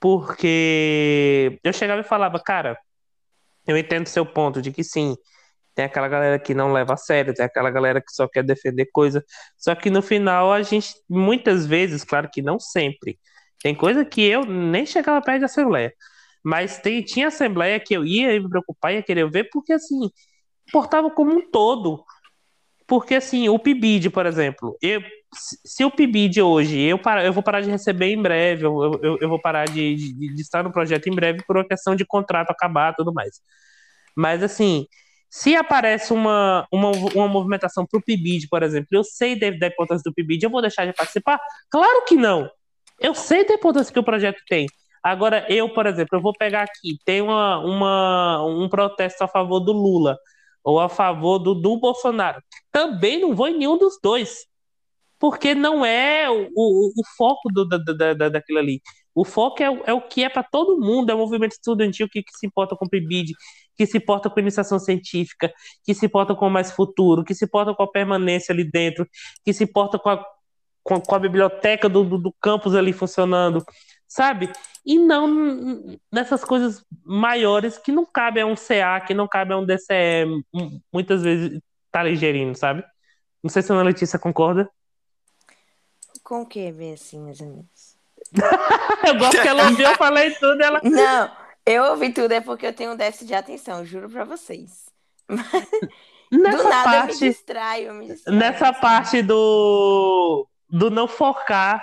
porque 0.01 1.59
eu 1.65 1.73
chegava 1.73 2.01
e 2.01 2.05
falava, 2.05 2.39
cara, 2.41 2.79
eu 3.67 3.77
entendo 3.77 4.07
seu 4.07 4.27
ponto 4.27 4.61
de 4.63 4.73
que 4.73 4.85
sim, 4.85 5.17
tem 5.75 5.85
aquela 5.85 6.09
galera 6.09 6.39
que 6.39 6.55
não 6.55 6.73
leva 6.73 6.95
a 6.95 6.97
sério, 6.97 7.35
tem 7.35 7.45
aquela 7.45 7.71
galera 7.71 8.01
que 8.01 8.13
só 8.13 8.29
quer 8.29 8.43
defender 8.43 8.87
coisa, 8.93 9.25
só 9.57 9.75
que 9.75 9.91
no 9.91 10.03
final 10.03 10.53
a 10.53 10.63
gente, 10.63 10.93
muitas 11.09 11.67
vezes, 11.67 12.05
claro 12.05 12.29
que 12.33 12.43
não 12.43 12.59
sempre, 12.59 13.19
tem 13.63 13.75
coisa 13.75 14.05
que 14.05 14.23
eu 14.23 14.45
nem 14.45 14.87
chegava 14.87 15.21
perto 15.23 15.41
da 15.41 15.47
Assembleia. 15.47 15.93
Mas 16.43 16.79
tem, 16.79 17.03
tinha 17.03 17.29
assembleia 17.29 17.81
que 17.81 17.95
eu 17.95 18.05
ia 18.05 18.41
me 18.41 18.49
preocupar, 18.49 18.95
ia 18.95 19.03
querer 19.03 19.29
ver, 19.31 19.51
porque 19.51 19.73
assim, 19.73 20.11
importava 20.69 21.11
como 21.11 21.33
um 21.33 21.51
todo. 21.51 22.05
Porque 22.87 23.17
assim, 23.17 23.49
o 23.49 23.59
PIBID, 23.59 24.11
por 24.11 24.25
exemplo, 24.25 24.77
eu, 24.81 25.03
se 25.35 25.85
o 25.85 25.91
PIBID 25.91 26.41
hoje, 26.41 26.81
eu, 26.81 26.99
para, 26.99 27.25
eu 27.25 27.33
vou 27.33 27.43
parar 27.43 27.61
de 27.61 27.71
receber 27.71 28.07
em 28.07 28.23
breve, 28.23 28.65
eu, 28.65 28.99
eu, 29.03 29.19
eu 29.21 29.29
vou 29.29 29.41
parar 29.41 29.67
de, 29.67 29.95
de, 29.95 30.35
de, 30.35 30.41
estar 30.41 30.63
no 30.65 30.73
projeto 30.73 31.07
em 31.09 31.15
breve 31.15 31.45
por 31.47 31.57
uma 31.59 31.69
questão 31.69 31.95
de 31.95 32.07
contrato 32.07 32.51
acabar 32.51 32.95
tudo 32.95 33.13
mais. 33.13 33.43
Mas 34.17 34.43
assim, 34.43 34.87
se 35.31 35.55
aparece 35.55 36.13
uma, 36.15 36.67
uma, 36.73 36.91
uma 37.15 37.29
movimentação 37.29 37.87
para 37.87 37.99
o 37.99 38.03
PIBID, 38.03 38.49
por 38.49 38.63
exemplo, 38.63 38.89
eu 38.93 39.05
sei 39.05 39.39
da, 39.39 39.51
da 39.51 39.67
importância 39.67 40.03
do 40.05 40.15
PIBID, 40.15 40.45
eu 40.45 40.51
vou 40.51 40.63
deixar 40.63 40.87
de 40.87 40.95
participar? 40.95 41.39
Claro 41.71 42.05
que 42.07 42.17
não! 42.17 42.51
Eu 43.01 43.15
sei 43.15 43.47
da 43.47 43.55
importância 43.55 43.93
que 43.93 43.99
o 43.99 44.05
projeto 44.05 44.41
tem. 44.49 44.67
Agora, 45.03 45.47
eu, 45.49 45.73
por 45.73 45.87
exemplo, 45.87 46.19
eu 46.19 46.23
vou 46.23 46.33
pegar 46.37 46.63
aqui, 46.63 46.99
tem 47.05 47.23
uma, 47.23 47.59
uma, 47.61 48.45
um 48.45 48.69
protesto 48.69 49.25
a 49.25 49.29
favor 49.29 49.61
do 49.61 49.73
Lula 49.73 50.19
ou 50.65 50.81
a 50.81 50.89
favor 50.89 51.39
do, 51.39 51.55
do 51.55 51.79
Bolsonaro. 51.79 52.43
Também 52.73 53.21
não 53.21 53.35
vou 53.35 53.49
em 53.49 53.57
nenhum 53.59 53.79
dos 53.79 53.99
dois. 54.03 54.47
Porque 55.19 55.55
não 55.55 55.85
é 55.85 56.29
o, 56.31 56.49
o, 56.55 56.89
o 56.97 57.03
foco 57.17 57.49
do, 57.53 57.67
da, 57.67 58.15
da, 58.15 58.29
daquilo 58.29 58.59
ali. 58.59 58.81
O 59.15 59.25
foco 59.25 59.63
é, 59.63 59.67
é 59.87 59.93
o 59.93 60.01
que 60.01 60.23
é 60.23 60.29
para 60.29 60.45
todo 60.45 60.79
mundo, 60.79 61.11
é 61.11 61.15
o 61.15 61.19
movimento 61.19 61.53
estudantil 61.53 62.09
que, 62.09 62.23
que 62.23 62.33
se 62.39 62.47
importa 62.47 62.77
com 62.77 62.87
o 62.87 62.89
PIBID, 62.89 63.33
que 63.77 63.87
se 63.87 63.99
importa 63.99 64.31
com 64.31 64.39
iniciação 64.39 64.79
científica, 64.79 65.53
que 65.85 65.93
se 65.95 66.07
importa 66.07 66.37
com 66.37 66.49
mais 66.49 66.71
futuro, 66.71 67.25
que 67.25 67.35
se 67.35 67.45
importa 67.45 67.75
com 67.75 67.83
a 67.83 67.91
permanência 67.91 68.53
ali 68.53 68.63
dentro, 68.71 69.09
que 69.45 69.53
se 69.53 69.65
importa 69.65 69.99
com 69.99 70.11
a, 70.11 70.25
com, 70.89 70.99
com 70.99 71.15
a 71.15 71.19
biblioteca 71.19 71.87
do, 71.87 72.03
do, 72.03 72.17
do 72.17 72.33
campus 72.41 72.75
ali 72.75 72.95
funcionando, 72.95 73.63
sabe? 74.09 74.51
E 74.87 74.99
não 74.99 75.99
nessas 76.11 76.43
coisas 76.43 76.83
maiores 77.05 77.77
que 77.77 77.93
não 77.93 78.07
cabe 78.07 78.41
a 78.41 78.47
um 78.47 78.55
CA, 78.55 78.99
que 79.07 79.13
não 79.13 79.29
cabe 79.29 79.53
a 79.53 79.59
um 79.59 79.67
DCE, 79.67 80.25
muitas 80.91 81.23
vezes 81.23 81.61
tá 81.93 82.03
ligerindo, 82.03 82.57
sabe? 82.57 82.83
Não 83.43 83.51
sei 83.51 83.61
se 83.61 83.71
a 83.71 83.75
Ana 83.75 83.85
Letícia 83.85 84.19
concorda. 84.19 84.67
Com 86.25 86.41
o 86.41 86.47
que, 86.47 86.69
assim, 86.95 87.21
meus 87.21 87.41
amigos? 87.43 87.97
eu 89.07 89.19
gosto 89.19 89.43
que 89.43 89.49
ela 89.49 89.69
ouviu, 89.69 89.87
eu 89.87 89.97
falei 89.97 90.31
tudo, 90.37 90.63
ela... 90.63 90.81
Não, 90.83 91.31
eu 91.67 91.85
ouvi 91.85 92.13
tudo, 92.13 92.33
é 92.33 92.41
porque 92.41 92.67
eu 92.67 92.73
tenho 92.73 92.93
um 92.93 92.97
déficit 92.97 93.27
de 93.27 93.35
atenção, 93.35 93.85
juro 93.85 94.09
pra 94.09 94.25
vocês. 94.25 94.87
Nessa 95.29 95.67
do 96.33 96.69
nada 96.69 96.85
parte, 96.85 97.13
eu 97.13 97.21
me 97.21 97.35
distraio, 97.35 97.87
eu 97.89 97.95
me 97.95 98.07
distraio, 98.07 98.39
Nessa 98.39 98.71
assim. 98.71 98.81
parte 98.81 99.23
do, 99.23 100.47
do 100.71 100.91
não 100.91 101.09
focar 101.09 101.83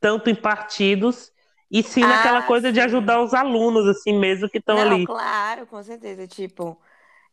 tanto 0.00 0.30
em 0.30 0.34
partidos 0.34 1.32
e 1.70 1.82
sim 1.82 2.06
Ah, 2.06 2.06
naquela 2.06 2.42
coisa 2.42 2.72
de 2.72 2.80
sim. 2.80 2.80
ajudar 2.80 3.22
os 3.22 3.34
alunos, 3.34 3.86
assim 3.88 4.18
mesmo, 4.18 4.48
que 4.48 4.58
estão 4.58 4.80
ali. 4.80 5.06
claro, 5.06 5.66
com 5.66 5.82
certeza. 5.82 6.26
Tipo, 6.26 6.80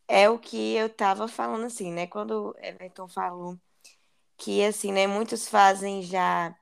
é 0.07 0.29
o 0.29 0.39
que 0.39 0.75
eu 0.75 0.89
tava 0.89 1.27
falando, 1.29 1.65
assim, 1.65 1.91
né? 1.93 2.07
Quando 2.07 2.51
o 2.51 2.55
Everton 2.65 3.07
falou 3.07 3.59
que, 4.37 4.63
assim, 4.65 4.91
né? 4.91 5.07
Muitos 5.07 5.47
fazem 5.49 6.01
já 6.03 6.55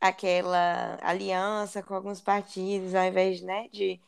aquela 0.00 0.98
aliança 1.02 1.82
com 1.82 1.94
alguns 1.94 2.20
partidos, 2.20 2.94
ao 2.94 3.04
invés, 3.06 3.42
né? 3.42 3.68
De 3.70 4.00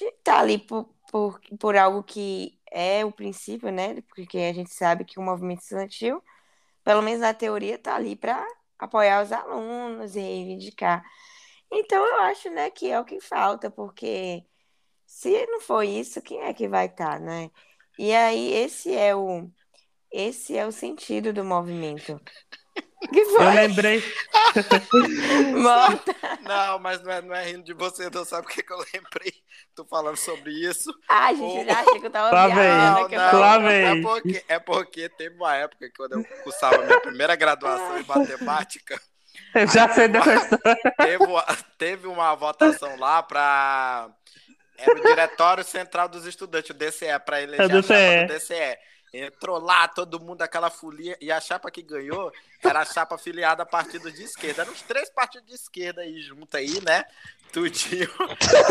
estar 0.00 0.40
ali 0.40 0.58
por, 0.58 0.86
por, 1.10 1.40
por 1.58 1.76
algo 1.76 2.02
que 2.02 2.58
é 2.70 3.04
o 3.04 3.12
princípio, 3.12 3.70
né? 3.72 4.00
Porque 4.02 4.38
a 4.38 4.52
gente 4.52 4.70
sabe 4.72 5.04
que 5.04 5.18
o 5.18 5.22
movimento 5.22 5.62
estudantil, 5.62 6.22
pelo 6.86 7.02
menos 7.02 7.20
na 7.22 7.34
teoria, 7.34 7.78
tá 7.78 7.96
ali 7.96 8.16
para 8.16 8.46
apoiar 8.78 9.24
os 9.24 9.32
alunos 9.32 10.16
e 10.16 10.20
reivindicar. 10.20 11.04
Então, 11.72 12.04
eu 12.06 12.20
acho, 12.22 12.50
né, 12.50 12.70
que 12.70 12.90
é 12.90 13.00
o 13.00 13.04
que 13.06 13.20
falta, 13.20 13.70
porque 13.70 14.44
se 15.06 15.46
não 15.48 15.60
for 15.60 15.82
isso, 15.84 16.22
quem 16.22 16.42
é 16.42 16.54
que 16.54 16.68
vai 16.68 16.86
estar, 16.86 17.20
né? 17.20 17.50
E 17.98 18.14
aí, 18.14 18.52
esse 18.54 18.94
é 18.96 19.14
o, 19.16 19.50
esse 20.12 20.56
é 20.56 20.66
o 20.66 20.72
sentido 20.72 21.32
do 21.32 21.44
movimento. 21.44 22.20
Que 23.12 23.24
Eu 23.38 23.50
foi? 23.50 23.52
lembrei. 23.52 24.02
Morta. 25.52 26.14
Não, 26.40 26.78
mas 26.78 27.02
não 27.02 27.12
é, 27.12 27.22
não 27.22 27.34
é 27.34 27.44
rindo 27.50 27.64
de 27.64 27.74
você, 27.74 28.10
não. 28.10 28.24
Sabe 28.24 28.46
o 28.46 28.50
que, 28.50 28.62
que 28.62 28.72
eu 28.72 28.78
lembrei? 28.94 29.32
Tô 29.76 29.84
falando 29.84 30.16
sobre 30.16 30.50
isso. 30.52 30.90
Ai, 31.06 31.36
gente, 31.36 31.66
já 31.66 31.80
achei 31.80 32.00
que 32.00 32.06
eu 32.06 32.10
tava 32.10 32.30
Lá 32.34 32.48
vem. 32.48 32.56
Lá 33.38 33.54
É 33.70 33.92
vem. 33.92 34.02
porque, 34.02 34.44
é 34.48 34.58
porque 34.58 35.08
teve 35.10 35.36
uma 35.36 35.54
época 35.54 35.86
que 35.86 35.94
quando 35.94 36.12
eu 36.12 36.24
cursava 36.42 36.82
minha 36.82 36.98
primeira 37.00 37.36
graduação 37.36 37.98
em 37.98 38.04
matemática, 38.04 38.98
Eu 39.54 39.66
já 39.68 39.88
sei 39.90 40.08
dessa 40.08 40.34
história. 40.34 40.78
teve 40.96 41.24
uma, 41.24 41.44
teve 41.76 42.06
uma 42.06 42.34
votação 42.34 42.98
lá 42.98 43.22
para 43.22 44.08
era 44.78 44.92
o 44.92 45.02
Diretório 45.02 45.64
Central 45.64 46.08
dos 46.08 46.26
Estudantes, 46.26 46.70
o 46.70 46.74
DCE, 46.74 47.18
para 47.24 47.42
eleger 47.42 47.64
É 47.64 47.68
do 47.68 47.78
a 47.78 48.26
DCE. 48.26 48.78
Entrou 49.12 49.58
lá 49.58 49.88
todo 49.88 50.20
mundo, 50.20 50.42
aquela 50.42 50.70
folia, 50.70 51.16
e 51.20 51.30
a 51.30 51.40
chapa 51.40 51.70
que 51.70 51.82
ganhou 51.82 52.32
era 52.62 52.80
a 52.80 52.84
chapa 52.84 53.16
filiada 53.16 53.62
a 53.62 53.66
partidos 53.66 54.12
de 54.14 54.24
esquerda. 54.24 54.62
Eram 54.62 54.72
os 54.72 54.82
três 54.82 55.08
partidos 55.10 55.48
de 55.48 55.54
esquerda 55.54 56.02
aí 56.02 56.20
junto 56.20 56.56
aí, 56.56 56.80
né? 56.84 57.04
Tudinho. 57.52 58.10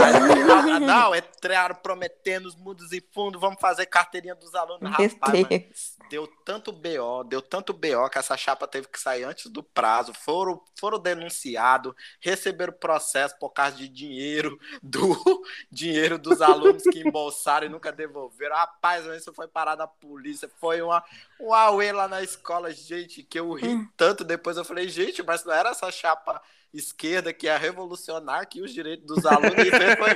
Aí, 0.03 0.79
não, 0.79 1.15
entraram 1.15 1.75
prometendo 1.75 2.45
os 2.45 2.55
mundos 2.55 2.91
e 2.91 3.01
fundos, 3.13 3.39
vamos 3.39 3.59
fazer 3.59 3.85
carteirinha 3.85 4.35
dos 4.35 4.53
alunos. 4.53 4.91
Rapaz, 4.91 5.97
deu 6.09 6.27
tanto 6.45 6.71
BO, 6.71 7.23
deu 7.25 7.41
tanto 7.41 7.73
BO 7.73 8.09
que 8.11 8.19
essa 8.19 8.37
chapa 8.37 8.67
teve 8.67 8.87
que 8.87 8.99
sair 8.99 9.23
antes 9.23 9.49
do 9.49 9.63
prazo, 9.63 10.13
foram, 10.13 10.61
foram 10.79 10.99
denunciados, 10.99 11.93
receberam 12.19 12.73
processo 12.73 13.35
por 13.39 13.49
causa 13.49 13.75
de 13.75 13.87
dinheiro, 13.87 14.59
do 14.83 15.15
dinheiro 15.71 16.19
dos 16.19 16.41
alunos 16.41 16.83
que 16.83 16.99
embolsaram 16.99 17.67
e 17.67 17.69
nunca 17.69 17.91
devolveram. 17.91 18.55
Rapaz, 18.55 19.05
isso 19.05 19.33
foi 19.33 19.47
parar 19.47 19.75
da 19.75 19.87
polícia, 20.25 20.49
foi 20.59 20.81
uma, 20.81 21.03
um 21.39 21.53
auê 21.53 21.91
lá 21.91 22.07
na 22.07 22.23
escola, 22.23 22.71
gente, 22.71 23.21
que 23.21 23.39
eu 23.39 23.53
ri 23.53 23.67
hum. 23.67 23.87
tanto 23.95 24.23
depois. 24.23 24.57
Eu 24.57 24.65
falei, 24.65 24.89
gente, 24.89 25.21
mas 25.21 25.45
não 25.45 25.53
era 25.53 25.69
essa 25.69 25.91
chapa 25.91 26.41
esquerda 26.73 27.31
que 27.31 27.45
ia 27.45 27.57
revolucionar 27.57 28.41
aqui 28.41 28.61
os 28.61 28.73
direitos 28.73 29.05
dos 29.05 29.25
alunos 29.25 29.65
e 29.65 29.71
fez 29.71 29.95
foi, 29.97 30.11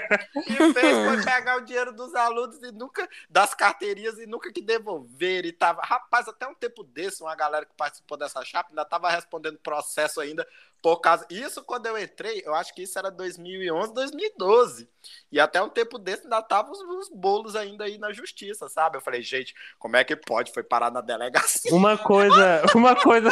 e 0.46 0.74
fez 0.74 0.98
foi 0.98 1.24
pegar 1.24 1.56
o 1.56 1.62
dinheiro 1.62 1.94
dos 1.94 2.14
alunos 2.14 2.62
e 2.62 2.72
nunca 2.74 3.08
das 3.30 3.54
carteirinhas 3.54 4.20
e 4.20 4.26
nunca 4.26 4.52
que 4.52 4.62
devolver 4.62 5.46
e 5.46 5.54
tava 5.54 5.82
rapaz 5.82 6.28
até 6.28 6.46
um 6.46 6.54
tempo 6.54 6.84
desse 6.84 7.24
uma 7.24 7.34
galera 7.34 7.66
que 7.66 7.74
participou 7.78 8.18
dessa 8.18 8.44
chapa 8.44 8.72
ainda 8.72 8.84
tava 8.84 9.10
respondendo 9.10 9.58
processo 9.60 10.20
ainda 10.20 10.46
por 10.82 10.98
causa 11.02 11.26
isso 11.30 11.64
quando 11.64 11.86
eu 11.86 11.98
entrei 11.98 12.42
eu 12.46 12.54
acho 12.56 12.74
que 12.74 12.84
isso 12.84 12.98
era 12.98 13.10
2011 13.10 13.94
2012 13.94 14.90
e 15.32 15.40
até 15.40 15.62
um 15.62 15.70
tempo 15.70 15.98
desse 15.98 16.24
ainda 16.24 16.42
tava 16.42 16.72
os, 16.72 16.80
os 16.80 17.10
bolos 17.10 17.56
ainda 17.56 17.84
aí 17.84 17.98
na 17.98 18.12
justiça 18.14 18.70
sabe 18.70 18.98
eu 18.98 19.02
falei 19.02 19.22
gente 19.22 19.54
como 19.78 19.98
é 19.98 20.04
que 20.04 20.16
pode 20.16 20.52
foi 20.54 20.64
parar 20.64 20.92
na 20.92 21.02
delegacia 21.02 21.74
uma 21.74 21.98
coisa 21.98 22.64
uma 22.76 22.96
coisa 22.96 23.30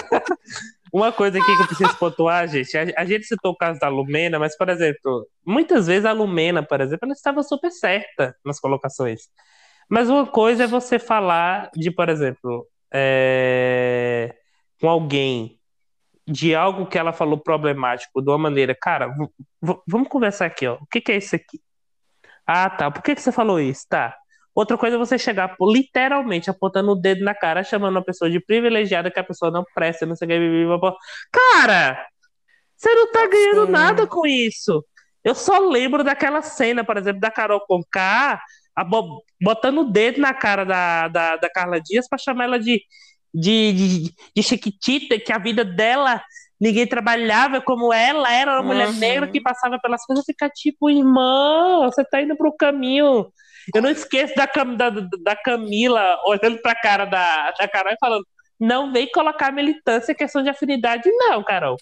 uma 0.92 1.12
coisa 1.12 1.38
aqui 1.38 1.56
que 1.56 1.62
eu 1.62 1.68
preciso 1.68 1.98
pontuar, 1.98 2.48
gente. 2.48 2.78
A, 2.78 3.02
a, 3.02 3.06
gente 3.06 3.26
citou 3.26 3.52
o 3.52 3.58
caso 3.58 3.80
da 3.80 3.90
Lumena, 3.90 4.40
mas, 4.40 4.58
por 4.58 4.70
exemplo, 4.70 5.28
muitas 5.46 5.88
vezes 5.88 6.06
a 6.06 6.12
Lumena, 6.12 6.64
por 6.64 6.80
exemplo, 6.82 7.06
ela 7.06 7.14
estava 7.14 7.44
super 7.44 7.72
certa 7.72 8.36
nas 8.44 8.60
colocações. 8.60 9.24
Mas 9.90 10.10
uma 10.10 10.26
coisa 10.26 10.64
é 10.64 10.68
você 10.68 11.00
falar 11.00 11.70
de, 11.76 11.92
por 11.92 12.10
exemplo, 12.10 12.68
é, 12.94 14.36
com 14.80 14.90
alguém 14.90 15.57
de 16.28 16.54
algo 16.54 16.86
que 16.86 16.98
ela 16.98 17.14
falou 17.14 17.38
problemático 17.38 18.22
de 18.22 18.30
uma 18.30 18.38
maneira, 18.38 18.76
cara, 18.76 19.16
vamos 19.88 20.10
conversar 20.10 20.48
aqui, 20.48 20.68
ó. 20.68 20.76
O 20.76 20.86
que, 20.86 21.00
que 21.00 21.12
é 21.14 21.18
isso 21.18 21.36
aqui? 21.36 21.62
Ah, 22.46 22.70
tá. 22.70 22.92
Por 22.92 23.02
que, 23.02 23.16
que 23.16 23.22
você 23.22 23.32
falou 23.32 23.60
isso? 23.60 23.86
Tá. 23.90 24.16
Outra 24.54 24.78
coisa 24.78 24.96
é 24.96 25.00
você 25.00 25.18
chegar 25.18 25.56
literalmente 25.62 26.50
apontando 26.50 26.92
o 26.92 26.96
dedo 26.96 27.24
na 27.24 27.34
cara, 27.34 27.64
chamando 27.64 27.96
uma 27.96 28.04
pessoa 28.04 28.30
de 28.30 28.40
privilegiada 28.40 29.12
que 29.12 29.20
a 29.20 29.24
pessoa 29.24 29.52
não 29.52 29.64
presta, 29.74 30.06
não 30.06 30.16
sei 30.16 30.26
o 30.26 30.82
que. 30.82 30.90
Cara, 31.32 32.06
você 32.76 32.94
não 32.94 33.12
tá 33.12 33.28
ganhando 33.28 33.66
Sim. 33.68 33.72
nada 33.72 34.08
com 34.08 34.26
isso. 34.26 34.84
Eu 35.24 35.36
só 35.36 35.60
lembro 35.60 36.04
daquela 36.04 36.42
cena, 36.42 36.84
por 36.84 36.98
exemplo, 36.98 37.22
da 37.22 37.32
Carol 37.32 37.62
Conká 37.68 38.42
botando 39.42 39.80
o 39.80 39.92
dedo 39.92 40.20
na 40.20 40.34
cara 40.34 40.64
da, 40.64 41.08
da, 41.08 41.36
da 41.38 41.50
Carla 41.50 41.80
Dias 41.82 42.08
para 42.08 42.18
chamar 42.18 42.46
ela 42.46 42.60
de, 42.60 42.82
de, 43.34 43.74
de, 43.74 44.14
de 44.36 44.44
Chiquitita, 44.44 45.20
que 45.20 45.32
a 45.32 45.38
vida 45.38 45.64
dela 45.64 46.22
ninguém 46.60 46.88
trabalhava 46.88 47.62
como 47.62 47.94
ela, 47.94 48.32
era 48.32 48.52
uma 48.52 48.62
uhum. 48.62 48.68
mulher 48.68 48.92
negra 48.94 49.28
que 49.28 49.40
passava 49.40 49.80
pelas 49.80 50.04
coisas, 50.06 50.26
fica 50.26 50.50
tipo, 50.50 50.90
irmã, 50.90 51.82
você 51.86 52.04
tá 52.04 52.22
indo 52.22 52.36
pro 52.36 52.56
caminho 52.56 53.28
eu 53.76 53.82
não 53.82 53.90
esqueço 53.90 54.34
da, 54.36 54.46
da, 54.46 54.90
da 54.90 55.36
Camila 55.36 56.18
olhando 56.26 56.62
pra 56.62 56.76
cara 56.76 57.06
da, 57.06 57.52
da 57.52 57.68
Carol 57.68 57.92
e 57.92 57.98
falando: 58.00 58.26
não 58.60 58.92
vem 58.92 59.10
colocar 59.12 59.52
militância 59.52 60.16
questão 60.16 60.42
de 60.42 60.50
afinidade, 60.50 61.10
não, 61.12 61.44
Carol. 61.44 61.78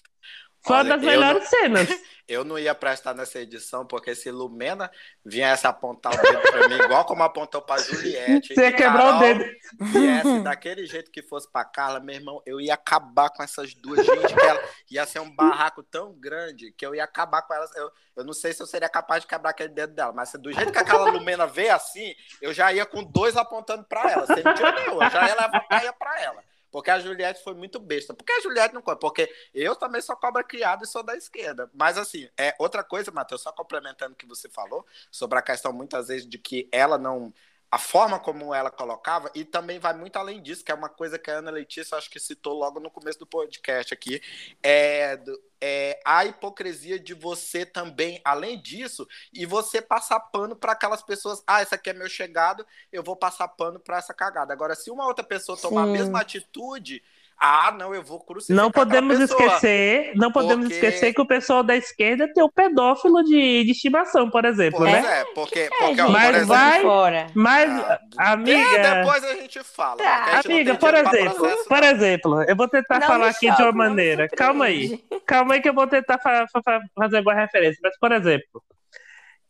Foi 0.66 0.76
Olha, 0.76 0.90
uma 0.90 0.96
das 0.96 1.06
melhores 1.06 1.42
não... 1.42 1.48
cenas. 1.48 1.88
Eu 2.28 2.44
não 2.44 2.58
ia 2.58 2.74
prestar 2.74 3.14
nessa 3.14 3.38
edição, 3.38 3.86
porque 3.86 4.12
se 4.12 4.32
Lumena 4.32 4.90
viesse 5.24 5.64
apontar 5.64 6.12
o 6.12 6.20
dedo 6.20 6.42
pra 6.42 6.68
mim, 6.68 6.74
igual 6.74 7.04
como 7.04 7.22
apontou 7.22 7.62
pra 7.62 7.78
Juliette. 7.78 8.52
Você 8.52 8.62
ia 8.62 8.72
quebrar 8.72 9.14
o 9.14 9.18
dedo. 9.20 9.44
Viesse 9.78 10.40
daquele 10.42 10.86
jeito 10.86 11.12
que 11.12 11.22
fosse 11.22 11.48
pra 11.48 11.64
Carla, 11.64 12.00
meu 12.00 12.16
irmão, 12.16 12.42
eu 12.44 12.60
ia 12.60 12.74
acabar 12.74 13.30
com 13.30 13.44
essas 13.44 13.74
duas. 13.74 14.04
Gente, 14.04 14.34
ela 14.40 14.60
ia 14.90 15.06
ser 15.06 15.20
um 15.20 15.32
barraco 15.32 15.84
tão 15.84 16.14
grande 16.14 16.72
que 16.72 16.84
eu 16.84 16.96
ia 16.96 17.04
acabar 17.04 17.42
com 17.42 17.54
elas. 17.54 17.70
Eu, 17.76 17.92
eu 18.16 18.24
não 18.24 18.32
sei 18.32 18.52
se 18.52 18.60
eu 18.60 18.66
seria 18.66 18.88
capaz 18.88 19.22
de 19.22 19.28
quebrar 19.28 19.50
aquele 19.50 19.72
dedo 19.72 19.94
dela, 19.94 20.12
mas 20.12 20.32
do 20.32 20.50
jeito 20.50 20.72
que 20.72 20.78
aquela 20.78 21.08
Lumena 21.08 21.46
veio 21.46 21.76
assim, 21.76 22.12
eu 22.42 22.52
já 22.52 22.72
ia 22.72 22.84
com 22.84 23.04
dois 23.04 23.36
apontando 23.36 23.84
pra 23.84 24.10
ela, 24.10 24.26
sem 24.26 24.42
mentira 24.42 24.72
nenhuma. 24.72 25.04
Eu 25.04 25.10
já 25.10 25.28
ia 25.28 25.34
levar 25.36 25.92
pra 25.96 26.20
ela. 26.20 26.42
Porque 26.76 26.90
a 26.90 26.98
Juliette 26.98 27.42
foi 27.42 27.54
muito 27.54 27.80
besta. 27.80 28.12
Porque 28.12 28.30
a 28.30 28.40
Juliette 28.42 28.74
não 28.74 28.82
conta. 28.82 28.98
Porque 28.98 29.32
eu 29.54 29.74
também 29.74 30.02
sou 30.02 30.14
cobra 30.14 30.44
criada 30.44 30.84
e 30.84 30.86
sou 30.86 31.02
da 31.02 31.16
esquerda. 31.16 31.70
Mas, 31.72 31.96
assim, 31.96 32.28
é 32.36 32.54
outra 32.58 32.84
coisa, 32.84 33.10
Matheus, 33.10 33.40
só 33.40 33.50
complementando 33.50 34.12
o 34.12 34.14
que 34.14 34.26
você 34.26 34.46
falou, 34.46 34.84
sobre 35.10 35.38
a 35.38 35.42
questão, 35.42 35.72
muitas 35.72 36.08
vezes, 36.08 36.28
de 36.28 36.36
que 36.36 36.68
ela 36.70 36.98
não 36.98 37.32
a 37.70 37.78
forma 37.78 38.18
como 38.18 38.54
ela 38.54 38.70
colocava, 38.70 39.30
e 39.34 39.44
também 39.44 39.78
vai 39.78 39.92
muito 39.92 40.16
além 40.16 40.40
disso, 40.40 40.64
que 40.64 40.70
é 40.70 40.74
uma 40.74 40.88
coisa 40.88 41.18
que 41.18 41.30
a 41.30 41.38
Ana 41.38 41.50
Letícia 41.50 41.98
acho 41.98 42.08
que 42.08 42.20
citou 42.20 42.54
logo 42.54 42.78
no 42.78 42.90
começo 42.90 43.18
do 43.18 43.26
podcast 43.26 43.92
aqui, 43.92 44.22
é, 44.62 45.18
é 45.60 46.00
a 46.04 46.24
hipocrisia 46.24 46.98
de 46.98 47.12
você 47.12 47.66
também, 47.66 48.20
além 48.24 48.60
disso, 48.60 49.06
e 49.32 49.44
você 49.44 49.82
passar 49.82 50.20
pano 50.20 50.54
para 50.54 50.72
aquelas 50.72 51.02
pessoas, 51.02 51.42
ah, 51.46 51.60
essa 51.60 51.74
aqui 51.74 51.90
é 51.90 51.92
meu 51.92 52.08
chegado, 52.08 52.66
eu 52.92 53.02
vou 53.02 53.16
passar 53.16 53.48
pano 53.48 53.80
para 53.80 53.98
essa 53.98 54.14
cagada. 54.14 54.52
Agora, 54.52 54.74
se 54.74 54.90
uma 54.90 55.06
outra 55.06 55.24
pessoa 55.24 55.58
tomar 55.58 55.84
Sim. 55.84 55.90
a 55.90 55.92
mesma 55.92 56.20
atitude, 56.20 57.02
ah, 57.38 57.74
não, 57.78 57.94
eu 57.94 58.02
vou 58.02 58.18
crucificar 58.18 58.64
Não 58.64 58.70
podemos 58.70 59.20
esquecer, 59.20 60.12
não 60.14 60.32
podemos 60.32 60.68
porque... 60.68 60.74
esquecer 60.74 61.12
que 61.12 61.20
o 61.20 61.26
pessoal 61.26 61.62
da 61.62 61.76
esquerda 61.76 62.32
tem 62.32 62.42
o 62.42 62.50
pedófilo 62.50 63.22
de, 63.22 63.64
de 63.64 63.70
estimação, 63.70 64.30
por 64.30 64.44
exemplo, 64.46 64.78
pois 64.78 64.92
né? 64.92 65.20
é, 65.20 65.24
porque, 65.34 65.58
é, 65.58 65.68
porque 65.68 66.00
ó, 66.00 66.08
mas 66.08 66.30
exemplo, 66.30 66.46
vai, 66.46 66.82
fora. 66.82 67.26
mas 67.34 67.70
ah, 68.16 68.32
amiga, 68.32 68.78
é, 68.78 68.94
depois 68.94 69.24
a 69.24 69.34
gente 69.34 69.62
fala. 69.62 69.96
Tá. 69.96 70.36
Gente 70.36 70.46
amiga, 70.46 70.74
por 70.76 70.94
exemplo, 70.94 71.34
processo, 71.34 71.68
por 71.68 71.82
exemplo, 71.82 72.42
eu 72.42 72.56
vou 72.56 72.68
tentar 72.68 73.00
não 73.00 73.06
falar 73.06 73.28
aqui 73.28 73.50
de 73.50 73.62
uma 73.62 73.72
maneira. 73.72 74.28
Calma 74.28 74.64
aí, 74.64 75.04
calma 75.26 75.54
aí 75.54 75.60
que 75.60 75.68
eu 75.68 75.74
vou 75.74 75.86
tentar 75.86 76.18
fa 76.18 76.46
fa 76.64 76.80
fazer 76.94 77.18
alguma 77.18 77.34
referência. 77.34 77.78
Mas 77.82 77.98
por 77.98 78.12
exemplo, 78.12 78.62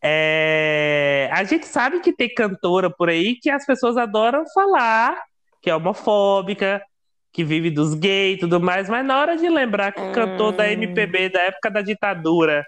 é... 0.02 1.30
a 1.32 1.44
gente 1.44 1.66
sabe 1.66 2.00
que 2.00 2.12
tem 2.12 2.34
cantora 2.34 2.90
por 2.90 3.08
aí 3.08 3.36
que 3.36 3.48
as 3.48 3.64
pessoas 3.64 3.96
adoram 3.96 4.44
falar 4.52 5.16
que 5.66 5.70
é 5.70 5.74
homofóbica, 5.74 6.80
que 7.36 7.44
vive 7.44 7.70
dos 7.70 7.92
gays 7.92 8.38
e 8.38 8.40
tudo 8.40 8.58
mais, 8.58 8.88
mas 8.88 9.04
na 9.04 9.20
hora 9.20 9.36
de 9.36 9.46
lembrar 9.46 9.92
que 9.92 10.00
o 10.00 10.10
cantor 10.10 10.52
da 10.52 10.72
MPB 10.72 11.28
da 11.28 11.42
época 11.42 11.70
da 11.70 11.82
ditadura 11.82 12.64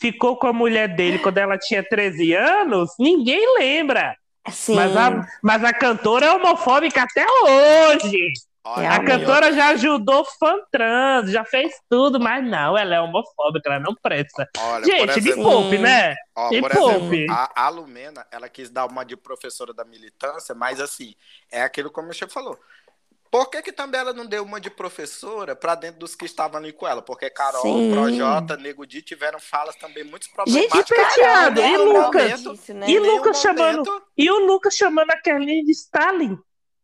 ficou 0.00 0.36
com 0.36 0.48
a 0.48 0.52
mulher 0.52 0.88
dele 0.88 1.20
quando 1.20 1.38
ela 1.38 1.56
tinha 1.56 1.84
13 1.84 2.34
anos, 2.34 2.90
ninguém 2.98 3.40
lembra. 3.56 4.16
Sim. 4.50 4.74
Mas, 4.74 4.96
a, 4.96 5.24
mas 5.40 5.62
a 5.62 5.72
cantora 5.72 6.26
é 6.26 6.32
homofóbica 6.32 7.04
até 7.04 7.24
hoje. 7.44 8.32
Olha, 8.64 8.90
a 8.90 9.04
cantora 9.04 9.52
já 9.52 9.68
ajudou 9.68 10.24
fã 10.24 10.56
trans, 10.68 11.30
já 11.30 11.44
fez 11.44 11.74
tudo, 11.88 12.18
mas 12.18 12.44
não, 12.44 12.76
ela 12.76 12.96
é 12.96 13.00
homofóbica, 13.00 13.70
ela 13.70 13.78
não 13.78 13.94
presta. 13.94 14.48
Olha, 14.58 14.84
Gente, 14.84 15.16
exemplo, 15.16 15.38
me 15.38 15.44
poupe, 15.44 15.78
né? 15.78 16.16
Ó, 16.34 16.50
me 16.50 16.68
poupe. 16.68 17.16
Exemplo, 17.18 17.34
a, 17.34 17.52
a 17.54 17.68
Lumena, 17.68 18.26
ela 18.32 18.48
quis 18.48 18.68
dar 18.68 18.86
uma 18.86 19.04
de 19.04 19.16
professora 19.16 19.72
da 19.72 19.84
militância, 19.84 20.56
mas 20.56 20.80
assim, 20.80 21.14
é 21.52 21.62
aquilo 21.62 21.88
como 21.88 22.08
o 22.08 22.12
Chico 22.12 22.32
falou. 22.32 22.58
Por 23.30 23.50
que, 23.50 23.62
que 23.62 23.72
também 23.72 24.00
ela 24.00 24.12
não 24.12 24.26
deu 24.26 24.42
uma 24.42 24.60
de 24.60 24.70
professora 24.70 25.54
para 25.54 25.74
dentro 25.74 26.00
dos 26.00 26.14
que 26.14 26.24
estavam 26.24 26.58
ali 26.58 26.72
com 26.72 26.86
ela? 26.86 27.02
Porque 27.02 27.28
Carol, 27.28 27.62
Sim. 27.62 27.90
Projota, 27.92 28.56
Nego 28.56 28.86
Di 28.86 29.02
tiveram 29.02 29.38
falas 29.38 29.76
também 29.76 30.04
muito 30.04 30.30
problemáticas. 30.30 30.78
Gente, 30.78 30.88
Peteado, 30.88 31.60
e 31.60 31.76
Lucas? 31.76 32.44
Momento, 32.44 32.74
né? 32.74 32.90
E 32.90 32.98
Lucas 32.98 33.40
chamando, 33.40 33.84
momento... 33.84 34.02
e 34.16 34.30
o 34.30 34.46
Lucas 34.46 34.74
chamando 34.74 35.10
a 35.10 35.20
Kerline 35.20 35.64
de 35.64 35.72
Stalin. 35.72 36.38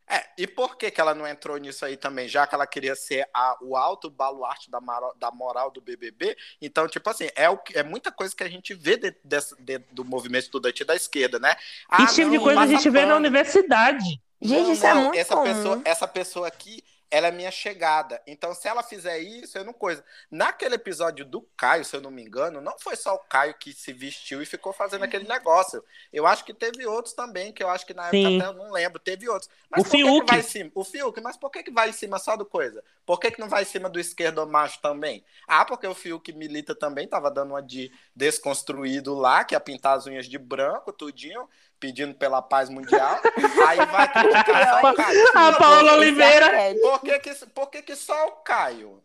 É, 0.06 0.22
e 0.36 0.46
por 0.46 0.76
que, 0.76 0.90
que 0.90 1.00
ela 1.00 1.14
não 1.14 1.26
entrou 1.26 1.56
nisso 1.56 1.84
aí 1.84 1.96
também? 1.96 2.28
Já 2.28 2.46
que 2.46 2.54
ela 2.54 2.66
queria 2.66 2.94
ser 2.94 3.26
a, 3.32 3.56
o 3.62 3.74
alto 3.74 4.10
baluarte 4.10 4.70
da, 4.70 4.78
da 5.16 5.30
moral 5.30 5.70
do 5.70 5.80
BBB. 5.80 6.36
Então, 6.60 6.86
tipo 6.86 7.08
assim, 7.08 7.28
é, 7.34 7.48
o, 7.48 7.58
é 7.72 7.82
muita 7.82 8.12
coisa 8.12 8.36
que 8.36 8.44
a 8.44 8.48
gente 8.48 8.74
vê 8.74 8.98
dentro, 8.98 9.20
desse, 9.24 9.62
dentro 9.62 9.94
do 9.94 10.04
movimento 10.04 10.44
estudantil 10.44 10.84
da 10.84 10.94
esquerda, 10.94 11.38
né? 11.38 11.56
Ah, 11.88 12.02
Esse 12.02 12.16
tipo 12.16 12.30
de 12.30 12.38
coisa 12.38 12.60
a 12.60 12.66
gente 12.66 12.90
vê 12.90 13.06
na 13.06 13.16
universidade. 13.16 14.20
Gente, 14.40 14.62
não, 14.62 14.72
isso 14.72 14.86
é 14.86 14.94
não, 14.94 15.00
é 15.00 15.04
muito 15.04 15.18
essa 15.18 15.34
comum. 15.34 15.44
pessoa, 15.44 15.82
essa 15.84 16.08
pessoa 16.08 16.48
aqui, 16.48 16.84
ela 17.10 17.28
é 17.28 17.30
minha 17.30 17.50
chegada. 17.50 18.20
Então, 18.26 18.52
se 18.52 18.66
ela 18.66 18.82
fizer 18.82 19.18
isso, 19.20 19.56
eu 19.56 19.64
não 19.64 19.72
coisa. 19.72 20.04
Naquele 20.28 20.74
episódio 20.74 21.24
do 21.24 21.42
Caio, 21.56 21.84
se 21.84 21.94
eu 21.94 22.00
não 22.00 22.10
me 22.10 22.22
engano, 22.22 22.60
não 22.60 22.76
foi 22.76 22.96
só 22.96 23.14
o 23.14 23.18
Caio 23.20 23.54
que 23.54 23.72
se 23.72 23.92
vestiu 23.92 24.42
e 24.42 24.46
ficou 24.46 24.72
fazendo 24.72 25.04
aquele 25.04 25.28
negócio. 25.28 25.84
Eu 26.12 26.26
acho 26.26 26.44
que 26.44 26.52
teve 26.52 26.84
outros 26.86 27.14
também, 27.14 27.52
que 27.52 27.62
eu 27.62 27.68
acho 27.68 27.86
que 27.86 27.94
na 27.94 28.10
Sim. 28.10 28.26
época 28.26 28.44
até 28.44 28.46
eu 28.52 28.64
não 28.64 28.72
lembro, 28.72 28.98
teve 28.98 29.28
outros. 29.28 29.48
Mas 29.70 29.86
o 29.86 29.88
Fiuk. 29.88 30.26
vai 30.28 30.40
em 30.40 30.42
cima? 30.42 30.70
O 30.74 30.82
Fiuk, 30.82 31.20
mas 31.20 31.36
por 31.36 31.50
que, 31.50 31.62
que 31.62 31.70
vai 31.70 31.90
em 31.90 31.92
cima 31.92 32.18
só 32.18 32.36
do 32.36 32.44
coisa? 32.44 32.82
Por 33.06 33.20
que, 33.20 33.30
que 33.30 33.40
não 33.40 33.48
vai 33.48 33.62
em 33.62 33.66
cima 33.66 33.88
do 33.88 34.00
esquerdo 34.00 34.44
macho 34.46 34.80
também? 34.80 35.24
Ah, 35.46 35.64
porque 35.64 35.86
o 35.86 35.94
Fiuk 35.94 36.32
milita 36.32 36.74
também, 36.74 37.06
tava 37.06 37.30
dando 37.30 37.50
uma 37.50 37.62
de 37.62 37.92
desconstruído 38.16 39.14
lá, 39.14 39.44
que 39.44 39.54
ia 39.54 39.60
pintar 39.60 39.96
as 39.96 40.06
unhas 40.06 40.26
de 40.26 40.36
branco, 40.38 40.92
tudinho 40.92 41.48
pedindo 41.78 42.14
pela 42.14 42.40
paz 42.40 42.68
mundial, 42.68 43.20
aí 43.68 43.84
vai 43.86 44.12
criticar 44.12 44.80
só 44.80 44.90
o 44.90 44.94
Caio. 44.94 45.28
A 45.34 45.52
Paula 45.52 45.92
Oliveira. 45.94 46.50
Por 46.80 47.00
que, 47.00 47.18
que, 47.18 47.46
por 47.46 47.70
que, 47.70 47.82
que 47.82 47.96
só 47.96 48.28
o 48.28 48.32
Caio? 48.42 49.02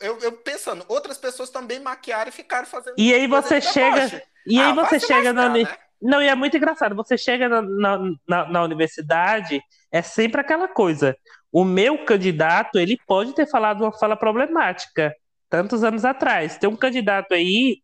Eu, 0.00 0.18
eu, 0.20 0.32
pensando, 0.32 0.84
outras 0.88 1.18
pessoas 1.18 1.50
também 1.50 1.80
maquiaram 1.80 2.28
e 2.28 2.32
ficaram 2.32 2.66
fazendo. 2.66 2.94
E 2.96 3.12
aí 3.12 3.26
você 3.26 3.60
chega. 3.60 4.22
E 4.46 4.60
aí 4.60 4.70
ah, 4.70 4.74
você 4.74 5.00
chega 5.00 5.32
na. 5.32 5.48
Né? 5.48 5.64
Não, 6.00 6.22
e 6.22 6.28
é 6.28 6.34
muito 6.34 6.56
engraçado. 6.56 6.94
Você 6.94 7.18
chega 7.18 7.48
na, 7.48 7.62
na, 7.62 7.98
na, 8.28 8.48
na 8.48 8.62
universidade, 8.62 9.60
é 9.90 10.00
sempre 10.02 10.40
aquela 10.40 10.68
coisa. 10.68 11.16
O 11.50 11.64
meu 11.64 12.04
candidato, 12.04 12.78
ele 12.78 12.98
pode 13.06 13.34
ter 13.34 13.46
falado 13.46 13.82
uma 13.82 13.92
fala 13.92 14.16
problemática 14.16 15.12
tantos 15.48 15.82
anos 15.82 16.04
atrás. 16.04 16.58
Tem 16.58 16.68
um 16.68 16.76
candidato 16.76 17.32
aí 17.32 17.78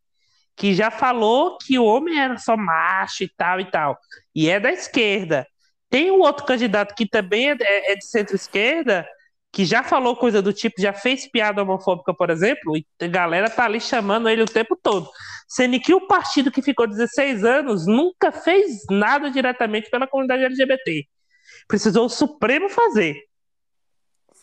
que 0.57 0.75
já 0.75 0.91
falou 0.91 1.59
que 1.59 1.79
o 1.79 1.85
homem 1.85 2.19
era 2.19 2.39
só 2.39 2.57
macho 2.57 3.25
e 3.25 3.29
tal 3.29 3.61
e 3.61 3.71
tal. 3.71 3.99
E 4.35 4.49
é 4.49 4.61
da 4.61 4.73
esquerda. 4.73 5.47
Tem 5.91 6.11
um 6.11 6.21
outro 6.21 6.45
candidato 6.45 6.95
que 6.95 7.09
também 7.09 7.51
é, 7.51 7.57
é, 7.61 7.93
é 7.93 7.97
de 7.97 8.07
centro-esquerda, 8.07 9.07
que 9.53 9.65
já 9.65 9.83
falou 9.83 10.17
coisa 10.17 10.43
do 10.43 10.53
tipo, 10.53 10.81
já 10.81 10.93
fez 10.93 11.31
piada 11.31 11.63
homofóbica, 11.63 12.13
por 12.13 12.31
exemplo, 12.31 12.77
e 12.77 12.85
a 13.01 13.07
galera 13.07 13.49
tá 13.49 13.65
ali 13.65 13.81
chamando 13.81 14.29
ele 14.29 14.43
o 14.43 14.47
tempo 14.47 14.77
todo. 14.81 15.09
Sendo 15.49 15.79
que 15.79 15.95
o 15.95 16.07
partido 16.07 16.51
que 16.51 16.63
ficou 16.63 16.87
16 16.87 17.45
anos 17.45 17.87
nunca 17.87 18.33
fez 18.33 18.83
nada 18.91 19.31
diretamente 19.31 19.91
pela 19.91 20.07
comunidade 20.07 20.45
LGBT. 20.45 21.05
Precisou 21.69 22.07
o 22.07 22.09
Supremo 22.09 22.69
fazer. 22.69 23.17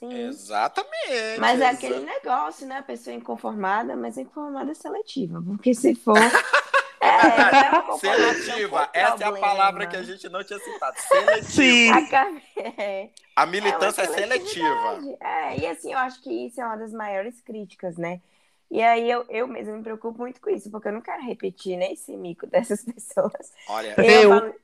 Sim. 0.01 0.27
Exatamente. 0.27 1.39
Mas 1.39 1.61
é 1.61 1.69
aquele 1.69 1.99
negócio, 1.99 2.65
né? 2.65 2.79
A 2.79 2.83
pessoa 2.83 3.15
inconformada, 3.15 3.95
mas 3.95 4.17
inconformada 4.17 4.71
é 4.71 4.73
seletiva. 4.73 5.41
Porque 5.41 5.73
se 5.73 5.93
for. 5.95 6.17
É, 7.03 7.97
seletiva. 7.97 8.87
Essa 8.93 9.23
é 9.23 9.27
a 9.27 9.31
palavra 9.31 9.87
que 9.87 9.95
a 9.95 10.03
gente 10.03 10.29
não 10.29 10.43
tinha 10.43 10.59
citado. 10.59 10.95
Seletiva. 10.99 11.49
Sim. 11.49 11.89
A, 11.91 12.61
é, 12.79 13.09
a 13.35 13.45
militância 13.47 14.03
é, 14.03 14.05
é 14.05 14.07
seletiva. 14.07 15.17
É, 15.19 15.57
e 15.57 15.65
assim, 15.65 15.91
eu 15.91 15.97
acho 15.97 16.21
que 16.21 16.29
isso 16.29 16.61
é 16.61 16.65
uma 16.65 16.77
das 16.77 16.93
maiores 16.93 17.41
críticas, 17.41 17.97
né? 17.97 18.21
E 18.69 18.83
aí 18.83 19.09
eu, 19.09 19.25
eu 19.29 19.47
mesmo 19.47 19.75
me 19.75 19.83
preocupo 19.83 20.19
muito 20.19 20.39
com 20.39 20.51
isso, 20.51 20.69
porque 20.69 20.89
eu 20.89 20.93
não 20.93 21.01
quero 21.01 21.23
repetir 21.23 21.75
nem 21.75 21.93
esse 21.93 22.15
mico 22.15 22.45
dessas 22.45 22.85
pessoas. 22.85 23.51
Olha, 23.67 23.95
eu, 23.97 24.05
eu... 24.05 24.29
Falo, 24.29 24.55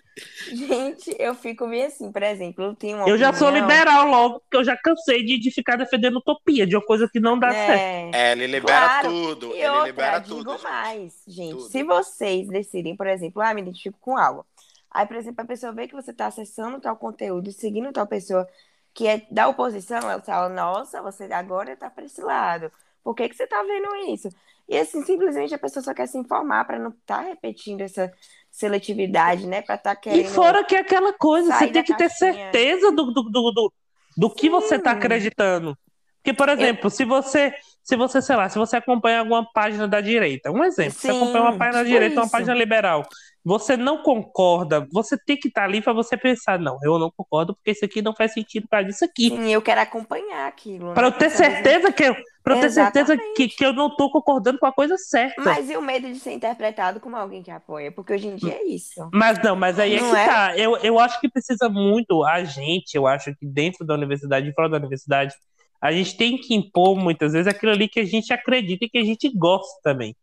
gente, 0.47 1.15
eu 1.19 1.35
fico 1.35 1.67
meio 1.67 1.87
assim, 1.87 2.11
por 2.11 2.23
exemplo, 2.23 2.63
eu 2.63 2.75
tenho 2.75 2.97
uma 2.97 3.09
Eu 3.09 3.17
já 3.17 3.31
sou 3.33 3.49
liberal 3.49 4.07
logo, 4.07 4.39
porque 4.39 4.57
eu 4.57 4.63
já 4.63 4.75
cansei 4.77 5.23
de, 5.23 5.39
de 5.39 5.51
ficar 5.51 5.75
defendendo 5.77 6.17
utopia, 6.17 6.65
de 6.65 6.75
uma 6.75 6.85
coisa 6.85 7.09
que 7.11 7.19
não 7.19 7.37
dá 7.37 7.53
é... 7.53 7.65
certo. 7.65 8.15
É, 8.15 8.31
ele 8.31 8.47
libera 8.47 8.85
claro. 8.85 9.09
tudo. 9.09 9.55
E 9.55 9.59
ele 9.59 9.69
outra, 9.69 9.85
libera 9.87 10.19
digo 10.19 10.35
tudo. 10.35 10.63
mais, 10.63 11.13
gente. 11.27 11.51
Tudo. 11.51 11.69
Se 11.69 11.83
vocês 11.83 12.47
decidem, 12.47 12.95
por 12.95 13.07
exemplo, 13.07 13.41
ah, 13.41 13.53
me 13.53 13.61
identifico 13.61 13.97
com 13.99 14.17
algo. 14.17 14.45
Aí, 14.89 15.05
por 15.05 15.17
exemplo, 15.17 15.41
a 15.41 15.45
pessoa 15.45 15.71
vê 15.71 15.87
que 15.87 15.95
você 15.95 16.11
está 16.11 16.27
acessando 16.27 16.79
tal 16.79 16.95
conteúdo, 16.95 17.51
seguindo 17.51 17.91
tal 17.91 18.07
pessoa 18.07 18.47
que 18.93 19.07
é 19.07 19.27
da 19.29 19.47
oposição, 19.47 19.99
ela 19.99 20.19
fala, 20.21 20.49
nossa, 20.49 21.03
você 21.03 21.25
agora 21.25 21.73
está 21.73 21.87
para 21.87 22.05
esse 22.05 22.19
lado. 22.19 22.71
Por 23.03 23.13
que, 23.13 23.29
que 23.29 23.35
você 23.35 23.43
está 23.43 23.61
vendo 23.61 23.95
isso? 24.11 24.27
E 24.67 24.77
assim, 24.77 25.03
simplesmente 25.03 25.53
a 25.53 25.59
pessoa 25.59 25.83
só 25.83 25.93
quer 25.93 26.07
se 26.07 26.17
informar 26.17 26.65
para 26.65 26.79
não 26.79 26.89
estar 26.89 27.19
tá 27.19 27.21
repetindo 27.21 27.81
essa 27.81 28.11
seletividade, 28.57 29.45
né? 29.45 29.61
Para 29.61 29.75
estar 29.75 29.93
tá 29.93 30.01
querendo. 30.01 30.25
E 30.25 30.27
fora 30.27 30.63
que 30.63 30.75
é 30.75 30.79
aquela 30.79 31.13
coisa, 31.13 31.53
você 31.53 31.67
tem 31.67 31.83
que 31.83 31.95
ter 31.95 32.09
certeza 32.09 32.91
do, 32.91 33.11
do, 33.11 33.21
do, 33.21 33.51
do, 33.51 33.73
do 34.17 34.29
que 34.31 34.49
você 34.49 34.75
está 34.75 34.91
acreditando. 34.91 35.77
Porque, 36.15 36.33
por 36.33 36.49
exemplo, 36.49 36.87
Eu... 36.87 36.89
se 36.89 37.05
você, 37.05 37.53
se 37.83 37.95
você, 37.95 38.19
sei 38.19 38.35
lá, 38.35 38.49
se 38.49 38.57
você 38.57 38.77
acompanha 38.77 39.19
alguma 39.19 39.47
página 39.53 39.87
da 39.87 40.01
direita, 40.01 40.51
um 40.51 40.63
exemplo, 40.63 40.93
Sim, 40.93 40.99
você 40.99 41.09
acompanha 41.11 41.43
uma 41.43 41.57
página 41.57 41.83
da 41.83 41.89
direita, 41.89 42.15
isso. 42.15 42.23
uma 42.23 42.29
página 42.29 42.55
liberal, 42.55 43.07
você 43.47 43.77
não 43.77 44.03
concorda, 44.03 44.85
você 44.91 45.17
tem 45.17 45.37
que 45.37 45.47
estar 45.47 45.61
tá 45.61 45.67
ali 45.67 45.81
para 45.81 45.93
você 45.93 46.17
pensar, 46.17 46.59
não, 46.59 46.77
eu 46.83 46.99
não 46.99 47.09
concordo 47.09 47.55
porque 47.55 47.71
isso 47.71 47.85
aqui 47.85 48.01
não 48.01 48.13
faz 48.13 48.33
sentido 48.33 48.67
para 48.67 48.81
isso 48.81 49.05
aqui. 49.05 49.29
Sim, 49.29 49.47
eu 49.49 49.61
quero 49.61 49.79
acompanhar 49.79 50.49
aquilo. 50.49 50.93
Para 50.93 51.09
né? 51.09 51.15
eu 51.15 51.17
ter 51.17 51.29
certeza 51.29 51.89
que 51.93 52.03
eu, 52.03 52.15
para 52.43 52.59
ter 52.59 52.69
certeza 52.69 53.17
que, 53.37 53.47
que 53.47 53.65
eu 53.65 53.71
não 53.71 53.87
estou 53.87 54.11
concordando 54.11 54.59
com 54.59 54.65
a 54.65 54.73
coisa 54.73 54.97
certa. 54.97 55.41
Mas 55.41 55.69
e 55.69 55.77
o 55.77 55.81
medo 55.81 56.11
de 56.11 56.19
ser 56.19 56.33
interpretado 56.33 56.99
como 56.99 57.15
alguém 57.15 57.41
que 57.41 57.49
apoia? 57.49 57.89
Porque 57.89 58.11
hoje 58.11 58.27
em 58.27 58.35
dia 58.35 58.53
é 58.53 58.63
isso. 58.65 59.09
Mas 59.13 59.41
não, 59.41 59.55
mas 59.55 59.79
aí 59.79 59.95
é 59.95 60.01
não 60.01 60.11
que 60.11 60.17
é? 60.17 60.25
tá. 60.25 60.57
Eu, 60.57 60.75
eu 60.79 60.99
acho 60.99 61.17
que 61.21 61.29
precisa 61.29 61.69
muito 61.69 62.25
a 62.25 62.43
gente, 62.43 62.95
eu 62.95 63.07
acho 63.07 63.33
que 63.33 63.45
dentro 63.45 63.85
da 63.85 63.93
universidade 63.93 64.49
e 64.49 64.53
fora 64.53 64.67
da 64.67 64.77
universidade, 64.77 65.33
a 65.81 65.93
gente 65.93 66.17
tem 66.17 66.37
que 66.37 66.53
impor 66.53 66.97
muitas 66.97 67.31
vezes 67.31 67.47
aquilo 67.47 67.71
ali 67.71 67.87
que 67.87 68.01
a 68.01 68.05
gente 68.05 68.33
acredita 68.33 68.83
e 68.83 68.89
que 68.89 68.97
a 68.97 69.05
gente 69.05 69.31
gosta 69.33 69.79
também. 69.81 70.13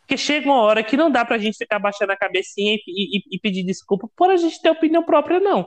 Porque 0.00 0.16
chega 0.16 0.46
uma 0.46 0.60
hora 0.60 0.82
que 0.82 0.96
não 0.96 1.10
dá 1.10 1.24
pra 1.24 1.38
gente 1.38 1.58
ficar 1.58 1.78
baixando 1.78 2.12
a 2.12 2.16
cabecinha 2.16 2.74
e, 2.74 3.18
e, 3.18 3.22
e 3.32 3.38
pedir 3.38 3.64
desculpa 3.64 4.08
por 4.16 4.30
a 4.30 4.36
gente 4.36 4.60
ter 4.60 4.70
opinião 4.70 5.02
própria, 5.02 5.40
não. 5.40 5.66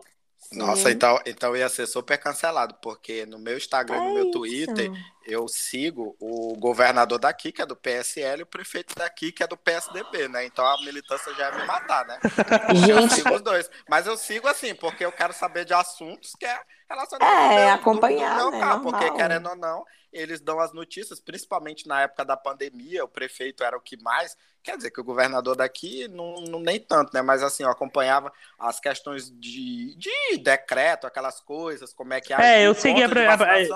Nossa, 0.51 0.91
então, 0.91 1.19
então 1.25 1.55
ia 1.55 1.69
ser 1.69 1.87
super 1.87 2.17
cancelado, 2.17 2.75
porque 2.81 3.25
no 3.25 3.39
meu 3.39 3.57
Instagram, 3.57 3.95
é 3.95 3.99
no 3.99 4.13
meu 4.13 4.31
Twitter, 4.31 4.91
eu 5.25 5.47
sigo 5.47 6.15
o 6.19 6.55
governador 6.57 7.17
daqui, 7.17 7.51
que 7.51 7.61
é 7.61 7.65
do 7.65 7.75
PSL, 7.75 8.41
e 8.41 8.43
o 8.43 8.47
prefeito 8.47 8.93
daqui, 8.95 9.31
que 9.31 9.41
é 9.41 9.47
do 9.47 9.57
PSDB, 9.57 10.27
né? 10.27 10.45
Então 10.45 10.65
a 10.65 10.79
militância 10.83 11.33
já 11.33 11.49
ia 11.49 11.57
me 11.57 11.65
matar, 11.65 12.05
né? 12.05 12.19
Gente. 12.75 12.89
Eu 12.89 13.09
sigo 13.09 13.33
os 13.33 13.41
dois. 13.41 13.69
Mas 13.89 14.05
eu 14.05 14.17
sigo 14.17 14.47
assim, 14.47 14.75
porque 14.75 15.05
eu 15.05 15.11
quero 15.11 15.33
saber 15.33 15.65
de 15.65 15.73
assuntos 15.73 16.33
que 16.37 16.45
é 16.45 16.59
relacionado 16.89 17.27
é, 17.31 17.71
ao 17.71 17.75
acompanhar, 17.77 18.37
do, 18.37 18.51
do 18.51 18.57
meu 18.57 18.59
né? 18.59 18.79
porque 18.83 19.11
querendo 19.11 19.49
ou 19.49 19.55
não, 19.55 19.83
eles 20.13 20.39
dão 20.39 20.59
as 20.59 20.71
notícias, 20.73 21.19
principalmente 21.19 21.87
na 21.87 22.01
época 22.01 22.23
da 22.23 22.37
pandemia, 22.37 23.03
o 23.03 23.07
prefeito 23.07 23.63
era 23.63 23.75
o 23.75 23.81
que 23.81 24.01
mais, 24.01 24.37
quer 24.61 24.77
dizer 24.77 24.91
que 24.91 25.01
o 25.01 25.03
governador 25.03 25.55
daqui 25.55 26.07
não, 26.07 26.35
não 26.35 26.59
nem 26.59 26.79
tanto, 26.79 27.13
né? 27.13 27.21
Mas 27.21 27.43
assim, 27.43 27.63
eu 27.63 27.69
acompanhava 27.69 28.31
as 28.57 28.79
questões 28.79 29.29
de, 29.29 29.95
de 29.95 30.37
decreto, 30.37 31.05
aquelas 31.05 31.41
coisas, 31.41 31.93
como 31.93 32.13
é 32.13 32.21
que 32.21 32.33
é. 32.33 32.65
eu 32.65 32.73
segui 32.73 33.03
a, 33.03 33.07
a, 33.07 33.67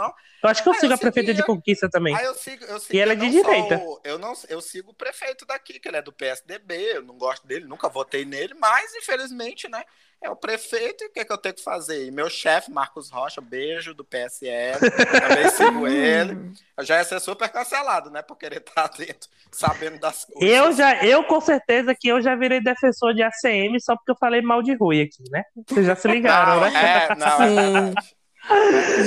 Eu 0.44 0.50
acho 0.50 0.64
que 0.64 0.70
eu 0.70 0.74
sigo 0.76 0.94
eu 0.94 0.96
a 0.96 0.98
prefeita 0.98 1.34
de 1.34 1.44
conquista 1.44 1.90
também. 1.90 2.16
Aí 2.16 2.26
eu 2.26 2.34
sigo, 2.36 2.64
eu 2.66 2.80
sigo, 2.80 2.96
e 2.96 3.00
ela 3.00 3.14
é 3.14 3.16
de 3.16 3.30
direita. 3.30 3.78
O, 3.84 4.00
eu, 4.04 4.18
não, 4.18 4.34
eu 4.48 4.62
sigo 4.62 4.92
o 4.92 4.96
prefeito 4.96 5.46
daqui, 5.46 5.80
que 5.80 5.88
ele 5.88 5.98
é 5.98 6.02
do 6.02 6.14
PSDB, 6.14 6.98
eu 6.98 7.02
não 7.02 7.18
gosto 7.18 7.46
dele, 7.46 7.66
nunca 7.66 7.90
votei 7.90 8.24
nele, 8.24 8.54
mas 8.54 8.96
infelizmente, 8.96 9.68
né? 9.68 9.84
É 10.22 10.30
o 10.30 10.36
prefeito 10.36 11.03
e 11.03 11.07
o 11.07 11.11
que, 11.11 11.20
é 11.20 11.26
que 11.26 11.32
eu 11.32 11.38
tenho 11.38 11.55
que 11.55 11.63
fazer? 11.63 12.05
E 12.05 12.11
meu 12.11 12.30
chefe, 12.30 12.72
Marcos 12.72 13.09
Rocha, 13.09 13.39
beijo 13.39 13.93
do 13.93 14.03
PSL, 14.03 14.80
também 15.22 15.49
sigo 15.49 15.88
ele. 15.88 16.51
Eu 16.78 16.84
já 16.84 16.97
ia 16.97 17.03
ser 17.03 17.20
super 17.20 17.49
cancelado, 17.49 18.09
né? 18.09 18.22
Por 18.22 18.36
querer 18.36 18.57
estar 18.57 18.88
dentro, 18.89 19.30
sabendo 19.51 19.99
das 19.99 20.26
coisas. 20.26 20.49
Eu 20.49 20.72
já, 20.74 21.03
eu 21.05 21.24
com 21.24 21.39
certeza 21.39 21.95
que 21.95 22.07
eu 22.07 22.22
já 22.22 22.36
virei 22.36 22.61
defensor 22.61 23.13
de 23.13 23.22
ACM 23.22 23.80
só 23.80 23.95
porque 23.95 24.11
eu 24.11 24.18
falei 24.20 24.41
mal 24.41 24.61
de 24.61 24.76
Rui 24.76 25.01
aqui, 25.01 25.24
né? 25.32 25.43
Vocês 25.68 25.86
já 25.86 25.95
se 25.95 26.07
ligaram, 26.07 26.55
não, 26.55 26.72
né? 26.72 27.05
É, 27.09 27.15
não, 27.15 27.43
é 27.43 27.55
verdade. 27.82 28.16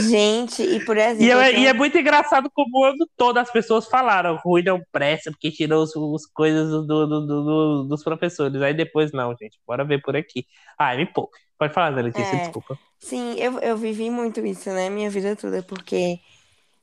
Gente, 0.09 0.63
e 0.63 0.85
por 0.85 0.97
exemplo. 0.97 1.25
E, 1.25 1.31
é, 1.31 1.61
e, 1.61 1.67
é 1.67 1.73
muito 1.73 1.97
engraçado 1.99 2.51
como 2.51 2.81
o 2.81 2.85
ano 2.85 3.09
todo 3.17 3.39
as 3.39 3.51
pessoas 3.51 3.87
falaram: 3.87 4.39
Rui 4.45 4.63
não 4.63 4.83
presta 4.93 5.31
porque 5.31 5.51
tirou 5.51 5.83
os, 5.83 5.95
os 5.95 6.27
coisas 6.27 6.69
do, 6.69 6.85
do, 6.85 7.07
do, 7.07 7.85
dos 7.85 8.05
professores. 8.05 8.61
Aí 8.61 8.75
depois, 8.75 9.13
não, 9.13 9.35
gente, 9.37 9.59
bora 9.67 9.85
ver 9.85 10.03
por 10.03 10.17
aqui. 10.17 10.47
Ah, 10.79 10.95
me 10.95 11.07
pouco. 11.07 11.33
Pode 11.59 11.75
falar, 11.75 11.95
Zé 11.95 12.03
Letícia, 12.03 12.37
é, 12.37 12.41
desculpa. 12.41 12.79
Sim, 12.99 13.35
eu, 13.39 13.59
eu 13.61 13.77
vivi 13.77 14.09
muito 14.09 14.45
isso, 14.45 14.71
né, 14.71 14.89
minha 14.89 15.11
vida 15.11 15.37
toda, 15.37 15.63
porque 15.63 16.19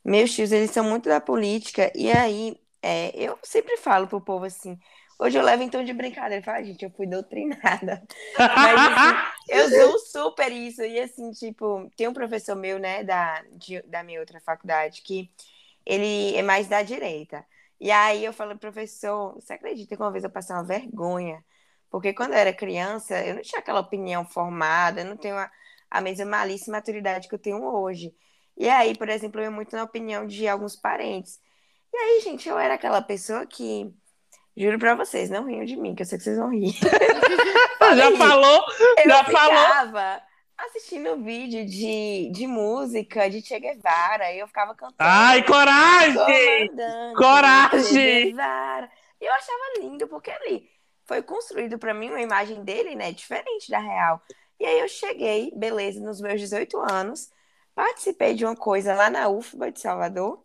meus 0.05 0.31
tios, 0.31 0.51
eles 0.51 0.69
são 0.69 0.83
muito 0.83 1.09
da 1.09 1.19
política, 1.19 1.91
e 1.95 2.11
aí 2.11 2.55
é, 2.81 3.11
eu 3.15 3.37
sempre 3.41 3.75
falo 3.77 4.07
pro 4.07 4.21
povo 4.21 4.45
assim. 4.45 4.77
Hoje 5.19 5.37
eu 5.37 5.43
levo 5.43 5.63
então 5.63 5.83
de 5.83 5.93
brincadeira. 5.93 6.43
Fala, 6.43 6.63
gente, 6.63 6.85
eu 6.85 6.91
fui 6.91 7.07
doutrinada. 7.07 8.03
Mas 8.37 8.79
assim, 8.79 9.49
eu 9.49 9.69
sou 9.69 9.99
super 9.99 10.51
isso. 10.51 10.83
E 10.83 10.99
assim, 10.99 11.31
tipo, 11.31 11.89
tem 11.95 12.07
um 12.07 12.13
professor 12.13 12.55
meu, 12.55 12.77
né, 12.77 13.03
da, 13.03 13.41
de, 13.53 13.81
da 13.83 14.03
minha 14.03 14.19
outra 14.19 14.39
faculdade, 14.39 15.01
que 15.01 15.29
ele 15.85 16.35
é 16.35 16.43
mais 16.43 16.67
da 16.67 16.83
direita. 16.83 17.45
E 17.79 17.91
aí 17.91 18.23
eu 18.25 18.33
falo, 18.33 18.57
professor, 18.57 19.33
você 19.35 19.53
acredita 19.53 19.95
que 19.95 20.01
uma 20.01 20.11
vez 20.11 20.23
eu 20.23 20.29
passei 20.29 20.55
uma 20.55 20.63
vergonha? 20.63 21.43
Porque 21.89 22.13
quando 22.13 22.33
eu 22.33 22.39
era 22.39 22.53
criança, 22.53 23.19
eu 23.25 23.35
não 23.35 23.41
tinha 23.41 23.59
aquela 23.59 23.79
opinião 23.79 24.25
formada, 24.25 25.01
eu 25.01 25.05
não 25.05 25.17
tenho 25.17 25.35
a, 25.37 25.49
a 25.89 26.01
mesma 26.01 26.25
malícia 26.25 26.69
e 26.69 26.71
maturidade 26.71 27.27
que 27.27 27.35
eu 27.35 27.39
tenho 27.39 27.63
hoje. 27.63 28.13
E 28.55 28.67
aí, 28.69 28.95
por 28.97 29.09
exemplo, 29.09 29.39
eu 29.39 29.45
ia 29.45 29.51
muito 29.51 29.75
na 29.75 29.83
opinião 29.83 30.25
de 30.27 30.47
alguns 30.47 30.75
parentes. 30.75 31.39
E 31.93 31.97
aí, 31.97 32.21
gente, 32.21 32.49
eu 32.49 32.57
era 32.59 32.73
aquela 32.73 33.01
pessoa 33.01 33.45
que 33.45 33.93
Juro 34.57 34.79
pra 34.79 34.95
vocês, 34.95 35.29
não 35.29 35.45
riam 35.45 35.63
de 35.63 35.75
mim, 35.75 35.93
que 35.93 36.01
eu 36.01 36.05
sei 36.07 36.17
que 36.17 36.23
vocês 36.23 36.37
vão 36.37 36.49
rir. 36.49 36.73
já 37.95 38.11
falou, 38.17 38.65
eu 38.97 39.09
já 39.09 39.23
falou. 39.23 40.21
assistindo 40.57 41.23
vídeo 41.23 41.63
de, 41.63 42.31
de 42.31 42.47
música 42.47 43.29
de 43.29 43.39
Che 43.39 43.59
Guevara 43.59 44.31
e 44.33 44.39
eu 44.39 44.47
ficava 44.47 44.73
cantando. 44.73 44.95
Ai, 44.97 45.43
coragem! 45.43 46.71
Coragem! 47.15 48.35
E 49.21 49.25
eu 49.25 49.33
achava 49.33 49.79
lindo, 49.79 50.07
porque 50.07 50.31
ali 50.31 50.67
foi 51.05 51.21
construído 51.21 51.77
para 51.77 51.93
mim 51.93 52.09
uma 52.09 52.21
imagem 52.21 52.63
dele, 52.63 52.95
né, 52.95 53.11
diferente 53.11 53.69
da 53.69 53.77
real. 53.77 54.19
E 54.59 54.65
aí 54.65 54.79
eu 54.79 54.87
cheguei, 54.87 55.51
beleza, 55.55 55.99
nos 55.99 56.19
meus 56.19 56.41
18 56.41 56.77
anos, 56.79 57.29
participei 57.75 58.33
de 58.33 58.43
uma 58.43 58.55
coisa 58.55 58.95
lá 58.95 59.07
na 59.07 59.29
UFBA 59.29 59.71
de 59.71 59.79
Salvador. 59.79 60.43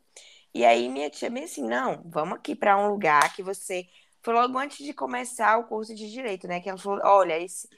E 0.55 0.67
aí 0.67 0.91
minha 0.91 1.09
tia 1.09 1.31
me 1.31 1.45
assim, 1.45 1.67
não, 1.67 2.03
vamos 2.05 2.35
aqui 2.35 2.55
para 2.55 2.77
um 2.77 2.91
lugar 2.91 3.35
que 3.35 3.43
você 3.43 3.89
foi 4.23 4.35
logo 4.35 4.59
antes 4.59 4.85
de 4.85 4.93
começar 4.93 5.59
o 5.59 5.65
curso 5.65 5.95
de 5.95 6.11
direito, 6.11 6.47
né? 6.47 6.61
Que 6.61 6.69
ela 6.69 6.79
falou: 6.79 7.01
olha, 7.05 7.39
esse, 7.39 7.69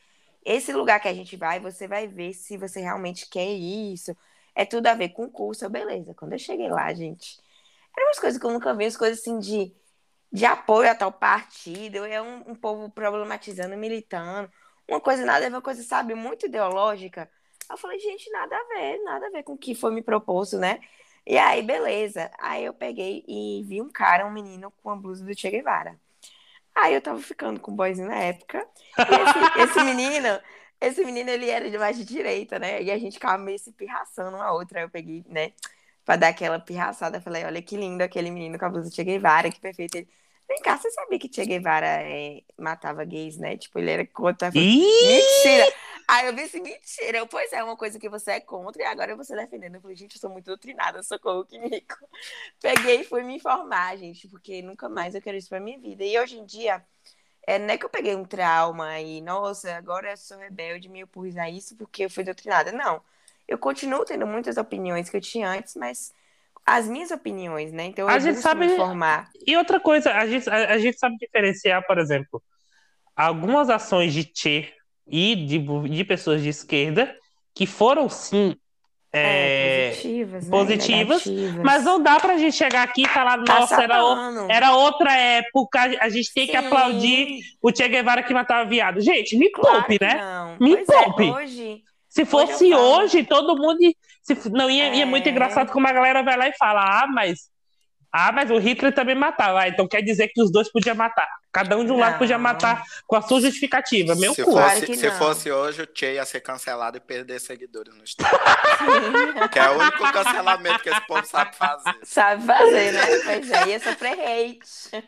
esse 0.45 0.72
lugar 0.72 1.01
que 1.01 1.09
a 1.09 1.14
gente 1.14 1.36
vai, 1.36 1.59
você 1.61 1.88
vai 1.88 2.07
ver 2.07 2.34
se 2.34 2.57
você 2.57 2.80
realmente 2.80 3.28
quer 3.28 3.51
isso. 3.51 4.16
É 4.55 4.64
tudo 4.64 4.86
a 4.86 4.95
ver 4.95 5.11
com 5.11 5.24
o 5.24 5.30
curso, 5.30 5.68
beleza. 5.68 6.14
Quando 6.14 6.32
eu 6.34 6.38
cheguei 6.38 6.68
lá, 6.68 6.92
gente, 6.95 7.40
eram 7.97 8.09
umas 8.09 8.20
coisas 8.20 8.40
que 8.40 8.47
eu 8.47 8.51
nunca 8.51 8.74
vi, 8.74 8.84
as 8.86 8.97
coisas 8.97 9.20
assim 9.20 9.38
de, 9.38 9.74
de 10.32 10.45
apoio 10.45 10.90
a 10.90 10.95
tal 10.95 11.12
partido, 11.12 12.05
é 12.05 12.20
um, 12.22 12.51
um 12.53 12.55
povo 12.55 12.90
problematizando, 12.90 13.76
militando, 13.76 14.51
uma 14.88 15.01
coisa 15.01 15.24
nada 15.24 15.47
a 15.47 15.49
ver, 15.49 15.55
uma 15.57 15.62
coisa, 15.62 15.82
sabe, 15.82 16.14
muito 16.14 16.47
ideológica. 16.47 17.30
Eu 17.70 17.76
falei, 17.78 17.99
gente, 17.99 18.30
nada 18.30 18.57
a 18.57 18.64
ver, 18.68 19.03
nada 19.03 19.26
a 19.28 19.30
ver 19.30 19.42
com 19.42 19.55
o 19.55 19.59
que 19.59 19.74
foi 19.74 19.92
me 19.92 20.03
proposto, 20.03 20.59
né? 20.59 20.80
E 21.26 21.38
aí, 21.38 21.62
beleza. 21.62 22.30
Aí 22.38 22.64
eu 22.64 22.74
peguei 22.74 23.24
e 23.26 23.64
vi 23.66 23.80
um 23.82 23.90
cara, 23.90 24.26
um 24.26 24.32
menino 24.32 24.70
com 24.82 24.90
a 24.90 24.97
blusa 24.97 25.24
do 25.24 25.36
Che 25.38 25.51
Guevara. 25.51 25.99
Aí 26.75 26.95
eu 26.95 27.01
tava 27.03 27.20
ficando 27.20 27.61
com 27.61 27.72
o 27.72 27.75
boyzinho 27.75 28.09
na 28.09 28.16
época. 28.16 28.66
E 29.09 29.14
esse, 29.14 29.61
esse 29.62 29.85
menino, 29.85 30.29
esse 30.81 31.05
menino, 31.05 31.31
ele 31.31 31.49
era 31.49 31.70
de 31.70 31.79
mais 31.79 31.97
de 31.97 32.05
direita, 32.05 32.59
né? 32.59 32.83
E 32.83 32.91
a 32.91 32.99
gente 32.99 33.14
ficava 33.14 33.39
meio 33.43 33.59
se 33.59 33.72
pirraçando 33.72 34.37
uma 34.37 34.53
outra. 34.53 34.81
Aí 34.81 34.85
eu 34.85 34.91
peguei, 34.91 35.25
né, 35.29 35.53
pra 36.05 36.16
dar 36.16 36.29
aquela 36.29 36.59
pirraçada. 36.61 37.20
Falei, 37.20 37.45
olha 37.45 37.62
que 37.62 37.77
lindo 37.77 38.03
aquele 38.03 38.31
menino 38.31 38.59
com 38.59 38.64
a 38.66 38.70
blusa 38.70 38.91
do 38.91 38.95
Che 38.95 39.05
Guevara, 39.05 39.51
que 39.51 39.61
perfeito. 39.61 39.97
Ele, 39.97 40.09
Vem 40.47 40.61
cá, 40.61 40.76
você 40.76 40.90
sabia 40.90 41.18
que 41.18 41.32
Che 41.32 41.45
Guevara 41.47 41.86
é, 41.86 42.42
matava 42.59 43.05
gays, 43.05 43.38
né? 43.38 43.57
Tipo, 43.57 43.78
ele 43.78 43.90
era 43.90 44.07
contra. 44.07 44.51
Mentira! 44.51 45.72
Aí 46.07 46.26
eu 46.26 46.34
vi 46.34 46.42
assim, 46.42 46.61
mentira. 46.61 47.18
Eu, 47.18 47.26
pois 47.26 47.53
é, 47.53 47.64
uma 47.64 47.76
coisa 47.76 47.99
que 47.99 48.09
você 48.09 48.32
é 48.32 48.40
contra 48.40 48.82
e 48.82 48.84
agora 48.84 49.16
você 49.16 49.34
defendendo. 49.34 49.76
Eu 49.76 49.80
falei, 49.80 49.97
gente, 49.97 50.16
eu 50.16 50.20
sou 50.20 50.30
muito 50.30 50.47
doutrinada, 50.47 51.03
socorro, 51.03 51.47
que 51.47 51.59
mico. 51.59 51.97
Peguei 52.61 53.01
e 53.01 53.05
fui 53.05 53.22
me 53.22 53.36
informar, 53.36 53.97
gente, 53.97 54.28
porque 54.28 54.61
nunca 54.61 54.88
mais 54.88 55.14
eu 55.14 55.22
quero 55.22 55.36
isso 55.36 55.49
pra 55.49 55.61
minha 55.61 55.78
vida. 55.78 56.05
E 56.05 56.18
hoje 56.18 56.38
em 56.38 56.45
dia, 56.45 56.84
é, 57.47 57.59
não 57.59 57.70
é 57.70 57.78
que 57.78 57.84
eu 57.86 57.90
peguei 57.90 58.14
um 58.14 58.24
trauma 58.24 59.01
e, 59.01 59.22
nossa, 59.22 59.74
agora 59.76 60.11
eu 60.11 60.16
sou 60.16 60.38
rebelde, 60.38 60.90
me 60.90 61.03
opus 61.05 61.36
a 61.38 61.49
isso 61.49 61.74
porque 61.76 62.05
eu 62.05 62.11
fui 62.11 62.22
doutrinada. 62.22 62.70
Não. 62.70 63.03
Eu 63.49 63.59
continuo 63.59 64.05
tendo 64.05 64.26
muitas 64.26 64.57
opiniões 64.57 65.09
que 65.09 65.16
eu 65.16 65.20
tinha 65.20 65.49
antes, 65.49 65.74
mas 65.74 66.14
as 66.64 66.88
minhas 66.88 67.10
opiniões, 67.10 67.72
né? 67.72 67.84
Então 67.86 68.08
eu 68.08 68.14
a 68.14 68.18
gente 68.18 68.38
sabe 68.38 68.66
informar. 68.66 69.28
E 69.46 69.56
outra 69.56 69.78
coisa, 69.78 70.12
a 70.12 70.26
gente, 70.26 70.48
a, 70.48 70.72
a, 70.72 70.78
gente 70.78 70.98
sabe 70.98 71.16
diferenciar, 71.16 71.86
por 71.86 71.98
exemplo, 71.98 72.42
algumas 73.14 73.68
ações 73.68 74.12
de 74.12 74.30
Che 74.34 74.72
e 75.06 75.36
de, 75.36 75.58
de 75.88 76.04
pessoas 76.04 76.42
de 76.42 76.48
esquerda 76.48 77.14
que 77.54 77.66
foram 77.66 78.08
sim 78.08 78.56
é, 79.16 79.86
é, 79.86 79.88
positivas, 79.90 80.44
né? 80.44 80.50
positivas 80.50 81.24
mas 81.62 81.84
não 81.84 82.02
dá 82.02 82.18
pra 82.18 82.36
gente 82.36 82.56
chegar 82.56 82.82
aqui 82.82 83.02
e 83.02 83.08
falar, 83.08 83.44
tá 83.44 83.60
nossa, 83.60 83.80
era, 83.80 84.00
era, 84.48 84.72
outra 84.74 85.16
época, 85.16 85.78
a 86.00 86.08
gente 86.08 86.34
tem 86.34 86.46
Sim. 86.46 86.50
que 86.50 86.56
aplaudir 86.56 87.38
o 87.62 87.70
Che 87.72 87.86
Guevara 87.86 88.24
que 88.24 88.34
matava 88.34 88.68
viado. 88.68 89.00
Gente, 89.00 89.36
me 89.36 89.52
claro 89.52 89.84
poupe, 89.84 89.98
né? 90.00 90.14
Não. 90.16 90.56
Me 90.58 90.76
pois 90.76 90.88
é, 90.88 91.04
poupe. 91.04 91.28
É, 91.28 91.32
hoje, 91.32 91.82
se 92.08 92.24
fosse 92.24 92.74
hoje 92.74 93.22
todo 93.22 93.56
mundo. 93.56 93.78
Se, 94.25 94.51
não 94.51 94.70
ia, 94.70 94.87
é... 94.87 94.97
ia 94.97 95.07
muito 95.07 95.29
engraçado 95.29 95.70
como 95.70 95.87
a 95.87 95.93
galera 95.93 96.22
vai 96.22 96.37
lá 96.37 96.49
e 96.49 96.57
fala: 96.57 97.03
ah, 97.03 97.07
mas. 97.07 97.51
Ah, 98.12 98.33
mas 98.33 98.51
o 98.51 98.59
Hitler 98.59 98.93
também 98.95 99.14
matava. 99.14 99.61
Ah, 99.61 99.68
então 99.68 99.87
quer 99.87 100.01
dizer 100.03 100.29
que 100.29 100.43
os 100.43 100.51
dois 100.51 100.70
podiam 100.72 100.97
matar. 100.97 101.29
Cada 101.55 101.76
um 101.76 101.84
de 101.84 101.92
um 101.92 101.94
não. 101.94 102.00
lado 102.00 102.18
podia 102.18 102.36
matar 102.36 102.82
com 103.07 103.14
a 103.14 103.22
sua 103.22 103.40
justificativa. 103.40 104.16
Meu 104.16 104.34
se 104.34 104.42
cu. 104.42 104.50
Fosse, 104.50 104.96
se 104.96 105.11
fosse 105.12 105.52
hoje, 105.52 105.82
o 105.82 105.88
Che 105.94 106.14
ia 106.14 106.24
ser 106.24 106.40
cancelado 106.40 106.96
e 106.96 107.00
perder 107.00 107.40
seguidores 107.40 107.94
no 107.94 108.02
Instagram. 108.02 109.48
que 109.52 109.59
é 109.61 109.70
o 109.70 109.78
único 109.78 110.12
cancelamento 110.12 110.82
que 110.82 110.90
esse 110.90 111.07
povo 111.07 111.24
sabe 111.24 111.55
fazer. 111.55 111.94
Sabe 112.02 112.44
fazer, 112.44 112.92
né? 112.92 113.07
Pois 113.24 113.50
é, 113.52 113.68
ia 113.68 113.78
sofrer 113.78 114.18
hate. 114.18 114.90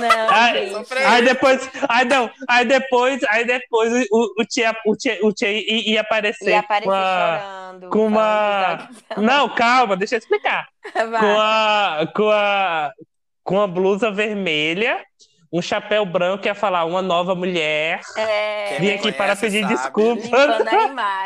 Não, 0.00 0.30
aí, 0.30 0.70
sofrer 0.70 1.06
aí 1.06 1.24
depois, 1.24 1.70
aí 1.88 2.04
não, 2.04 2.30
aí 2.48 2.64
depois, 2.66 3.20
aí 3.28 3.44
depois 3.46 4.06
o, 4.10 4.34
o, 4.38 4.44
che, 4.48 4.68
o, 4.84 4.94
che, 4.94 5.20
o 5.22 5.32
che 5.32 5.50
ia 5.50 6.02
aparecer, 6.02 6.50
ia 6.50 6.60
aparecer 6.60 6.84
com 6.84 6.92
a, 6.92 7.72
chorando. 7.72 7.90
Com 7.90 8.06
uma... 8.06 8.88
Não, 9.16 9.48
calma, 9.54 9.96
deixa 9.96 10.16
eu 10.16 10.18
explicar. 10.18 10.68
Vai. 10.94 11.20
Com 11.20 11.40
a, 11.40 12.12
com 12.14 12.30
a, 12.30 12.92
com 13.42 13.60
a 13.60 13.66
blusa 13.66 14.10
vermelha, 14.10 15.02
um 15.52 15.60
chapéu 15.60 16.06
branco 16.06 16.46
ia 16.46 16.54
falar 16.54 16.86
uma 16.86 17.02
nova 17.02 17.34
mulher. 17.34 18.00
É. 18.16 18.78
Vim 18.80 18.92
aqui 18.92 19.12
para 19.12 19.36
pedir 19.36 19.60
sabe. 19.60 19.74
desculpas. 19.74 20.64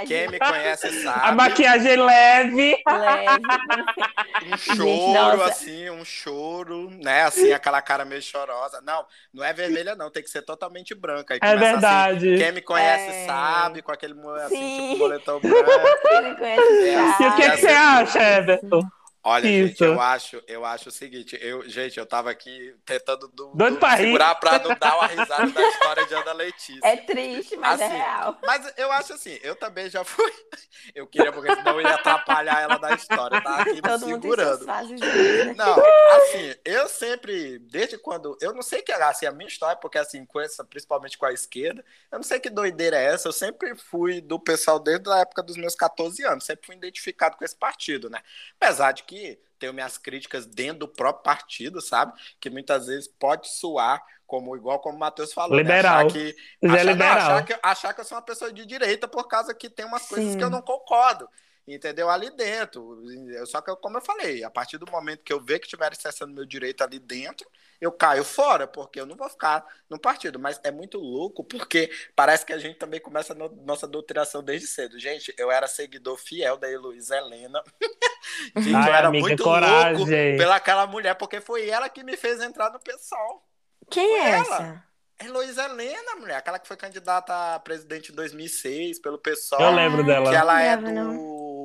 Quem 0.08 0.28
me 0.28 0.38
conhece 0.40 1.02
sabe. 1.02 1.20
A 1.22 1.32
maquiagem 1.32 1.96
leve. 1.96 2.82
Leve. 2.86 3.42
Um 4.46 4.56
choro, 4.56 5.38
Gente, 5.38 5.50
assim, 5.50 5.90
um 5.90 6.04
choro, 6.04 6.90
né? 7.02 7.22
Assim, 7.22 7.52
aquela 7.52 7.80
cara 7.82 8.04
meio 8.04 8.22
chorosa. 8.22 8.80
Não, 8.82 9.04
não 9.32 9.42
é 9.42 9.52
vermelha, 9.52 9.96
não, 9.96 10.10
tem 10.10 10.22
que 10.22 10.30
ser 10.30 10.42
totalmente 10.42 10.94
branca. 10.94 11.36
é 11.40 11.56
verdade. 11.56 12.34
Assim, 12.34 12.44
quem 12.44 12.52
me 12.52 12.60
conhece 12.60 13.10
é... 13.10 13.26
sabe, 13.26 13.82
com 13.82 13.90
aquele 13.90 14.14
assim, 14.44 14.90
tipo, 14.90 14.98
moletom 14.98 15.40
branco. 15.40 15.66
Quem 16.06 16.22
me 16.22 16.36
conhece 16.36 16.88
é, 16.88 17.12
sabe. 17.12 17.24
E 17.24 17.26
o 17.26 17.36
que, 17.36 17.50
que 17.50 17.56
você 17.56 17.66
acha, 17.68 18.22
Everton? 18.22 18.82
Olha, 19.28 19.48
Isso. 19.48 19.68
gente, 19.70 19.82
eu 19.82 20.00
acho, 20.00 20.42
eu 20.46 20.64
acho 20.64 20.88
o 20.88 20.92
seguinte, 20.92 21.36
eu, 21.42 21.68
gente, 21.68 21.98
eu 21.98 22.06
tava 22.06 22.30
aqui 22.30 22.72
tentando 22.84 23.26
do, 23.26 23.50
do 23.52 23.96
segurar 23.96 24.36
para 24.36 24.60
não 24.60 24.78
dar 24.78 24.94
uma 24.94 25.08
risada 25.08 25.50
da 25.50 25.68
história 25.68 26.06
de 26.06 26.14
Ana 26.14 26.30
Letícia. 26.46 26.86
É 26.86 26.96
triste, 26.96 27.56
mas 27.56 27.80
é 27.80 27.86
assim, 27.86 27.94
é 27.94 27.98
real. 27.98 28.38
Mas 28.44 28.72
eu 28.76 28.92
acho 28.92 29.14
assim, 29.14 29.36
eu 29.42 29.56
também 29.56 29.90
já 29.90 30.04
fui. 30.04 30.32
Eu 30.94 31.06
queria, 31.06 31.32
porque 31.32 31.52
senão 31.54 31.80
ia 31.80 31.94
atrapalhar 31.94 32.60
ela 32.60 32.76
da 32.76 32.94
história, 32.94 33.40
tá 33.42 33.62
aqui 33.62 33.80
Todo 33.82 34.06
me 34.06 34.12
segurando. 34.12 34.66
Mundo 34.66 35.00
né? 35.00 35.54
Não, 35.56 35.74
assim, 36.16 36.54
eu 36.64 36.88
sempre, 36.88 37.58
desde 37.58 37.98
quando. 37.98 38.36
Eu 38.40 38.52
não 38.52 38.62
sei 38.62 38.82
que 38.82 38.92
era 38.92 39.08
assim, 39.08 39.26
a 39.26 39.32
minha 39.32 39.48
história, 39.48 39.76
porque 39.76 39.98
assim, 39.98 40.24
com 40.24 40.38
essa, 40.40 40.64
principalmente 40.64 41.18
com 41.18 41.26
a 41.26 41.32
esquerda, 41.32 41.84
eu 42.12 42.18
não 42.18 42.22
sei 42.22 42.38
que 42.38 42.50
doideira 42.50 42.96
é 42.96 43.06
essa. 43.06 43.28
Eu 43.28 43.32
sempre 43.32 43.74
fui 43.74 44.20
do 44.20 44.38
pessoal 44.38 44.78
desde 44.78 45.10
a 45.10 45.18
época 45.18 45.42
dos 45.42 45.56
meus 45.56 45.74
14 45.74 46.22
anos, 46.24 46.44
sempre 46.44 46.66
fui 46.66 46.76
identificado 46.76 47.36
com 47.36 47.44
esse 47.44 47.56
partido, 47.56 48.08
né? 48.08 48.20
Apesar 48.60 48.92
de 48.92 49.02
que 49.02 49.15
que 49.16 49.38
tenho 49.58 49.72
minhas 49.72 49.96
críticas 49.96 50.46
dentro 50.46 50.80
do 50.80 50.88
próprio 50.88 51.22
partido, 51.22 51.80
sabe? 51.80 52.12
Que 52.38 52.50
muitas 52.50 52.86
vezes 52.86 53.08
pode 53.08 53.48
soar 53.48 54.02
como 54.26 54.56
igual 54.56 54.80
como 54.80 54.96
o 54.96 55.00
Matheus 55.00 55.32
falou, 55.32 55.56
liberal. 55.56 56.04
Né? 56.04 56.06
Achar, 56.06 56.12
que, 56.12 56.36
achar, 56.66 56.84
liberal. 56.84 57.14
Não, 57.14 57.22
achar, 57.22 57.44
que, 57.44 57.58
achar 57.62 57.94
que 57.94 58.00
eu 58.00 58.04
sou 58.04 58.16
uma 58.18 58.24
pessoa 58.24 58.52
de 58.52 58.66
direita 58.66 59.06
por 59.06 59.28
causa 59.28 59.54
que 59.54 59.70
tem 59.70 59.86
umas 59.86 60.06
coisas 60.06 60.32
Sim. 60.32 60.38
que 60.38 60.44
eu 60.44 60.50
não 60.50 60.62
concordo 60.62 61.28
entendeu? 61.66 62.08
Ali 62.08 62.30
dentro. 62.30 63.02
Só 63.46 63.60
que, 63.60 63.74
como 63.76 63.96
eu 63.96 64.00
falei, 64.00 64.44
a 64.44 64.50
partir 64.50 64.78
do 64.78 64.90
momento 64.90 65.24
que 65.24 65.32
eu 65.32 65.40
ver 65.40 65.58
que 65.58 65.66
estiver 65.66 65.92
acessando 65.92 66.32
meu 66.32 66.46
direito 66.46 66.82
ali 66.84 66.98
dentro, 66.98 67.50
eu 67.80 67.92
caio 67.92 68.24
fora, 68.24 68.66
porque 68.66 69.00
eu 69.00 69.06
não 69.06 69.16
vou 69.16 69.28
ficar 69.28 69.64
no 69.88 69.98
partido. 69.98 70.38
Mas 70.38 70.60
é 70.64 70.70
muito 70.70 70.98
louco, 70.98 71.44
porque 71.44 71.90
parece 72.14 72.44
que 72.44 72.52
a 72.52 72.58
gente 72.58 72.78
também 72.78 73.00
começa 73.00 73.32
a 73.32 73.36
no, 73.36 73.48
nossa 73.64 73.86
doutrinação 73.86 74.42
desde 74.42 74.66
cedo. 74.66 74.98
Gente, 74.98 75.34
eu 75.38 75.50
era 75.50 75.66
seguidor 75.66 76.16
fiel 76.16 76.56
da 76.56 76.70
Heloísa 76.70 77.16
Helena. 77.16 77.62
gente, 78.56 78.74
Ai, 78.74 78.90
eu 78.90 78.94
era 78.94 79.08
amiga, 79.08 79.26
muito 79.26 79.42
coragem. 79.42 79.96
louco 79.96 80.10
pelaquela 80.38 80.86
mulher, 80.86 81.14
porque 81.14 81.40
foi 81.40 81.68
ela 81.68 81.88
que 81.88 82.02
me 82.02 82.16
fez 82.16 82.40
entrar 82.40 82.70
no 82.70 82.80
PSOL. 82.80 83.44
Quem 83.90 84.08
foi 84.08 84.18
é 84.18 84.30
ela. 84.30 84.40
essa? 84.40 84.86
Heloísa 85.18 85.64
Helena, 85.64 86.16
mulher, 86.16 86.36
aquela 86.36 86.58
que 86.58 86.68
foi 86.68 86.76
candidata 86.76 87.54
a 87.54 87.58
presidente 87.58 88.12
em 88.12 88.14
2006 88.14 88.98
pelo 88.98 89.18
PSOL. 89.18 89.60
Eu 89.60 89.74
lembro 89.74 90.04
dela. 90.04 90.30
Que 90.30 90.36
ela 90.36 90.60
é 90.60 90.76
do. 90.76 91.55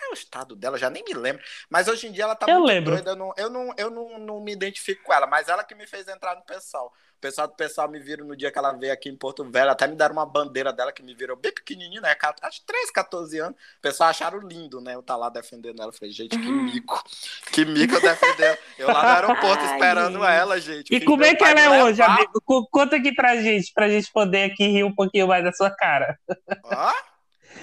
Qual 0.00 0.08
é 0.08 0.12
o 0.12 0.14
estado 0.14 0.56
dela? 0.56 0.78
Já 0.78 0.88
nem 0.88 1.04
me 1.04 1.12
lembro. 1.12 1.42
Mas 1.68 1.86
hoje 1.86 2.06
em 2.06 2.12
dia 2.12 2.24
ela 2.24 2.34
tá 2.34 2.46
eu 2.48 2.60
muito 2.60 2.68
lembro. 2.68 2.94
doida. 2.94 3.10
Eu, 3.10 3.16
não, 3.16 3.34
eu, 3.36 3.50
não, 3.50 3.74
eu 3.76 3.90
não, 3.90 4.18
não 4.18 4.40
me 4.40 4.52
identifico 4.52 5.04
com 5.04 5.12
ela, 5.12 5.26
mas 5.26 5.48
ela 5.48 5.62
que 5.62 5.74
me 5.74 5.86
fez 5.86 6.08
entrar 6.08 6.34
no 6.34 6.42
PSOL. 6.42 6.86
O 6.86 7.20
pessoal 7.20 7.46
do 7.46 7.54
pessoal 7.54 7.86
me 7.86 8.00
viram 8.00 8.24
no 8.24 8.34
dia 8.34 8.50
que 8.50 8.58
ela 8.58 8.72
veio 8.72 8.94
aqui 8.94 9.10
em 9.10 9.14
Porto 9.14 9.44
Velho, 9.44 9.70
até 9.70 9.86
me 9.86 9.94
deram 9.94 10.14
uma 10.14 10.24
bandeira 10.24 10.72
dela 10.72 10.90
que 10.90 11.02
me 11.02 11.14
virou 11.14 11.36
bem 11.36 11.52
pequenininha, 11.52 12.00
né? 12.00 12.16
Acho 12.40 12.64
13, 12.64 12.92
14 12.94 13.38
anos. 13.38 13.60
O 13.76 13.80
pessoal 13.82 14.08
acharam 14.08 14.38
lindo, 14.38 14.80
né? 14.80 14.94
Eu 14.94 15.02
tá 15.02 15.16
lá 15.16 15.28
defendendo 15.28 15.82
ela. 15.82 15.90
Eu 15.90 15.92
falei, 15.92 16.12
gente, 16.12 16.30
que 16.30 16.48
uhum. 16.48 16.62
mico. 16.62 17.04
Que 17.52 17.66
mico 17.66 17.94
eu 17.94 18.00
defendendo. 18.00 18.56
Eu 18.78 18.86
lá 18.88 19.02
no 19.02 19.08
aeroporto 19.08 19.60
Ai, 19.68 19.74
esperando 19.74 20.24
ela, 20.24 20.58
gente. 20.58 20.94
E 20.94 21.04
como 21.04 21.22
é 21.22 21.34
que 21.34 21.44
ela 21.44 21.60
é 21.60 21.84
hoje, 21.84 22.00
amigo? 22.00 22.40
Conta 22.70 22.96
aqui 22.96 23.14
pra 23.14 23.36
gente, 23.36 23.70
pra 23.74 23.90
gente 23.90 24.10
poder 24.10 24.50
aqui 24.50 24.66
rir 24.66 24.84
um 24.84 24.94
pouquinho 24.94 25.28
mais 25.28 25.44
da 25.44 25.52
sua 25.52 25.70
cara. 25.70 26.18
Ó? 26.64 26.92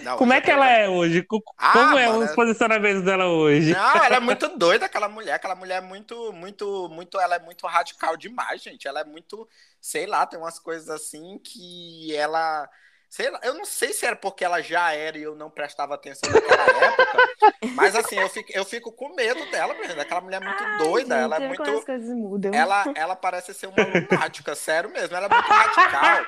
Não, 0.03 0.17
Como 0.17 0.33
é 0.33 0.41
que 0.41 0.51
ela 0.51 0.69
é 0.69 0.88
hoje? 0.88 1.23
Como 1.23 1.43
ah, 1.57 1.99
é 1.99 2.07
mano, 2.07 2.25
os 2.25 2.31
posicionamentos 2.31 3.03
dela 3.03 3.25
hoje? 3.27 3.73
Não, 3.73 4.03
ela 4.03 4.15
é 4.15 4.19
muito 4.21 4.47
doida, 4.57 4.85
aquela 4.85 5.09
mulher. 5.09 5.33
Aquela 5.33 5.55
mulher 5.55 5.77
é 5.77 5.85
muito, 5.85 6.31
muito, 6.33 6.89
muito. 6.89 7.19
Ela 7.19 7.35
é 7.35 7.39
muito 7.39 7.65
radical 7.67 8.15
demais, 8.15 8.61
gente. 8.61 8.88
Ela 8.88 9.01
é 9.01 9.03
muito. 9.03 9.47
Sei 9.81 10.05
lá, 10.05 10.25
tem 10.25 10.39
umas 10.39 10.59
coisas 10.59 10.89
assim 10.89 11.39
que 11.39 12.15
ela 12.15 12.69
Sei 13.10 13.30
lá, 13.30 13.39
eu 13.41 13.53
não 13.53 13.64
sei 13.64 13.93
se 13.93 14.05
era 14.05 14.16
porque 14.16 14.43
ela 14.43 14.62
já 14.62 14.93
era 14.93 15.18
e 15.18 15.24
eu 15.24 15.36
não 15.36 15.49
prestava 15.49 15.95
atenção 15.95 16.30
naquela 16.30 16.64
época, 16.84 17.55
mas 17.74 17.95
assim, 17.95 18.18
eu 18.18 18.30
fico, 18.30 18.51
eu 18.53 18.66
fico 18.66 18.91
com 18.91 19.16
medo 19.16 19.49
dela, 19.49 19.74
mesmo. 19.76 20.01
Aquela 20.01 20.22
mulher 20.22 20.41
é 20.41 20.45
muito 20.45 20.64
Ai, 20.64 20.78
doida, 20.78 21.16
gente, 21.16 21.24
ela 21.24 21.36
é 21.38 21.47
muito. 21.47 21.64
As 21.64 21.84
coisas 21.86 22.10
mudam. 22.10 22.53
Ela, 22.53 22.86
ela 22.95 23.16
parece 23.16 23.53
ser 23.53 23.68
uma 23.68 23.78
lunática, 23.84 24.55
sério 24.55 24.89
mesmo. 24.91 25.16
Ela 25.16 25.28
é 25.28 25.30
muito 25.30 25.47
radical. 25.47 26.26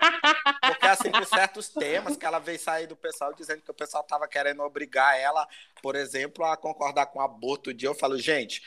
Porque, 0.61 0.87
assim, 0.87 1.11
por 1.11 1.25
certos 1.25 1.69
temas 1.69 2.15
que 2.15 2.25
ela 2.25 2.39
veio 2.39 2.59
sair 2.59 2.87
do 2.87 2.95
pessoal 2.95 3.33
dizendo 3.33 3.61
que 3.61 3.71
o 3.71 3.73
pessoal 3.73 4.03
tava 4.03 4.27
querendo 4.27 4.61
obrigar 4.63 5.19
ela, 5.19 5.47
por 5.81 5.95
exemplo, 5.95 6.45
a 6.45 6.55
concordar 6.55 7.07
com 7.07 7.19
o 7.19 7.21
aborto. 7.21 7.73
dia 7.73 7.89
eu 7.89 7.95
falo, 7.95 8.17
gente, 8.17 8.61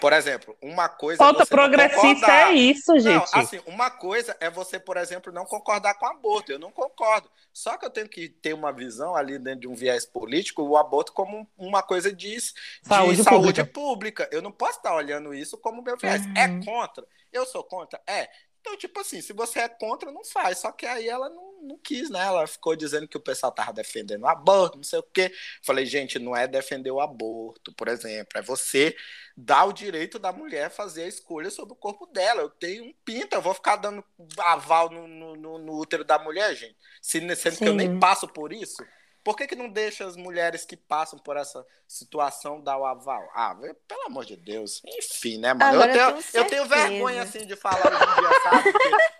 por 0.00 0.12
exemplo, 0.12 0.56
uma 0.62 0.88
coisa. 0.88 1.18
Falta 1.18 1.44
progressista 1.46 2.30
é 2.30 2.52
isso, 2.52 2.98
gente. 2.98 3.32
Não, 3.34 3.40
assim, 3.40 3.60
uma 3.66 3.90
coisa 3.90 4.36
é 4.40 4.48
você, 4.48 4.78
por 4.78 4.96
exemplo, 4.96 5.32
não 5.32 5.44
concordar 5.44 5.94
com 5.94 6.06
o 6.06 6.08
aborto. 6.08 6.52
Eu 6.52 6.58
não 6.58 6.70
concordo. 6.70 7.28
Só 7.58 7.76
que 7.76 7.84
eu 7.84 7.90
tenho 7.90 8.08
que 8.08 8.28
ter 8.28 8.54
uma 8.54 8.72
visão 8.72 9.16
ali 9.16 9.36
dentro 9.36 9.62
de 9.62 9.66
um 9.66 9.74
viés 9.74 10.06
político, 10.06 10.62
o 10.62 10.76
aborto 10.76 11.12
como 11.12 11.44
uma 11.58 11.82
coisa 11.82 12.12
de, 12.12 12.36
de 12.36 12.40
saúde, 12.84 13.24
saúde 13.24 13.24
pública. 13.24 13.64
pública. 13.66 14.28
Eu 14.30 14.40
não 14.40 14.52
posso 14.52 14.78
estar 14.78 14.94
olhando 14.94 15.34
isso 15.34 15.58
como 15.58 15.82
meu 15.82 15.96
viés. 15.96 16.22
É 16.36 16.46
uhum. 16.46 16.60
É 16.60 16.64
contra? 16.64 17.04
Eu 17.32 17.44
sou 17.44 17.64
contra? 17.64 18.00
É. 18.06 18.30
Então, 18.68 18.76
tipo 18.76 19.00
assim, 19.00 19.22
se 19.22 19.32
você 19.32 19.60
é 19.60 19.68
contra, 19.68 20.12
não 20.12 20.22
faz. 20.22 20.58
Só 20.58 20.70
que 20.70 20.84
aí 20.84 21.08
ela 21.08 21.30
não, 21.30 21.62
não 21.62 21.78
quis, 21.78 22.10
né? 22.10 22.20
Ela 22.20 22.46
ficou 22.46 22.76
dizendo 22.76 23.08
que 23.08 23.16
o 23.16 23.20
pessoal 23.20 23.50
tava 23.50 23.72
defendendo 23.72 24.22
o 24.22 24.28
aborto, 24.28 24.76
não 24.76 24.84
sei 24.84 24.98
o 24.98 25.02
quê. 25.02 25.32
Falei, 25.62 25.86
gente, 25.86 26.18
não 26.18 26.36
é 26.36 26.46
defender 26.46 26.90
o 26.90 27.00
aborto, 27.00 27.72
por 27.72 27.88
exemplo. 27.88 28.38
É 28.38 28.42
você 28.42 28.94
dar 29.34 29.64
o 29.64 29.72
direito 29.72 30.18
da 30.18 30.32
mulher 30.32 30.70
fazer 30.70 31.04
a 31.04 31.08
escolha 31.08 31.50
sobre 31.50 31.72
o 31.72 31.76
corpo 31.76 32.04
dela. 32.06 32.42
Eu 32.42 32.50
tenho 32.50 32.84
um 32.84 32.94
pinto, 33.04 33.34
eu 33.34 33.40
vou 33.42 33.54
ficar 33.54 33.76
dando 33.76 34.04
aval 34.38 34.90
no, 34.90 35.08
no, 35.08 35.58
no 35.58 35.78
útero 35.78 36.04
da 36.04 36.18
mulher, 36.18 36.54
gente. 36.54 36.76
Sendo 37.00 37.34
Sim. 37.34 37.56
que 37.56 37.68
eu 37.70 37.74
nem 37.74 37.98
passo 37.98 38.28
por 38.28 38.52
isso. 38.52 38.84
Por 39.28 39.36
que, 39.36 39.46
que 39.46 39.54
não 39.54 39.68
deixa 39.68 40.06
as 40.06 40.16
mulheres 40.16 40.64
que 40.64 40.74
passam 40.74 41.18
por 41.18 41.36
essa 41.36 41.62
situação 41.86 42.62
dar 42.62 42.78
o 42.78 42.86
aval? 42.86 43.22
Ah, 43.34 43.54
pelo 43.86 44.06
amor 44.06 44.24
de 44.24 44.34
Deus. 44.34 44.80
Enfim, 44.86 45.36
né, 45.36 45.52
mano? 45.52 45.82
eu, 45.82 45.92
tenho, 45.92 46.24
eu, 46.32 46.44
tenho 46.46 46.64
vergonha, 46.64 47.20
assim, 47.24 47.44
de 47.44 47.54
falar 47.54 47.92
hoje 47.92 48.04
em 48.04 48.20
dia, 48.20 48.40
sabe? 48.42 48.72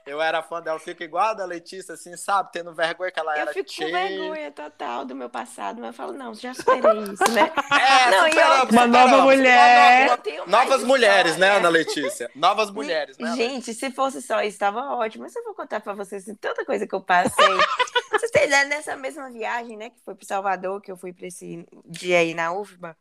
Eu 0.07 0.23
era 0.23 0.43
fã 0.43 0.63
dela, 0.63 0.77
eu 0.77 0.81
fico 0.81 1.03
igual 1.03 1.27
a 1.27 1.35
da 1.35 1.45
Letícia, 1.45 1.93
assim, 1.93 2.17
sabe? 2.17 2.51
Tendo 2.51 2.73
vergonha 2.73 3.13
que 3.13 3.21
ela 3.21 3.37
eu 3.37 3.41
era 3.43 3.51
Eu 3.51 3.55
fico 3.55 3.71
cheia. 3.71 3.91
com 3.91 4.09
vergonha 4.09 4.51
total 4.51 5.05
do 5.05 5.15
meu 5.15 5.29
passado, 5.29 5.79
mas 5.79 5.89
eu 5.89 5.93
falo, 5.93 6.15
não, 6.15 6.33
já 6.33 6.55
superei 6.55 7.03
isso, 7.03 7.31
né? 7.31 7.53
É, 7.79 8.11
não, 8.11 8.25
superamos, 8.25 8.73
uma 8.73 8.87
nova 8.87 9.23
mulher. 9.25 10.07
Uma 10.07 10.17
nova, 10.17 10.47
novas 10.47 10.85
mulheres, 10.85 11.37
né, 11.37 11.51
Ana 11.51 11.69
Letícia? 11.69 12.31
Novas 12.35 12.71
mulheres, 12.71 13.19
né? 13.19 13.37
Gente, 13.37 13.75
se 13.75 13.91
fosse 13.91 14.23
só 14.23 14.41
isso, 14.41 14.55
estava 14.55 14.95
ótimo. 14.95 15.25
Mas 15.25 15.37
eu 15.37 15.45
vou 15.45 15.55
contar 15.55 15.81
pra 15.81 15.93
vocês 15.93 16.23
assim, 16.23 16.35
tanta 16.35 16.65
coisa 16.65 16.87
que 16.87 16.95
eu 16.95 17.03
passei. 17.03 17.45
Vocês 18.11 18.31
têm 18.31 18.47
ideia 18.47 18.65
nessa 18.65 18.97
mesma 18.97 19.31
viagem, 19.31 19.77
né? 19.77 19.91
Que 19.91 20.01
foi 20.05 20.15
para 20.15 20.27
Salvador, 20.27 20.81
que 20.81 20.91
eu 20.91 20.97
fui 20.97 21.13
para 21.13 21.27
esse 21.27 21.67
dia 21.87 22.19
aí 22.19 22.35
na 22.35 22.53
UFBA. 22.53 22.97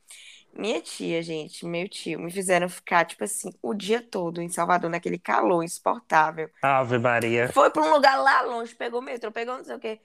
Minha 0.53 0.81
tia, 0.81 1.21
gente, 1.21 1.65
meu 1.65 1.87
tio, 1.87 2.19
me 2.19 2.31
fizeram 2.31 2.67
ficar, 2.67 3.05
tipo 3.05 3.23
assim, 3.23 3.51
o 3.61 3.73
dia 3.73 4.01
todo 4.01 4.41
em 4.41 4.49
Salvador, 4.49 4.89
naquele 4.89 5.19
calor 5.19 5.63
insuportável. 5.63 6.49
Ave 6.61 6.97
Maria. 6.97 7.49
Foi 7.49 7.69
para 7.69 7.83
um 7.83 7.91
lugar 7.91 8.17
lá 8.17 8.41
longe, 8.41 8.73
pegou 8.73 9.01
metrô, 9.01 9.31
pegou 9.31 9.57
não 9.57 9.63
sei 9.63 9.75
o 9.75 9.79
quê. 9.79 9.99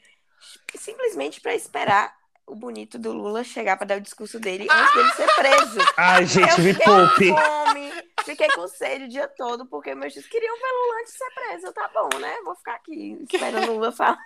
Simplesmente 0.77 1.41
para 1.41 1.55
esperar 1.55 2.15
o 2.47 2.55
bonito 2.55 2.99
do 2.99 3.13
Lula 3.13 3.43
chegar 3.45 3.77
para 3.77 3.87
dar 3.87 3.99
o 3.99 4.01
discurso 4.01 4.41
dele 4.41 4.67
antes 4.71 4.95
dele 4.95 5.13
ser 5.13 5.35
preso. 5.35 5.79
Ai, 5.97 6.27
gente, 6.27 6.51
eu 6.51 6.59
me 6.59 6.75
poupe. 6.75 7.29
Fome, 7.29 7.93
fiquei 8.25 8.49
com 8.49 8.67
sede 8.69 9.05
o 9.05 9.09
dia 9.09 9.29
todo, 9.29 9.65
porque 9.67 9.95
meus 9.95 10.13
tios 10.13 10.27
queriam 10.27 10.55
ver 10.55 10.61
Lula 10.61 11.01
antes 11.01 11.13
de 11.13 11.19
ser 11.19 11.31
preso. 11.35 11.73
Tá 11.73 11.89
bom, 11.95 12.09
né? 12.19 12.37
Vou 12.45 12.57
ficar 12.57 12.75
aqui 12.75 13.17
esperando 13.23 13.71
o 13.71 13.75
Lula 13.75 13.93
falar. 13.97 14.19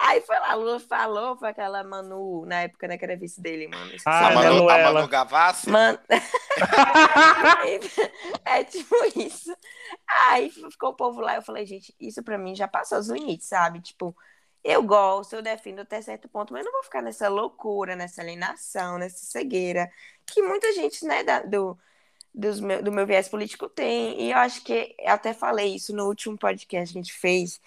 Aí 0.00 0.20
foi 0.22 0.38
lá, 0.38 0.54
Lula 0.54 0.80
falou, 0.80 1.36
foi 1.36 1.50
aquela 1.50 1.84
Manu, 1.84 2.46
na 2.46 2.62
época, 2.62 2.88
né, 2.88 2.96
que 2.96 3.04
era 3.04 3.16
vice 3.16 3.40
dele, 3.40 3.68
mano. 3.68 3.92
Ah, 4.06 4.28
a 4.28 4.30
Manu, 4.32 4.68
a 4.68 4.92
Manu 4.92 5.08
Gavassi? 5.08 5.70
Man... 5.70 5.98
é 8.44 8.64
tipo 8.64 8.94
isso. 9.16 9.54
Aí 10.28 10.50
ficou 10.50 10.90
o 10.90 10.96
povo 10.96 11.20
lá, 11.20 11.36
eu 11.36 11.42
falei, 11.42 11.66
gente, 11.66 11.94
isso 12.00 12.22
pra 12.22 12.38
mim 12.38 12.54
já 12.54 12.66
passou 12.66 12.98
os 12.98 13.08
limites, 13.08 13.48
sabe? 13.48 13.80
Tipo, 13.80 14.16
eu 14.64 14.82
gosto, 14.82 15.34
eu 15.34 15.42
defendo 15.42 15.80
até 15.80 16.00
certo 16.00 16.26
ponto, 16.28 16.52
mas 16.52 16.64
não 16.64 16.72
vou 16.72 16.82
ficar 16.82 17.02
nessa 17.02 17.28
loucura, 17.28 17.94
nessa 17.94 18.22
alienação, 18.22 18.96
nessa 18.98 19.26
cegueira, 19.26 19.90
que 20.24 20.40
muita 20.42 20.72
gente, 20.72 21.04
né, 21.04 21.22
da, 21.22 21.40
do, 21.40 21.78
dos 22.34 22.60
meu, 22.60 22.82
do 22.82 22.90
meu 22.90 23.06
viés 23.06 23.28
político 23.28 23.68
tem. 23.68 24.20
E 24.22 24.32
eu 24.32 24.38
acho 24.38 24.64
que 24.64 24.94
eu 24.98 25.12
até 25.12 25.34
falei 25.34 25.74
isso 25.74 25.94
no 25.94 26.06
último 26.06 26.38
podcast 26.38 26.92
que 26.92 26.98
a 26.98 27.02
gente 27.02 27.12
fez, 27.12 27.60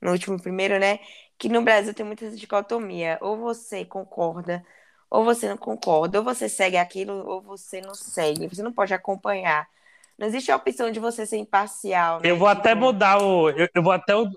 no 0.00 0.10
último 0.10 0.40
primeiro, 0.40 0.78
né? 0.78 0.98
Que 1.38 1.48
no 1.48 1.62
Brasil 1.62 1.94
tem 1.94 2.04
muita 2.06 2.30
dicotomia. 2.30 3.18
Ou 3.20 3.36
você 3.36 3.84
concorda, 3.84 4.64
ou 5.10 5.24
você 5.24 5.48
não 5.48 5.56
concorda, 5.56 6.18
ou 6.18 6.24
você 6.24 6.48
segue 6.48 6.76
aquilo, 6.76 7.12
ou 7.28 7.42
você 7.42 7.80
não 7.80 7.94
segue. 7.94 8.48
Você 8.48 8.62
não 8.62 8.72
pode 8.72 8.94
acompanhar. 8.94 9.68
Não 10.16 10.26
existe 10.26 10.50
a 10.50 10.56
opção 10.56 10.90
de 10.90 10.98
você 10.98 11.26
ser 11.26 11.36
imparcial. 11.36 12.20
Né? 12.20 12.30
Eu 12.30 12.36
vou 12.36 12.48
tipo... 12.48 12.60
até 12.60 12.74
mudar 12.74 13.22
o. 13.22 13.50
Eu, 13.50 13.68
eu 13.72 13.82
vou 13.82 13.92
até 13.92 14.16
o, 14.16 14.28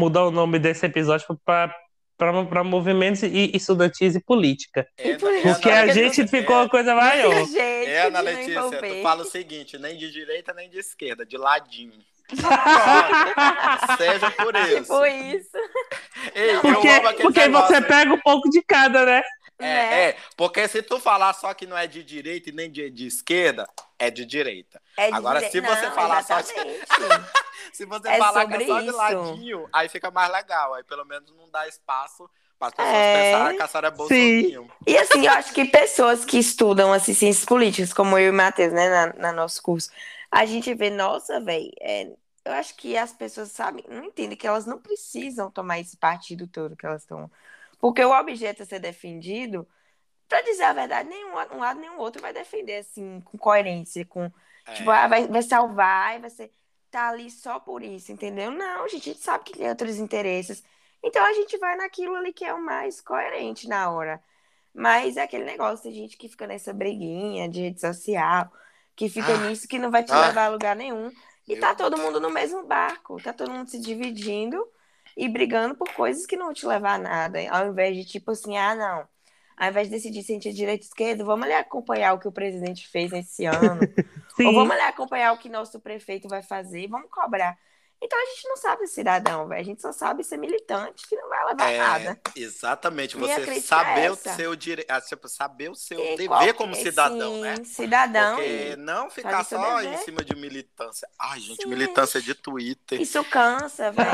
mudar 0.00 0.24
o 0.24 0.30
nome 0.30 0.58
desse 0.58 0.86
episódio 0.86 1.26
para 1.44 1.74
para 2.18 2.62
movimentos 2.62 3.22
e 3.22 3.50
estudantis 3.54 4.14
e 4.14 4.20
política. 4.20 4.86
É, 4.98 5.16
porque 5.16 5.70
a 5.70 5.86
gente 5.86 6.28
ficou 6.28 6.54
uma 6.54 6.68
coisa 6.68 6.94
maior. 6.94 7.32
É, 7.56 8.02
Ana 8.02 8.20
Letícia, 8.20 8.60
tu 8.60 9.02
fala 9.02 9.22
o 9.22 9.24
seguinte, 9.24 9.78
nem 9.78 9.96
de 9.96 10.12
direita 10.12 10.52
nem 10.52 10.68
de 10.68 10.78
esquerda, 10.78 11.24
de 11.24 11.38
ladinho. 11.38 11.94
Seja 13.96 14.30
por 14.32 14.54
isso. 14.54 14.82
Tipo 14.82 15.06
isso. 15.06 15.58
Ei, 16.34 16.58
porque 16.58 17.22
porque 17.22 17.48
você 17.48 17.80
pega 17.80 18.12
um 18.12 18.20
pouco 18.20 18.50
de 18.50 18.62
cada, 18.62 19.06
né? 19.06 19.22
É, 19.60 19.66
né? 19.66 20.02
é, 20.08 20.16
porque 20.36 20.66
se 20.68 20.82
tu 20.82 20.98
falar 20.98 21.32
só 21.32 21.52
que 21.54 21.66
não 21.66 21.76
é 21.76 21.86
de 21.86 22.02
direita 22.02 22.50
e 22.50 22.52
nem 22.52 22.70
de, 22.70 22.90
de 22.90 23.06
esquerda, 23.06 23.66
é 23.98 24.10
de 24.10 24.24
direita. 24.24 24.80
É 24.96 25.08
de 25.08 25.16
Agora, 25.16 25.40
dire... 25.40 25.52
se 25.52 25.60
você 25.60 25.86
não, 25.86 25.94
falar 25.94 26.20
exatamente. 26.20 26.86
só 26.86 27.18
de... 27.18 27.24
se 27.76 27.86
você 27.86 28.08
é 28.08 28.18
falar 28.18 28.46
que 28.46 28.54
é 28.54 28.66
só 28.66 28.80
de 28.80 28.90
ladinho, 28.90 29.68
aí 29.72 29.88
fica 29.88 30.10
mais 30.10 30.30
legal. 30.32 30.74
Aí 30.74 30.84
pelo 30.84 31.04
menos 31.04 31.30
não 31.36 31.50
dá 31.50 31.66
espaço 31.68 32.28
para 32.58 32.68
as 32.68 32.74
pessoas 32.74 32.94
é... 32.94 33.32
pensarem 33.32 33.56
que 33.56 33.62
a 33.62 33.68
senhora 33.68 33.88
é 33.88 33.90
Bolsonaro. 33.90 34.72
E 34.86 34.98
assim, 34.98 35.26
eu 35.26 35.32
acho 35.32 35.52
que 35.52 35.64
pessoas 35.64 36.24
que 36.24 36.38
estudam 36.38 36.92
assim, 36.92 37.14
ciências 37.14 37.44
políticas, 37.44 37.92
como 37.92 38.18
eu 38.18 38.26
e 38.26 38.30
o 38.30 38.34
Matheus, 38.34 38.72
né, 38.72 38.88
na, 38.88 39.12
na 39.14 39.32
nosso 39.32 39.62
curso, 39.62 39.90
a 40.30 40.44
gente 40.44 40.72
vê, 40.74 40.90
nossa, 40.90 41.40
velho, 41.40 41.70
é, 41.80 42.12
eu 42.44 42.52
acho 42.52 42.74
que 42.76 42.96
as 42.96 43.12
pessoas 43.12 43.50
sabem, 43.50 43.84
não 43.88 44.04
entendem 44.04 44.36
que 44.36 44.46
elas 44.46 44.66
não 44.66 44.78
precisam 44.78 45.50
tomar 45.50 45.80
esse 45.80 45.96
partido 45.96 46.46
todo 46.46 46.76
que 46.76 46.86
elas 46.86 47.02
estão 47.02 47.30
porque 47.80 48.04
o 48.04 48.12
objeto 48.12 48.62
a 48.62 48.66
ser 48.66 48.78
defendido, 48.78 49.66
para 50.28 50.42
dizer 50.42 50.64
a 50.64 50.72
verdade, 50.72 51.08
nenhum 51.08 51.30
um 51.30 51.58
lado 51.58 51.80
nem 51.80 51.90
o 51.90 51.98
outro 51.98 52.20
vai 52.20 52.32
defender 52.32 52.76
assim, 52.76 53.20
com 53.22 53.38
coerência, 53.38 54.04
com. 54.04 54.30
É. 54.66 54.74
Tipo, 54.74 54.90
ah, 54.90 55.08
vai, 55.08 55.26
vai 55.26 55.42
salvar, 55.42 56.20
vai 56.20 56.30
ser. 56.30 56.52
Tá 56.90 57.08
ali 57.08 57.30
só 57.30 57.58
por 57.60 57.82
isso, 57.82 58.10
entendeu? 58.12 58.50
Não, 58.50 58.84
a 58.84 58.88
gente 58.88 59.14
sabe 59.14 59.44
que 59.44 59.56
tem 59.56 59.68
outros 59.68 59.96
interesses. 59.96 60.62
Então 61.02 61.24
a 61.24 61.32
gente 61.32 61.56
vai 61.56 61.76
naquilo 61.76 62.16
ali 62.16 62.32
que 62.32 62.44
é 62.44 62.52
o 62.52 62.60
mais 62.60 63.00
coerente 63.00 63.68
na 63.68 63.90
hora. 63.90 64.22
Mas 64.74 65.16
é 65.16 65.22
aquele 65.22 65.44
negócio, 65.44 65.84
tem 65.84 65.92
gente 65.92 66.16
que 66.16 66.28
fica 66.28 66.46
nessa 66.46 66.72
briguinha 66.72 67.48
de 67.48 67.62
rede 67.62 67.80
social, 67.80 68.52
que 68.94 69.08
fica 69.08 69.32
ah. 69.32 69.48
nisso 69.48 69.66
que 69.66 69.78
não 69.78 69.90
vai 69.90 70.04
te 70.04 70.12
ah. 70.12 70.26
levar 70.26 70.46
a 70.46 70.48
lugar 70.48 70.76
nenhum. 70.76 71.10
E 71.48 71.56
tá 71.56 71.74
todo 71.74 71.96
mundo 71.96 72.20
no 72.20 72.30
mesmo 72.30 72.64
barco, 72.64 73.20
tá 73.22 73.32
todo 73.32 73.50
mundo 73.50 73.68
se 73.68 73.80
dividindo 73.80 74.64
e 75.20 75.28
brigando 75.28 75.74
por 75.74 75.92
coisas 75.92 76.24
que 76.24 76.34
não 76.34 76.54
te 76.54 76.66
levar 76.66 76.94
a 76.94 76.98
nada. 76.98 77.38
Ao 77.50 77.68
invés 77.68 77.94
de, 77.94 78.06
tipo 78.06 78.30
assim, 78.30 78.56
ah, 78.56 78.74
não. 78.74 79.06
Ao 79.54 79.68
invés 79.68 79.88
de 79.88 79.94
decidir 79.94 80.22
se 80.22 80.32
a 80.32 80.34
gente 80.34 80.48
é 80.48 80.52
direita 80.52 80.82
ou 80.82 80.88
esquerda, 80.88 81.22
vamos 81.22 81.44
ali 81.44 81.52
acompanhar 81.52 82.14
o 82.14 82.18
que 82.18 82.26
o 82.26 82.32
presidente 82.32 82.88
fez 82.88 83.12
esse 83.12 83.44
ano. 83.44 83.80
ou 84.42 84.54
vamos 84.54 84.70
ali 84.70 84.80
acompanhar 84.80 85.34
o 85.34 85.38
que 85.38 85.50
nosso 85.50 85.78
prefeito 85.78 86.26
vai 86.26 86.42
fazer, 86.42 86.88
vamos 86.88 87.10
cobrar. 87.10 87.58
Então 88.02 88.18
a 88.18 88.24
gente 88.30 88.48
não 88.48 88.56
sabe 88.56 88.86
cidadão, 88.86 89.46
velho. 89.46 89.60
A 89.60 89.64
gente 89.64 89.82
só 89.82 89.92
sabe 89.92 90.24
ser 90.24 90.38
militante, 90.38 91.06
que 91.06 91.14
não 91.14 91.28
vai 91.28 91.44
levar 91.48 91.70
é, 91.70 91.78
nada. 91.78 92.20
Exatamente. 92.34 93.14
Você 93.14 93.60
saber 93.60 94.04
é 94.04 94.10
o 94.10 94.16
seu 94.16 94.56
direito, 94.56 94.90
ah, 94.90 95.00
tipo, 95.02 95.28
saber 95.28 95.70
o 95.70 95.74
seu 95.74 96.00
e 96.00 96.16
dever 96.16 96.28
qualquer, 96.28 96.54
como 96.54 96.74
cidadão, 96.74 97.34
sim, 97.34 97.40
né? 97.42 97.54
Cidadão. 97.64 98.36
Porque 98.36 98.76
não 98.76 99.10
ficar 99.10 99.44
só 99.44 99.82
em 99.82 99.98
cima 99.98 100.24
de 100.24 100.34
militância. 100.34 101.06
Ai, 101.18 101.40
gente, 101.40 101.62
sim. 101.62 101.68
militância 101.68 102.22
de 102.22 102.34
Twitter. 102.34 102.98
Isso 102.98 103.22
cansa, 103.24 103.92
velho. 103.92 104.08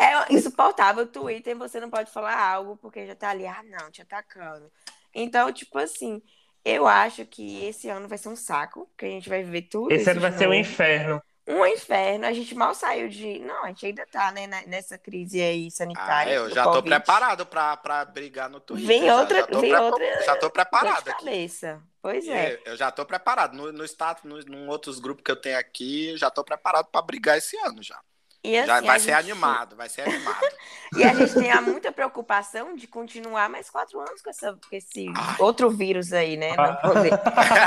é 0.00 0.32
insuportável. 0.32 1.06
Twitter, 1.06 1.54
você 1.56 1.78
não 1.78 1.90
pode 1.90 2.10
falar 2.10 2.40
algo 2.40 2.78
porque 2.78 3.06
já 3.06 3.14
tá 3.14 3.28
ali, 3.28 3.46
ah, 3.46 3.62
não, 3.62 3.90
te 3.90 4.00
atacando. 4.00 4.72
Então, 5.14 5.52
tipo 5.52 5.78
assim, 5.78 6.22
eu 6.64 6.86
acho 6.86 7.26
que 7.26 7.62
esse 7.66 7.90
ano 7.90 8.08
vai 8.08 8.16
ser 8.16 8.30
um 8.30 8.36
saco, 8.36 8.90
que 8.96 9.04
a 9.04 9.08
gente 9.08 9.28
vai 9.28 9.42
viver 9.42 9.62
tudo. 9.62 9.92
Esse 9.92 10.08
ano 10.08 10.20
vai 10.22 10.32
ser 10.32 10.48
um 10.48 10.54
inferno 10.54 11.22
um 11.46 11.66
inferno. 11.66 12.26
A 12.26 12.32
gente 12.32 12.54
mal 12.54 12.74
saiu 12.74 13.08
de. 13.08 13.38
Não, 13.40 13.64
a 13.64 13.68
gente 13.68 13.86
ainda 13.86 14.06
tá, 14.06 14.32
né, 14.32 14.46
nessa 14.66 14.96
crise 14.96 15.40
aí 15.40 15.70
sanitária. 15.70 16.32
Ah, 16.32 16.36
eu 16.36 16.50
já 16.50 16.64
tô 16.64 16.82
preparado 16.82 17.46
pra, 17.46 17.76
pra 17.76 18.04
brigar 18.04 18.48
no 18.48 18.60
Twitter. 18.60 18.86
Vem 18.86 19.10
outra. 19.10 19.40
Já, 19.40 19.46
já 19.52 19.60
vem 19.60 19.70
pre... 19.70 19.80
outra 19.80 20.22
já 20.24 20.36
tô 20.36 20.50
preparado. 20.50 21.08
Aqui. 21.08 21.24
Cabeça. 21.24 21.82
Pois 22.00 22.28
é. 22.28 22.54
Eu, 22.54 22.72
eu 22.72 22.76
já 22.76 22.90
tô 22.90 23.04
preparado. 23.04 23.54
No, 23.54 23.72
no 23.72 23.84
status, 23.84 24.24
no, 24.24 24.38
num 24.40 24.68
outros 24.68 24.98
grupos 24.98 25.22
que 25.24 25.30
eu 25.30 25.36
tenho 25.36 25.58
aqui, 25.58 26.16
já 26.16 26.30
tô 26.30 26.44
preparado 26.44 26.86
pra 26.86 27.02
brigar 27.02 27.38
esse 27.38 27.56
ano 27.58 27.82
já. 27.82 28.00
E 28.44 28.58
assim, 28.58 28.66
Já 28.66 28.80
vai 28.82 29.00
ser 29.00 29.06
gente... 29.06 29.20
animado, 29.20 29.74
vai 29.74 29.88
ser 29.88 30.02
animado. 30.02 30.46
e 30.98 31.02
a 31.02 31.14
gente 31.14 31.32
tem 31.32 31.62
muita 31.62 31.90
preocupação 31.90 32.76
de 32.76 32.86
continuar 32.86 33.48
mais 33.48 33.70
quatro 33.70 33.98
anos 33.98 34.20
com, 34.20 34.28
essa, 34.28 34.52
com 34.52 34.76
esse 34.76 35.06
Ai. 35.16 35.36
outro 35.38 35.70
vírus 35.70 36.12
aí, 36.12 36.36
né? 36.36 36.54
Não 36.54 36.76
poder. 36.76 37.10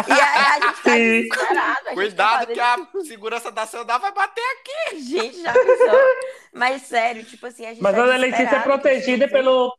e 0.08 0.12
aí 0.12 0.46
a 0.46 0.60
gente 0.68 0.84
tá 0.84 0.92
desesperado. 0.92 1.86
Cuidado 1.96 2.46
tá 2.46 2.54
que 2.54 2.60
a 2.60 2.78
segurança 3.04 3.50
nacional 3.50 4.00
vai 4.00 4.12
bater 4.12 4.44
aqui. 4.60 5.00
Gente, 5.00 5.42
já 5.42 5.52
pensou? 5.52 6.00
Mas 6.54 6.84
sério, 6.84 7.24
tipo 7.24 7.48
assim, 7.48 7.66
a 7.66 7.70
gente 7.70 7.82
Mas 7.82 7.96
tá 7.96 8.04
a 8.04 8.18
Letícia 8.18 8.56
é 8.56 8.60
protegida 8.60 9.28
pelo, 9.28 9.76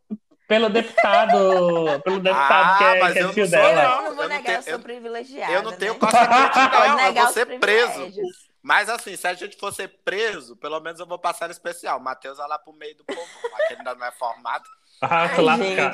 pelo 0.48 0.68
deputado, 0.68 2.00
pelo 2.02 2.18
deputado 2.18 2.74
ah, 2.74 2.78
que 2.78 2.84
é, 2.84 3.12
que 3.12 3.18
é 3.20 3.28
tio 3.28 3.48
dela. 3.48 3.82
Eu 3.82 4.02
não 4.02 4.14
vou 4.16 4.24
eu 4.24 4.28
negar, 4.28 4.38
não 4.38 4.42
tenho, 4.42 4.56
eu 4.56 4.62
sou 4.62 4.78
privilegiada. 4.80 5.52
Eu 5.52 5.62
não 5.62 5.72
tenho 5.72 5.92
né? 5.92 5.98
constituinte, 6.00 6.58
não, 6.96 7.06
eu 7.06 7.14
vou 7.14 7.28
ser 7.28 7.46
preso. 7.60 8.47
Mas 8.68 8.90
assim, 8.90 9.16
se 9.16 9.26
a 9.26 9.32
gente 9.32 9.56
for 9.56 9.72
ser 9.72 9.88
preso, 10.04 10.54
pelo 10.54 10.78
menos 10.78 11.00
eu 11.00 11.06
vou 11.06 11.18
passar 11.18 11.50
especial. 11.50 11.98
Matheus 11.98 12.36
vai 12.36 12.46
lá 12.46 12.58
pro 12.58 12.70
meio 12.74 12.94
do 12.98 13.02
povo, 13.02 13.26
que 13.66 13.72
ainda 13.72 13.94
não 13.94 14.06
é 14.06 14.12
formado. 14.12 14.68
Ah. 15.00 15.28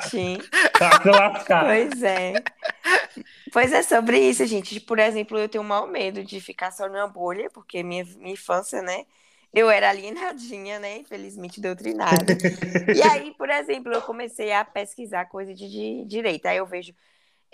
Gente. 0.09 0.49
Ah, 0.81 0.99
se 0.99 1.09
lascar. 1.11 1.65
Pois 1.65 2.01
é. 2.01 2.33
Pois 3.53 3.71
é 3.71 3.83
sobre 3.83 4.17
isso, 4.17 4.43
gente. 4.47 4.79
Por 4.79 4.97
exemplo, 4.97 5.37
eu 5.37 5.47
tenho 5.47 5.63
o 5.63 5.67
maior 5.67 5.85
medo 5.87 6.23
de 6.23 6.41
ficar 6.41 6.71
só 6.71 6.89
numa 6.89 7.07
bolha, 7.07 7.47
porque 7.51 7.83
minha, 7.83 8.03
minha 8.03 8.33
infância, 8.33 8.81
né? 8.81 9.05
eu 9.53 9.69
era 9.69 9.91
alienadinha, 9.91 10.79
né? 10.79 10.97
Infelizmente 10.97 11.61
doutrinada. 11.61 12.35
e 12.95 13.01
aí, 13.03 13.31
por 13.37 13.47
exemplo, 13.49 13.93
eu 13.93 14.01
comecei 14.01 14.51
a 14.51 14.65
pesquisar 14.65 15.25
coisa 15.25 15.53
de, 15.53 15.69
de 15.69 16.05
direita. 16.05 16.49
Aí 16.49 16.57
eu 16.57 16.65
vejo. 16.65 16.91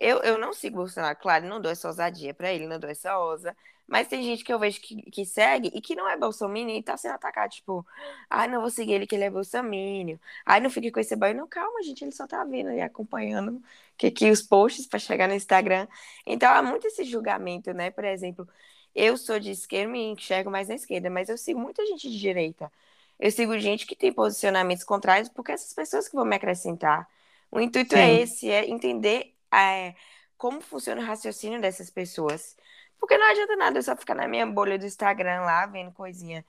Eu, 0.01 0.17
eu 0.23 0.35
não 0.39 0.51
sigo 0.51 0.77
Bolsonaro, 0.77 1.15
claro, 1.21 1.45
não 1.45 1.61
dou 1.61 1.71
essa 1.71 1.87
ousadia 1.87 2.33
pra 2.33 2.51
ele, 2.51 2.65
não 2.65 2.79
dou 2.79 2.89
essa 2.89 3.19
ousa. 3.19 3.55
Mas 3.87 4.07
tem 4.07 4.23
gente 4.23 4.43
que 4.43 4.51
eu 4.51 4.57
vejo 4.57 4.81
que, 4.81 4.99
que 5.11 5.25
segue 5.25 5.69
e 5.75 5.79
que 5.79 5.95
não 5.95 6.09
é 6.09 6.17
bolsominion 6.17 6.75
e 6.77 6.81
tá 6.81 6.97
sendo 6.97 7.13
atacado, 7.13 7.51
tipo, 7.51 7.85
ai, 8.27 8.47
não 8.47 8.61
vou 8.61 8.71
seguir 8.71 8.93
ele 8.93 9.05
que 9.05 9.13
ele 9.15 9.25
é 9.25 9.29
bolsominion. 9.29 10.17
Ai, 10.43 10.59
não 10.59 10.71
fique 10.71 10.89
com 10.91 10.99
esse 10.99 11.15
banho. 11.15 11.37
Não, 11.37 11.47
calma, 11.47 11.83
gente, 11.83 12.03
ele 12.03 12.11
só 12.11 12.25
tá 12.25 12.43
vindo 12.43 12.71
e 12.71 12.81
acompanhando 12.81 13.61
que, 13.95 14.09
que 14.09 14.31
os 14.31 14.41
posts 14.41 14.87
para 14.87 14.97
chegar 14.97 15.27
no 15.27 15.35
Instagram. 15.35 15.87
Então 16.25 16.49
há 16.51 16.63
muito 16.63 16.87
esse 16.87 17.03
julgamento, 17.03 17.71
né? 17.73 17.91
Por 17.91 18.03
exemplo, 18.05 18.47
eu 18.95 19.15
sou 19.17 19.39
de 19.39 19.51
esquerda, 19.51 19.91
me 19.91 19.99
enxergo 20.13 20.49
mais 20.49 20.67
na 20.67 20.75
esquerda, 20.75 21.09
mas 21.11 21.29
eu 21.29 21.37
sigo 21.37 21.59
muita 21.59 21.85
gente 21.85 22.09
de 22.09 22.19
direita. 22.19 22.71
Eu 23.19 23.29
sigo 23.31 23.57
gente 23.59 23.85
que 23.85 23.95
tem 23.95 24.11
posicionamentos 24.11 24.83
contrários 24.83 25.29
porque 25.29 25.51
essas 25.51 25.73
pessoas 25.73 26.07
que 26.07 26.15
vão 26.15 26.25
me 26.25 26.35
acrescentar. 26.35 27.07
O 27.51 27.59
intuito 27.59 27.95
é 27.95 27.97
Sim. 27.97 28.03
é 28.03 28.21
esse, 28.21 28.49
é 28.49 28.67
entender 28.69 29.35
é, 29.53 29.95
como 30.37 30.61
funciona 30.61 31.01
o 31.01 31.05
raciocínio 31.05 31.61
dessas 31.61 31.89
pessoas. 31.89 32.55
Porque 32.99 33.17
não 33.17 33.29
adianta 33.31 33.55
nada 33.55 33.79
eu 33.79 33.83
só 33.83 33.95
ficar 33.95 34.15
na 34.15 34.27
minha 34.27 34.45
bolha 34.45 34.77
do 34.77 34.85
Instagram 34.85 35.41
lá, 35.41 35.65
vendo 35.65 35.91
coisinha 35.91 36.45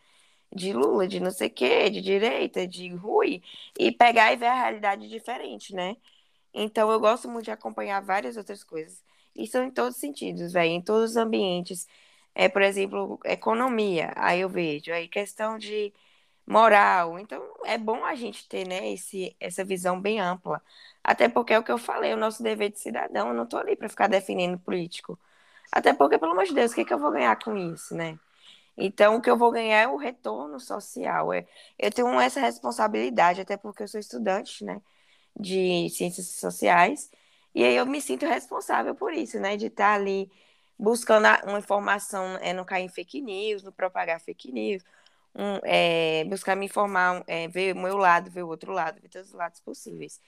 de 0.55 0.73
Lula, 0.73 1.09
de 1.09 1.21
não 1.21 1.31
sei 1.31 1.49
o 1.49 1.51
quê, 1.51 1.91
de 1.91 2.01
direita, 2.03 2.67
de 2.67 2.89
Rui, 2.95 3.43
e 3.79 3.91
pegar 3.93 4.33
e 4.33 4.37
ver 4.37 4.47
a 4.47 4.55
realidade 4.55 5.09
diferente, 5.09 5.75
né? 5.75 5.97
Então 6.55 6.91
eu 6.93 7.01
gosto 7.01 7.29
muito 7.29 7.47
de 7.47 7.51
acompanhar 7.51 8.01
várias 8.03 8.37
outras 8.37 8.63
coisas. 8.65 9.03
E 9.35 9.47
são 9.47 9.65
em 9.65 9.71
todos 9.71 9.95
os 9.95 10.01
sentidos, 10.01 10.53
velho, 10.53 10.73
em 10.73 10.83
todos 10.83 11.13
os 11.13 11.17
ambientes. 11.17 11.87
É, 12.35 12.49
por 12.49 12.63
exemplo, 12.63 13.19
economia, 13.25 14.13
aí 14.17 14.41
eu 14.41 14.49
vejo, 14.49 14.93
aí 14.93 15.09
questão 15.09 15.59
de 15.59 15.93
moral. 16.53 17.19
Então 17.19 17.43
é 17.65 17.79
bom 17.79 18.05
a 18.05 18.15
gente 18.15 18.49
ter, 18.49 18.67
né, 18.67 18.93
esse, 18.93 19.35
essa 19.41 19.65
visão 19.65 20.01
bem 20.01 20.21
ampla. 20.21 20.63
Até 21.03 21.29
porque 21.29 21.53
é 21.55 21.59
o 21.59 21.65
que 21.65 21.73
eu 21.73 21.79
falei, 21.79 22.13
o 22.15 22.17
nosso 22.17 22.43
dever 22.43 22.71
de 22.71 22.79
cidadão, 22.79 23.29
eu 23.29 23.35
não 23.35 23.47
tô 23.47 23.57
ali 23.59 23.75
para 23.77 23.89
ficar 23.89 24.09
defendendo 24.09 24.59
político. 24.59 25.19
Até 25.73 25.93
porque, 25.95 26.19
pelo 26.19 26.33
amor 26.33 26.45
de 26.45 26.55
Deus, 26.55 26.73
o 26.73 26.75
que, 26.75 26.85
que 26.85 26.95
eu 26.95 26.99
vou 26.99 27.11
ganhar 27.11 27.37
com 27.43 27.57
isso, 27.57 27.95
né? 27.95 28.19
Então, 28.77 29.17
o 29.17 29.23
que 29.23 29.31
eu 29.31 29.37
vou 29.37 29.51
ganhar 29.51 29.81
é 29.83 29.89
o 29.89 29.97
retorno 29.97 30.59
social. 30.61 31.33
É, 31.33 31.47
eu 31.79 31.91
tenho 31.91 32.21
essa 32.21 32.41
responsabilidade, 32.41 33.41
até 33.41 33.57
porque 33.57 33.83
eu 33.83 33.89
sou 33.89 34.01
estudante, 34.01 34.65
né, 34.65 34.81
de 35.39 35.89
ciências 35.91 36.29
sociais, 36.29 37.11
e 37.55 37.65
aí 37.65 37.77
eu 37.77 37.87
me 37.87 38.01
sinto 38.01 38.27
responsável 38.27 38.95
por 38.95 39.13
isso, 39.13 39.39
né, 39.41 39.57
de 39.57 39.67
estar 39.67 39.95
ali 39.95 40.31
buscando 40.79 41.27
uma 41.47 41.59
informação, 41.59 42.37
é, 42.41 42.53
não 42.53 42.65
cair 42.65 42.85
em 42.85 42.89
fake 42.89 43.21
news, 43.21 43.63
não 43.63 43.73
propagar 43.73 44.21
fake 44.21 44.53
news, 44.53 44.83
um, 45.35 45.59
é, 45.65 46.25
buscar 46.27 46.57
me 46.57 46.67
informar, 46.67 47.25
é, 47.27 47.49
ver 47.49 47.75
o 47.77 47.81
meu 47.81 47.97
lado, 47.97 48.31
ver 48.31 48.43
o 48.43 48.49
outro 48.49 48.73
lado, 48.73 49.01
ver 49.01 49.09
todos 49.09 49.29
os 49.29 49.35
lados 49.35 49.61
possíveis. 49.61 50.21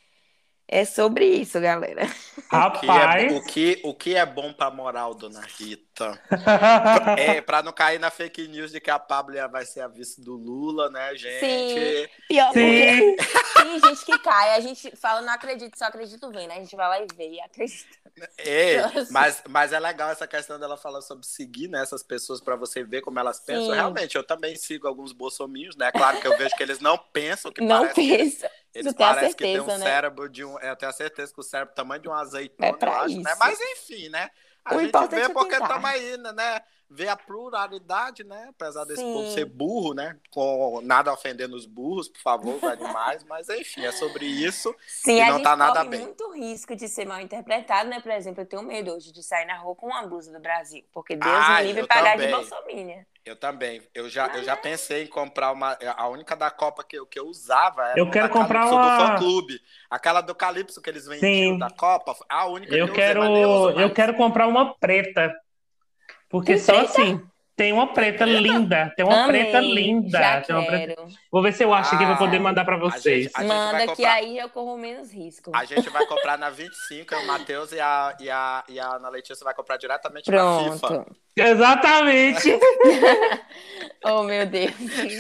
É 0.66 0.84
sobre 0.84 1.26
isso, 1.26 1.60
galera. 1.60 2.06
Rapaz. 2.50 2.80
O 2.80 2.80
que 2.80 2.90
é, 2.90 3.36
o 3.36 3.44
que, 3.44 3.80
o 3.84 3.94
que 3.94 4.14
é 4.14 4.24
bom 4.24 4.52
pra 4.52 4.70
moral, 4.70 5.14
dona 5.14 5.42
Rita? 5.42 6.18
é, 7.18 7.40
pra 7.42 7.62
não 7.62 7.72
cair 7.72 8.00
na 8.00 8.10
fake 8.10 8.48
news 8.48 8.72
de 8.72 8.80
que 8.80 8.90
a 8.90 8.98
Pablo 8.98 9.34
vai 9.50 9.66
ser 9.66 9.82
a 9.82 9.88
vice 9.88 10.20
do 10.22 10.34
Lula, 10.34 10.90
né, 10.90 11.14
gente? 11.16 11.40
Sim. 11.40 12.08
Pior 12.28 12.52
Sim. 12.52 13.16
tem 13.54 13.80
gente 13.80 14.04
que 14.04 14.18
cai, 14.18 14.56
a 14.56 14.60
gente 14.60 14.96
fala, 14.96 15.20
não 15.20 15.32
acredito, 15.34 15.78
só 15.78 15.84
acredito 15.84 16.30
vendo. 16.30 16.52
A 16.52 16.56
gente 16.56 16.74
vai 16.74 16.88
lá 16.88 17.00
e 17.00 17.06
vê 17.14 17.28
e 17.28 17.40
acredita. 17.40 18.04
É, 18.38 18.76
mas, 19.10 19.42
mas 19.48 19.72
é 19.72 19.78
legal 19.78 20.10
essa 20.10 20.26
questão 20.26 20.58
dela 20.58 20.76
falar 20.76 21.02
sobre 21.02 21.26
seguir 21.26 21.68
né, 21.68 21.82
essas 21.82 22.02
pessoas 22.02 22.40
para 22.40 22.56
você 22.56 22.82
ver 22.82 23.02
como 23.02 23.18
elas 23.18 23.38
pensam. 23.38 23.66
Sim. 23.66 23.74
Realmente, 23.74 24.16
eu 24.16 24.24
também 24.24 24.56
sigo 24.56 24.88
alguns 24.88 25.12
bolsominhos, 25.12 25.76
né? 25.76 25.92
Claro 25.92 26.20
que 26.20 26.26
eu 26.26 26.36
vejo 26.38 26.56
que 26.56 26.62
eles 26.62 26.80
não 26.80 26.96
pensam 26.96 27.52
que 27.52 27.60
Não 27.62 27.88
pensam. 27.88 28.48
Eles 28.74 28.92
parecem 28.92 29.34
que 29.34 29.44
tem 29.44 29.60
um 29.60 29.66
né? 29.66 29.78
cérebro 29.78 30.28
de 30.28 30.44
um. 30.44 30.58
Eu 30.58 30.74
tenho 30.74 30.90
a 30.90 30.92
certeza 30.92 31.32
que 31.32 31.40
o 31.40 31.44
cérebro 31.44 31.72
é 31.72 31.76
tamanho 31.76 32.02
de 32.02 32.08
um 32.08 32.12
azeitona, 32.12 32.76
é 32.80 32.84
eu 32.84 32.92
acho, 32.92 33.20
né? 33.20 33.34
Mas 33.38 33.58
enfim, 33.60 34.08
né? 34.08 34.30
A 34.64 34.74
o 34.74 34.80
gente 34.80 35.08
vê 35.08 35.20
é 35.20 35.28
porque 35.28 35.54
estamos 35.54 35.84
aí, 35.84 36.16
né? 36.16 36.60
Ver 36.90 37.08
a 37.08 37.16
pluralidade, 37.16 38.22
né? 38.24 38.48
Apesar 38.50 38.84
desse 38.84 39.00
Sim. 39.00 39.12
povo 39.12 39.30
ser 39.30 39.46
burro, 39.46 39.94
né? 39.94 40.16
Com 40.30 40.80
nada 40.82 41.12
ofendendo 41.12 41.56
os 41.56 41.66
burros, 41.66 42.08
por 42.08 42.20
favor, 42.20 42.58
vai 42.60 42.76
demais. 42.76 43.24
Mas 43.28 43.48
enfim, 43.48 43.84
é 43.84 43.92
sobre 43.92 44.26
isso. 44.26 44.74
Sim, 44.86 45.20
e 45.20 45.24
não 45.28 45.42
tá 45.42 45.56
nada 45.56 45.84
bem. 45.84 46.00
muito 46.00 46.30
risco 46.32 46.76
de 46.76 46.88
ser 46.88 47.06
mal 47.06 47.20
interpretado, 47.20 47.88
né? 47.88 48.00
Por 48.00 48.12
exemplo, 48.12 48.42
eu 48.42 48.46
tenho 48.46 48.62
medo 48.62 48.92
hoje 48.92 49.12
de 49.12 49.22
sair 49.22 49.46
na 49.46 49.56
rua 49.56 49.74
com 49.74 49.86
uma 49.86 50.06
blusa 50.06 50.32
do 50.32 50.40
Brasil. 50.40 50.84
Porque 50.92 51.16
Deus 51.16 51.34
Ai, 51.34 51.62
me 51.62 51.72
livre 51.72 51.86
pagar 51.86 52.12
também. 52.12 52.26
de 52.26 52.32
Bolsonaro. 52.34 52.64
Eu 53.24 53.36
também. 53.36 53.80
Eu 53.94 54.08
já, 54.10 54.26
eu 54.36 54.44
já 54.44 54.54
pensei 54.54 55.04
em 55.04 55.06
comprar 55.06 55.50
uma. 55.50 55.78
A 55.96 56.08
única 56.08 56.36
da 56.36 56.50
Copa 56.50 56.84
que 56.84 56.98
eu, 56.98 57.06
que 57.06 57.18
eu 57.18 57.26
usava 57.26 57.88
era 57.88 57.98
eu 57.98 58.10
quero 58.10 58.28
comprar 58.28 58.66
uma... 58.66 58.82
do 58.82 59.06
fã 59.06 59.16
clube. 59.16 59.58
Aquela 59.88 60.20
do 60.20 60.34
Calypso 60.34 60.82
que 60.82 60.90
eles 60.90 61.06
vendiam 61.06 61.54
Sim. 61.54 61.58
da 61.58 61.70
Copa. 61.70 62.14
A 62.28 62.46
única 62.46 62.74
eu 62.76 62.84
que 62.84 62.90
eu 62.90 62.94
quero, 62.94 63.22
usei, 63.22 63.84
Eu 63.84 63.94
quero 63.94 64.14
comprar 64.14 64.46
uma 64.46 64.74
preta. 64.74 65.34
Porque 66.34 66.58
só 66.58 66.72
preta? 66.72 66.90
assim. 66.90 67.20
Tem 67.56 67.72
uma 67.72 67.92
preta, 67.92 68.24
linda. 68.24 68.92
Tem 68.96 69.04
uma 69.04 69.26
Amei, 69.26 69.44
preta 69.44 69.60
linda. 69.60 70.42
Tem 70.44 70.56
uma 70.56 70.66
preta... 70.66 71.04
Vou 71.30 71.40
ver 71.40 71.52
se 71.52 71.62
eu 71.62 71.72
acho 71.72 71.94
ah, 71.94 71.96
aqui 71.96 72.04
pra 72.04 72.16
poder 72.16 72.40
mandar 72.40 72.64
pra 72.64 72.76
vocês. 72.76 73.30
A 73.32 73.40
gente, 73.40 73.52
a 73.52 73.54
Manda 73.54 73.78
comprar... 73.78 73.94
que 73.94 74.04
aí 74.04 74.36
eu 74.36 74.48
corro 74.48 74.76
menos 74.76 75.12
risco. 75.12 75.52
A 75.54 75.64
gente 75.64 75.88
vai 75.90 76.04
comprar 76.06 76.36
na 76.36 76.50
25, 76.50 77.14
o 77.14 77.26
Matheus 77.28 77.70
e 77.70 77.78
a, 77.78 78.16
e, 78.18 78.28
a, 78.28 78.64
e 78.68 78.80
a 78.80 78.96
Ana 78.96 79.08
Letícia 79.08 79.44
vai 79.44 79.54
comprar 79.54 79.76
diretamente 79.76 80.24
Pronto. 80.24 80.64
na 80.64 80.72
FIFA. 80.72 81.06
Exatamente. 81.36 82.58
oh, 84.04 84.24
meu 84.24 84.46
Deus. 84.46 84.72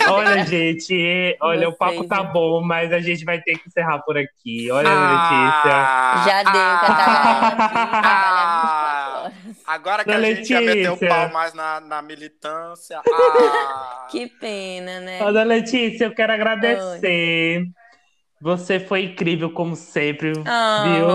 Olha, 0.08 0.44
gente, 0.44 1.36
olha, 1.40 1.68
Vocês, 1.68 1.72
o 1.72 1.78
papo 1.78 2.08
tá 2.08 2.24
bom, 2.24 2.60
mas 2.62 2.92
a 2.92 2.98
gente 2.98 3.24
vai 3.24 3.40
ter 3.40 3.56
que 3.58 3.68
encerrar 3.68 4.00
por 4.00 4.18
aqui. 4.18 4.72
Olha, 4.72 4.90
ah, 4.90 5.12
Letícia. 5.12 6.32
Já 6.32 6.42
deu, 6.42 6.60
ah, 6.60 7.46
aqui, 7.46 7.62
ah, 8.04 8.93
Agora 9.66 10.04
que 10.04 10.10
a 10.10 10.20
gente 10.20 10.36
Letícia. 10.36 10.60
já 10.60 10.60
meteu 10.60 10.92
o 10.92 10.98
pau 10.98 11.32
mais 11.32 11.54
na, 11.54 11.80
na 11.80 12.02
militância. 12.02 13.00
Ah. 13.16 14.06
que 14.10 14.28
pena, 14.28 15.00
né? 15.00 15.18
Dona 15.18 15.42
Letícia, 15.42 16.04
eu 16.04 16.14
quero 16.14 16.32
agradecer. 16.32 17.58
Oi. 17.58 17.66
Você 18.40 18.78
foi 18.78 19.04
incrível, 19.04 19.50
como 19.50 19.74
sempre, 19.74 20.32
oh. 20.32 20.42
viu? 20.84 21.08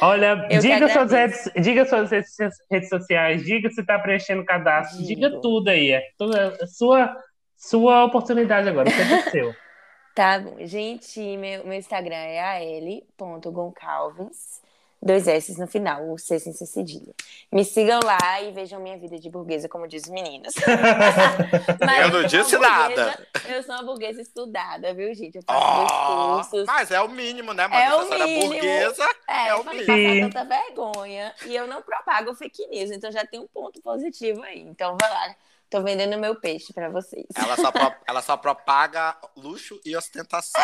Olha, 0.00 0.36
diga 0.60 0.88
suas, 0.88 1.10
redes, 1.10 1.50
diga 1.60 1.84
suas 1.84 2.10
redes, 2.10 2.88
sociais, 2.88 3.42
diga 3.44 3.68
se 3.70 3.80
está 3.80 3.98
preenchendo 3.98 4.44
cadastro, 4.44 4.98
Digo. 4.98 5.08
diga 5.08 5.40
tudo 5.40 5.68
aí. 5.68 5.90
É 5.90 6.02
sua, 6.66 7.16
sua 7.56 8.04
oportunidade 8.04 8.68
agora, 8.68 8.88
o 8.88 8.92
que 8.92 9.00
é 9.00 9.22
seu. 9.30 9.54
Tá 10.14 10.38
bom. 10.38 10.58
Gente, 10.60 11.18
meu, 11.36 11.64
meu 11.64 11.76
Instagram 11.76 12.14
é 12.14 12.40
al.goncalves 13.18 14.62
dois 15.04 15.28
S 15.28 15.58
no 15.60 15.66
final, 15.66 16.10
o 16.10 16.18
C 16.18 16.38
sem 16.38 16.52
ser 16.52 16.66
cedilha. 16.66 17.12
Me 17.52 17.64
sigam 17.64 18.00
lá 18.02 18.40
e 18.40 18.52
vejam 18.52 18.80
minha 18.80 18.96
vida 18.96 19.18
de 19.18 19.28
burguesa, 19.28 19.68
como 19.68 19.86
diz 19.86 20.04
os 20.04 20.08
meninos. 20.08 20.54
eu 22.00 22.10
não 22.10 22.26
disse 22.26 22.56
nada. 22.56 23.18
Eu 23.46 23.62
sou 23.62 23.74
uma 23.74 23.82
burguesa 23.82 24.22
estudada, 24.22 24.94
viu, 24.94 25.14
gente? 25.14 25.36
Eu 25.36 25.42
faço 25.46 25.60
oh, 25.60 26.34
dois 26.34 26.48
cursos. 26.48 26.66
Mas 26.66 26.90
é 26.90 27.00
o 27.02 27.08
mínimo, 27.08 27.52
né, 27.52 27.68
mano? 27.68 27.82
É 27.82 27.94
o 27.94 28.10
mínimo. 28.10 28.52
burguesa, 28.52 29.08
é, 29.28 29.48
é 29.48 29.54
o 29.54 29.64
mínimo. 29.64 29.86
passar 29.86 30.42
tanta 30.42 30.44
vergonha. 30.44 31.34
E 31.44 31.54
eu 31.54 31.66
não 31.66 31.82
propago 31.82 32.34
fake 32.34 32.66
news, 32.68 32.90
então 32.90 33.12
já 33.12 33.26
tem 33.26 33.38
um 33.38 33.46
ponto 33.46 33.82
positivo 33.82 34.42
aí. 34.42 34.60
Então 34.60 34.96
vai 34.98 35.10
lá. 35.10 35.36
Tô 35.70 35.82
vendendo 35.82 36.18
meu 36.18 36.38
peixe 36.40 36.72
para 36.72 36.88
vocês. 36.88 37.26
Ela 37.36 37.56
só, 37.56 37.72
pro, 37.72 37.94
ela 38.06 38.22
só 38.22 38.36
propaga 38.36 39.16
luxo 39.36 39.80
e 39.84 39.96
ostentação. 39.96 40.60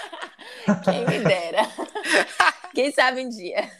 Quem 0.84 1.06
me 1.06 1.18
dera. 1.20 1.62
Quem 2.74 2.90
sabe 2.90 3.24
um 3.24 3.28
dia. 3.28 3.70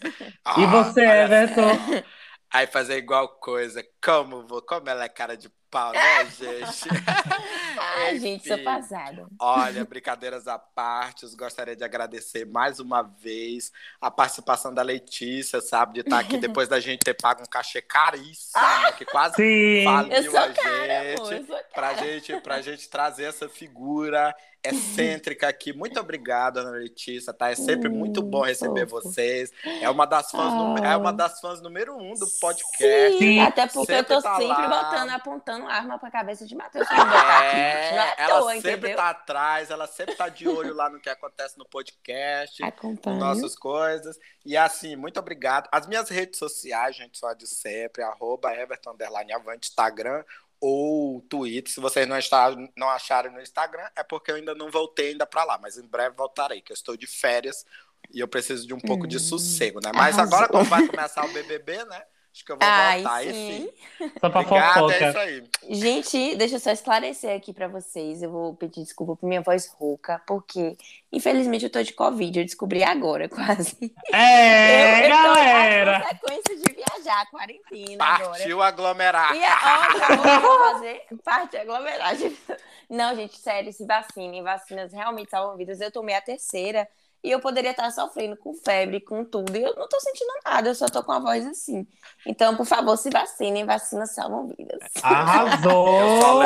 e 0.56 0.66
você, 0.66 1.00
Everton? 1.00 2.04
Aí 2.52 2.66
fazer 2.66 2.98
igual 2.98 3.28
coisa. 3.40 3.84
Como, 4.02 4.62
como 4.62 4.88
ela 4.88 5.04
é 5.04 5.08
cara 5.08 5.36
de 5.36 5.50
pau, 5.74 5.92
né, 5.92 6.24
gente? 6.38 6.88
Ai, 7.96 8.18
gente, 8.20 8.46
sou 8.46 8.58
passada. 8.58 9.26
Olha, 9.40 9.84
brincadeiras 9.84 10.46
à 10.46 10.56
parte, 10.56 11.26
gostaria 11.34 11.74
de 11.74 11.82
agradecer 11.82 12.46
mais 12.46 12.78
uma 12.78 13.02
vez 13.02 13.72
a 14.00 14.08
participação 14.08 14.72
da 14.72 14.82
Letícia, 14.82 15.60
sabe? 15.60 15.94
De 15.94 16.00
estar 16.00 16.20
aqui 16.20 16.38
depois 16.38 16.68
da 16.68 16.78
gente 16.78 17.00
ter 17.00 17.14
pago 17.14 17.42
um 17.42 17.46
cachê 17.46 17.82
caríssimo, 17.82 18.62
né, 18.62 18.92
que 18.92 19.04
quase 19.04 19.34
Sim. 19.34 19.82
faliu 19.84 20.38
a 20.38 20.46
gente. 20.46 21.34
Amor, 21.34 21.64
pra 21.74 21.94
gente. 21.94 22.40
Pra 22.40 22.62
gente 22.62 22.88
trazer 22.88 23.24
essa 23.24 23.48
figura 23.48 24.32
excêntrica 24.64 25.46
aqui. 25.46 25.72
Muito 25.72 26.00
obrigada, 26.00 26.60
Ana 26.60 26.70
Letícia, 26.70 27.32
tá? 27.32 27.50
É 27.50 27.54
sempre 27.54 27.88
muito 27.88 28.22
bom 28.22 28.42
receber 28.42 28.86
vocês. 28.86 29.52
É 29.80 29.88
uma 29.90 30.06
das 30.06 30.30
fãs, 30.30 30.52
ah. 30.82 30.86
é 30.86 30.96
uma 30.96 31.12
das 31.12 31.40
fãs 31.40 31.60
número 31.60 31.94
um 31.96 32.14
do 32.14 32.26
podcast. 32.40 33.18
Sim, 33.18 33.40
até 33.40 33.66
porque 33.66 33.92
sempre 33.92 34.14
eu 34.14 34.16
tô 34.16 34.22
tá 34.22 34.36
sempre 34.36 34.66
lá. 34.66 34.84
botando, 34.84 35.10
apontando 35.10 35.66
arma 35.66 35.98
pra 35.98 36.10
cabeça 36.10 36.46
de 36.46 36.54
Matheus. 36.54 36.86
É, 36.90 37.96
é 37.96 38.14
ela 38.18 38.40
toa, 38.40 38.54
sempre 38.54 38.72
entendeu? 38.72 38.96
tá 38.96 39.10
atrás, 39.10 39.70
ela 39.70 39.86
sempre 39.86 40.14
tá 40.14 40.28
de 40.28 40.48
olho 40.48 40.74
lá 40.74 40.88
no 40.88 41.00
que 41.00 41.10
acontece 41.10 41.58
no 41.58 41.64
podcast, 41.66 42.62
Acompanho. 42.62 43.18
nossas 43.18 43.54
coisas. 43.54 44.18
E 44.44 44.56
assim, 44.56 44.96
muito 44.96 45.18
obrigado. 45.18 45.68
As 45.70 45.86
minhas 45.86 46.08
redes 46.08 46.38
sociais, 46.38 46.96
gente, 46.96 47.18
só 47.18 47.32
de 47.32 47.46
sempre, 47.46 48.02
arroba 48.02 48.54
Everton 48.54 48.96
Avante, 49.34 49.68
Instagram, 49.68 50.24
ou 50.66 51.20
Twitter. 51.20 51.70
Se 51.70 51.78
vocês 51.78 52.08
não, 52.08 52.16
está, 52.16 52.50
não 52.74 52.88
acharem 52.88 53.30
no 53.30 53.40
Instagram, 53.40 53.86
é 53.94 54.02
porque 54.02 54.30
eu 54.30 54.36
ainda 54.36 54.54
não 54.54 54.70
voltei 54.70 55.10
ainda 55.10 55.26
para 55.26 55.44
lá, 55.44 55.58
mas 55.60 55.76
em 55.76 55.86
breve 55.86 56.16
voltarei, 56.16 56.62
que 56.62 56.72
eu 56.72 56.74
estou 56.74 56.96
de 56.96 57.06
férias 57.06 57.66
e 58.10 58.20
eu 58.20 58.26
preciso 58.26 58.66
de 58.66 58.72
um 58.72 58.80
pouco 58.80 59.04
hum, 59.04 59.08
de 59.08 59.20
sossego, 59.20 59.78
né? 59.84 59.92
Mas 59.94 60.18
arrasou. 60.18 60.38
agora, 60.38 60.48
quando 60.50 60.68
vai 60.68 60.86
começar 60.86 61.26
o 61.26 61.32
BBB, 61.34 61.84
né? 61.84 62.02
Acho 62.34 62.44
que 62.44 62.50
eu 62.50 62.58
vou 62.58 62.68
Ai, 62.68 63.00
voltar, 63.00 63.22
sim. 63.22 63.28
enfim. 63.30 64.10
Só 64.20 64.28
pra 64.28 64.40
Obrigada, 64.40 64.74
fofoca. 64.74 64.94
é 65.04 65.08
isso 65.08 65.18
aí. 65.18 65.44
Gente, 65.70 66.34
deixa 66.34 66.56
eu 66.56 66.60
só 66.60 66.72
esclarecer 66.72 67.36
aqui 67.36 67.52
pra 67.52 67.68
vocês. 67.68 68.24
Eu 68.24 68.30
vou 68.32 68.56
pedir 68.56 68.82
desculpa 68.82 69.14
por 69.14 69.24
minha 69.28 69.40
voz 69.40 69.68
rouca, 69.68 70.20
porque, 70.26 70.76
infelizmente, 71.12 71.64
eu 71.64 71.70
tô 71.70 71.80
de 71.80 71.92
Covid. 71.92 72.36
Eu 72.40 72.44
descobri 72.44 72.82
agora, 72.82 73.28
quase. 73.30 73.94
É, 74.12 75.02
eu, 75.02 75.04
eu 75.04 75.08
galera! 75.10 76.00
Tô 76.00 76.06
consequência 76.28 76.56
de 76.56 76.74
viajar, 76.74 77.30
quarentena 77.30 77.98
Partiu 77.98 78.60
agora. 78.60 78.68
aglomerar. 78.68 79.36
E, 79.36 79.40
ó, 79.40 80.40
vou 80.40 80.58
fazer 80.72 81.02
parte 81.24 81.56
aglomerar. 81.56 82.14
Não, 82.90 83.14
gente, 83.14 83.38
sério, 83.38 83.72
se 83.72 83.86
vacinem. 83.86 84.42
Vacinas 84.42 84.92
realmente 84.92 85.30
salvam 85.30 85.56
vidas. 85.56 85.80
Eu 85.80 85.92
tomei 85.92 86.16
a 86.16 86.20
terceira 86.20 86.88
e 87.24 87.30
eu 87.30 87.40
poderia 87.40 87.70
estar 87.70 87.90
sofrendo 87.90 88.36
com 88.36 88.52
febre, 88.52 89.00
com 89.00 89.24
tudo, 89.24 89.56
e 89.56 89.62
eu 89.62 89.74
não 89.74 89.88
tô 89.88 89.98
sentindo 89.98 90.30
nada, 90.44 90.68
eu 90.68 90.74
só 90.74 90.86
tô 90.86 91.02
com 91.02 91.10
a 91.10 91.18
voz 91.18 91.46
assim. 91.46 91.86
Então, 92.26 92.54
por 92.54 92.66
favor, 92.66 92.98
se 92.98 93.08
vacinem, 93.08 93.64
vacinas 93.64 94.14
salvam 94.14 94.48
vidas. 94.48 94.78
Arrasou! 95.02 96.42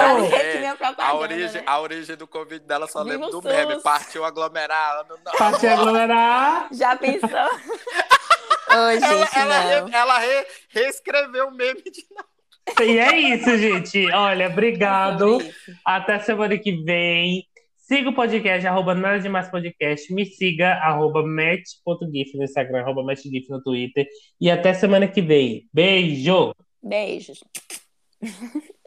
a, 0.97 1.15
origem, 1.17 1.61
né? 1.61 1.65
a 1.67 1.81
origem 1.81 2.17
do 2.17 2.29
Covid 2.29 2.65
dela 2.65 2.87
só 2.87 3.03
Viva 3.03 3.17
lembro 3.17 3.31
do 3.31 3.43
SUS. 3.43 3.53
meme, 3.53 3.83
partiu 3.83 4.25
aglomerar. 4.25 5.05
Partiu 5.37 5.73
aglomerar. 5.73 6.69
Já 6.71 6.95
pensou? 6.95 7.29
Oi, 8.87 9.01
gente, 9.01 9.37
ela, 9.37 9.55
ela, 9.65 9.91
ela 9.91 10.19
re, 10.19 10.47
reescreveu 10.69 11.49
o 11.49 11.51
meme 11.51 11.83
de 11.83 12.07
novo. 12.11 12.29
E 12.83 12.99
é 12.99 13.17
isso, 13.19 13.57
gente. 13.57 14.11
Olha, 14.13 14.49
obrigado. 14.49 15.39
Até 15.85 16.19
semana 16.21 16.57
que 16.59 16.73
vem. 16.85 17.48
Siga 17.89 18.11
o 18.11 18.15
podcast, 18.15 18.67
arroba 18.67 18.95
nada 18.95 19.19
demais 19.19 19.51
podcast. 19.51 20.13
Me 20.13 20.27
siga, 20.27 20.75
arroba 20.75 21.23
match.gif 21.27 22.37
no 22.37 22.45
Instagram, 22.45 22.81
arroba 22.81 23.03
matchgif 23.03 23.49
no 23.49 23.63
Twitter. 23.63 24.07
E 24.39 24.51
até 24.51 24.75
semana 24.75 25.09
que 25.09 25.23
vem. 25.23 25.67
Beijo! 25.73 26.53
Beijos. 26.83 27.43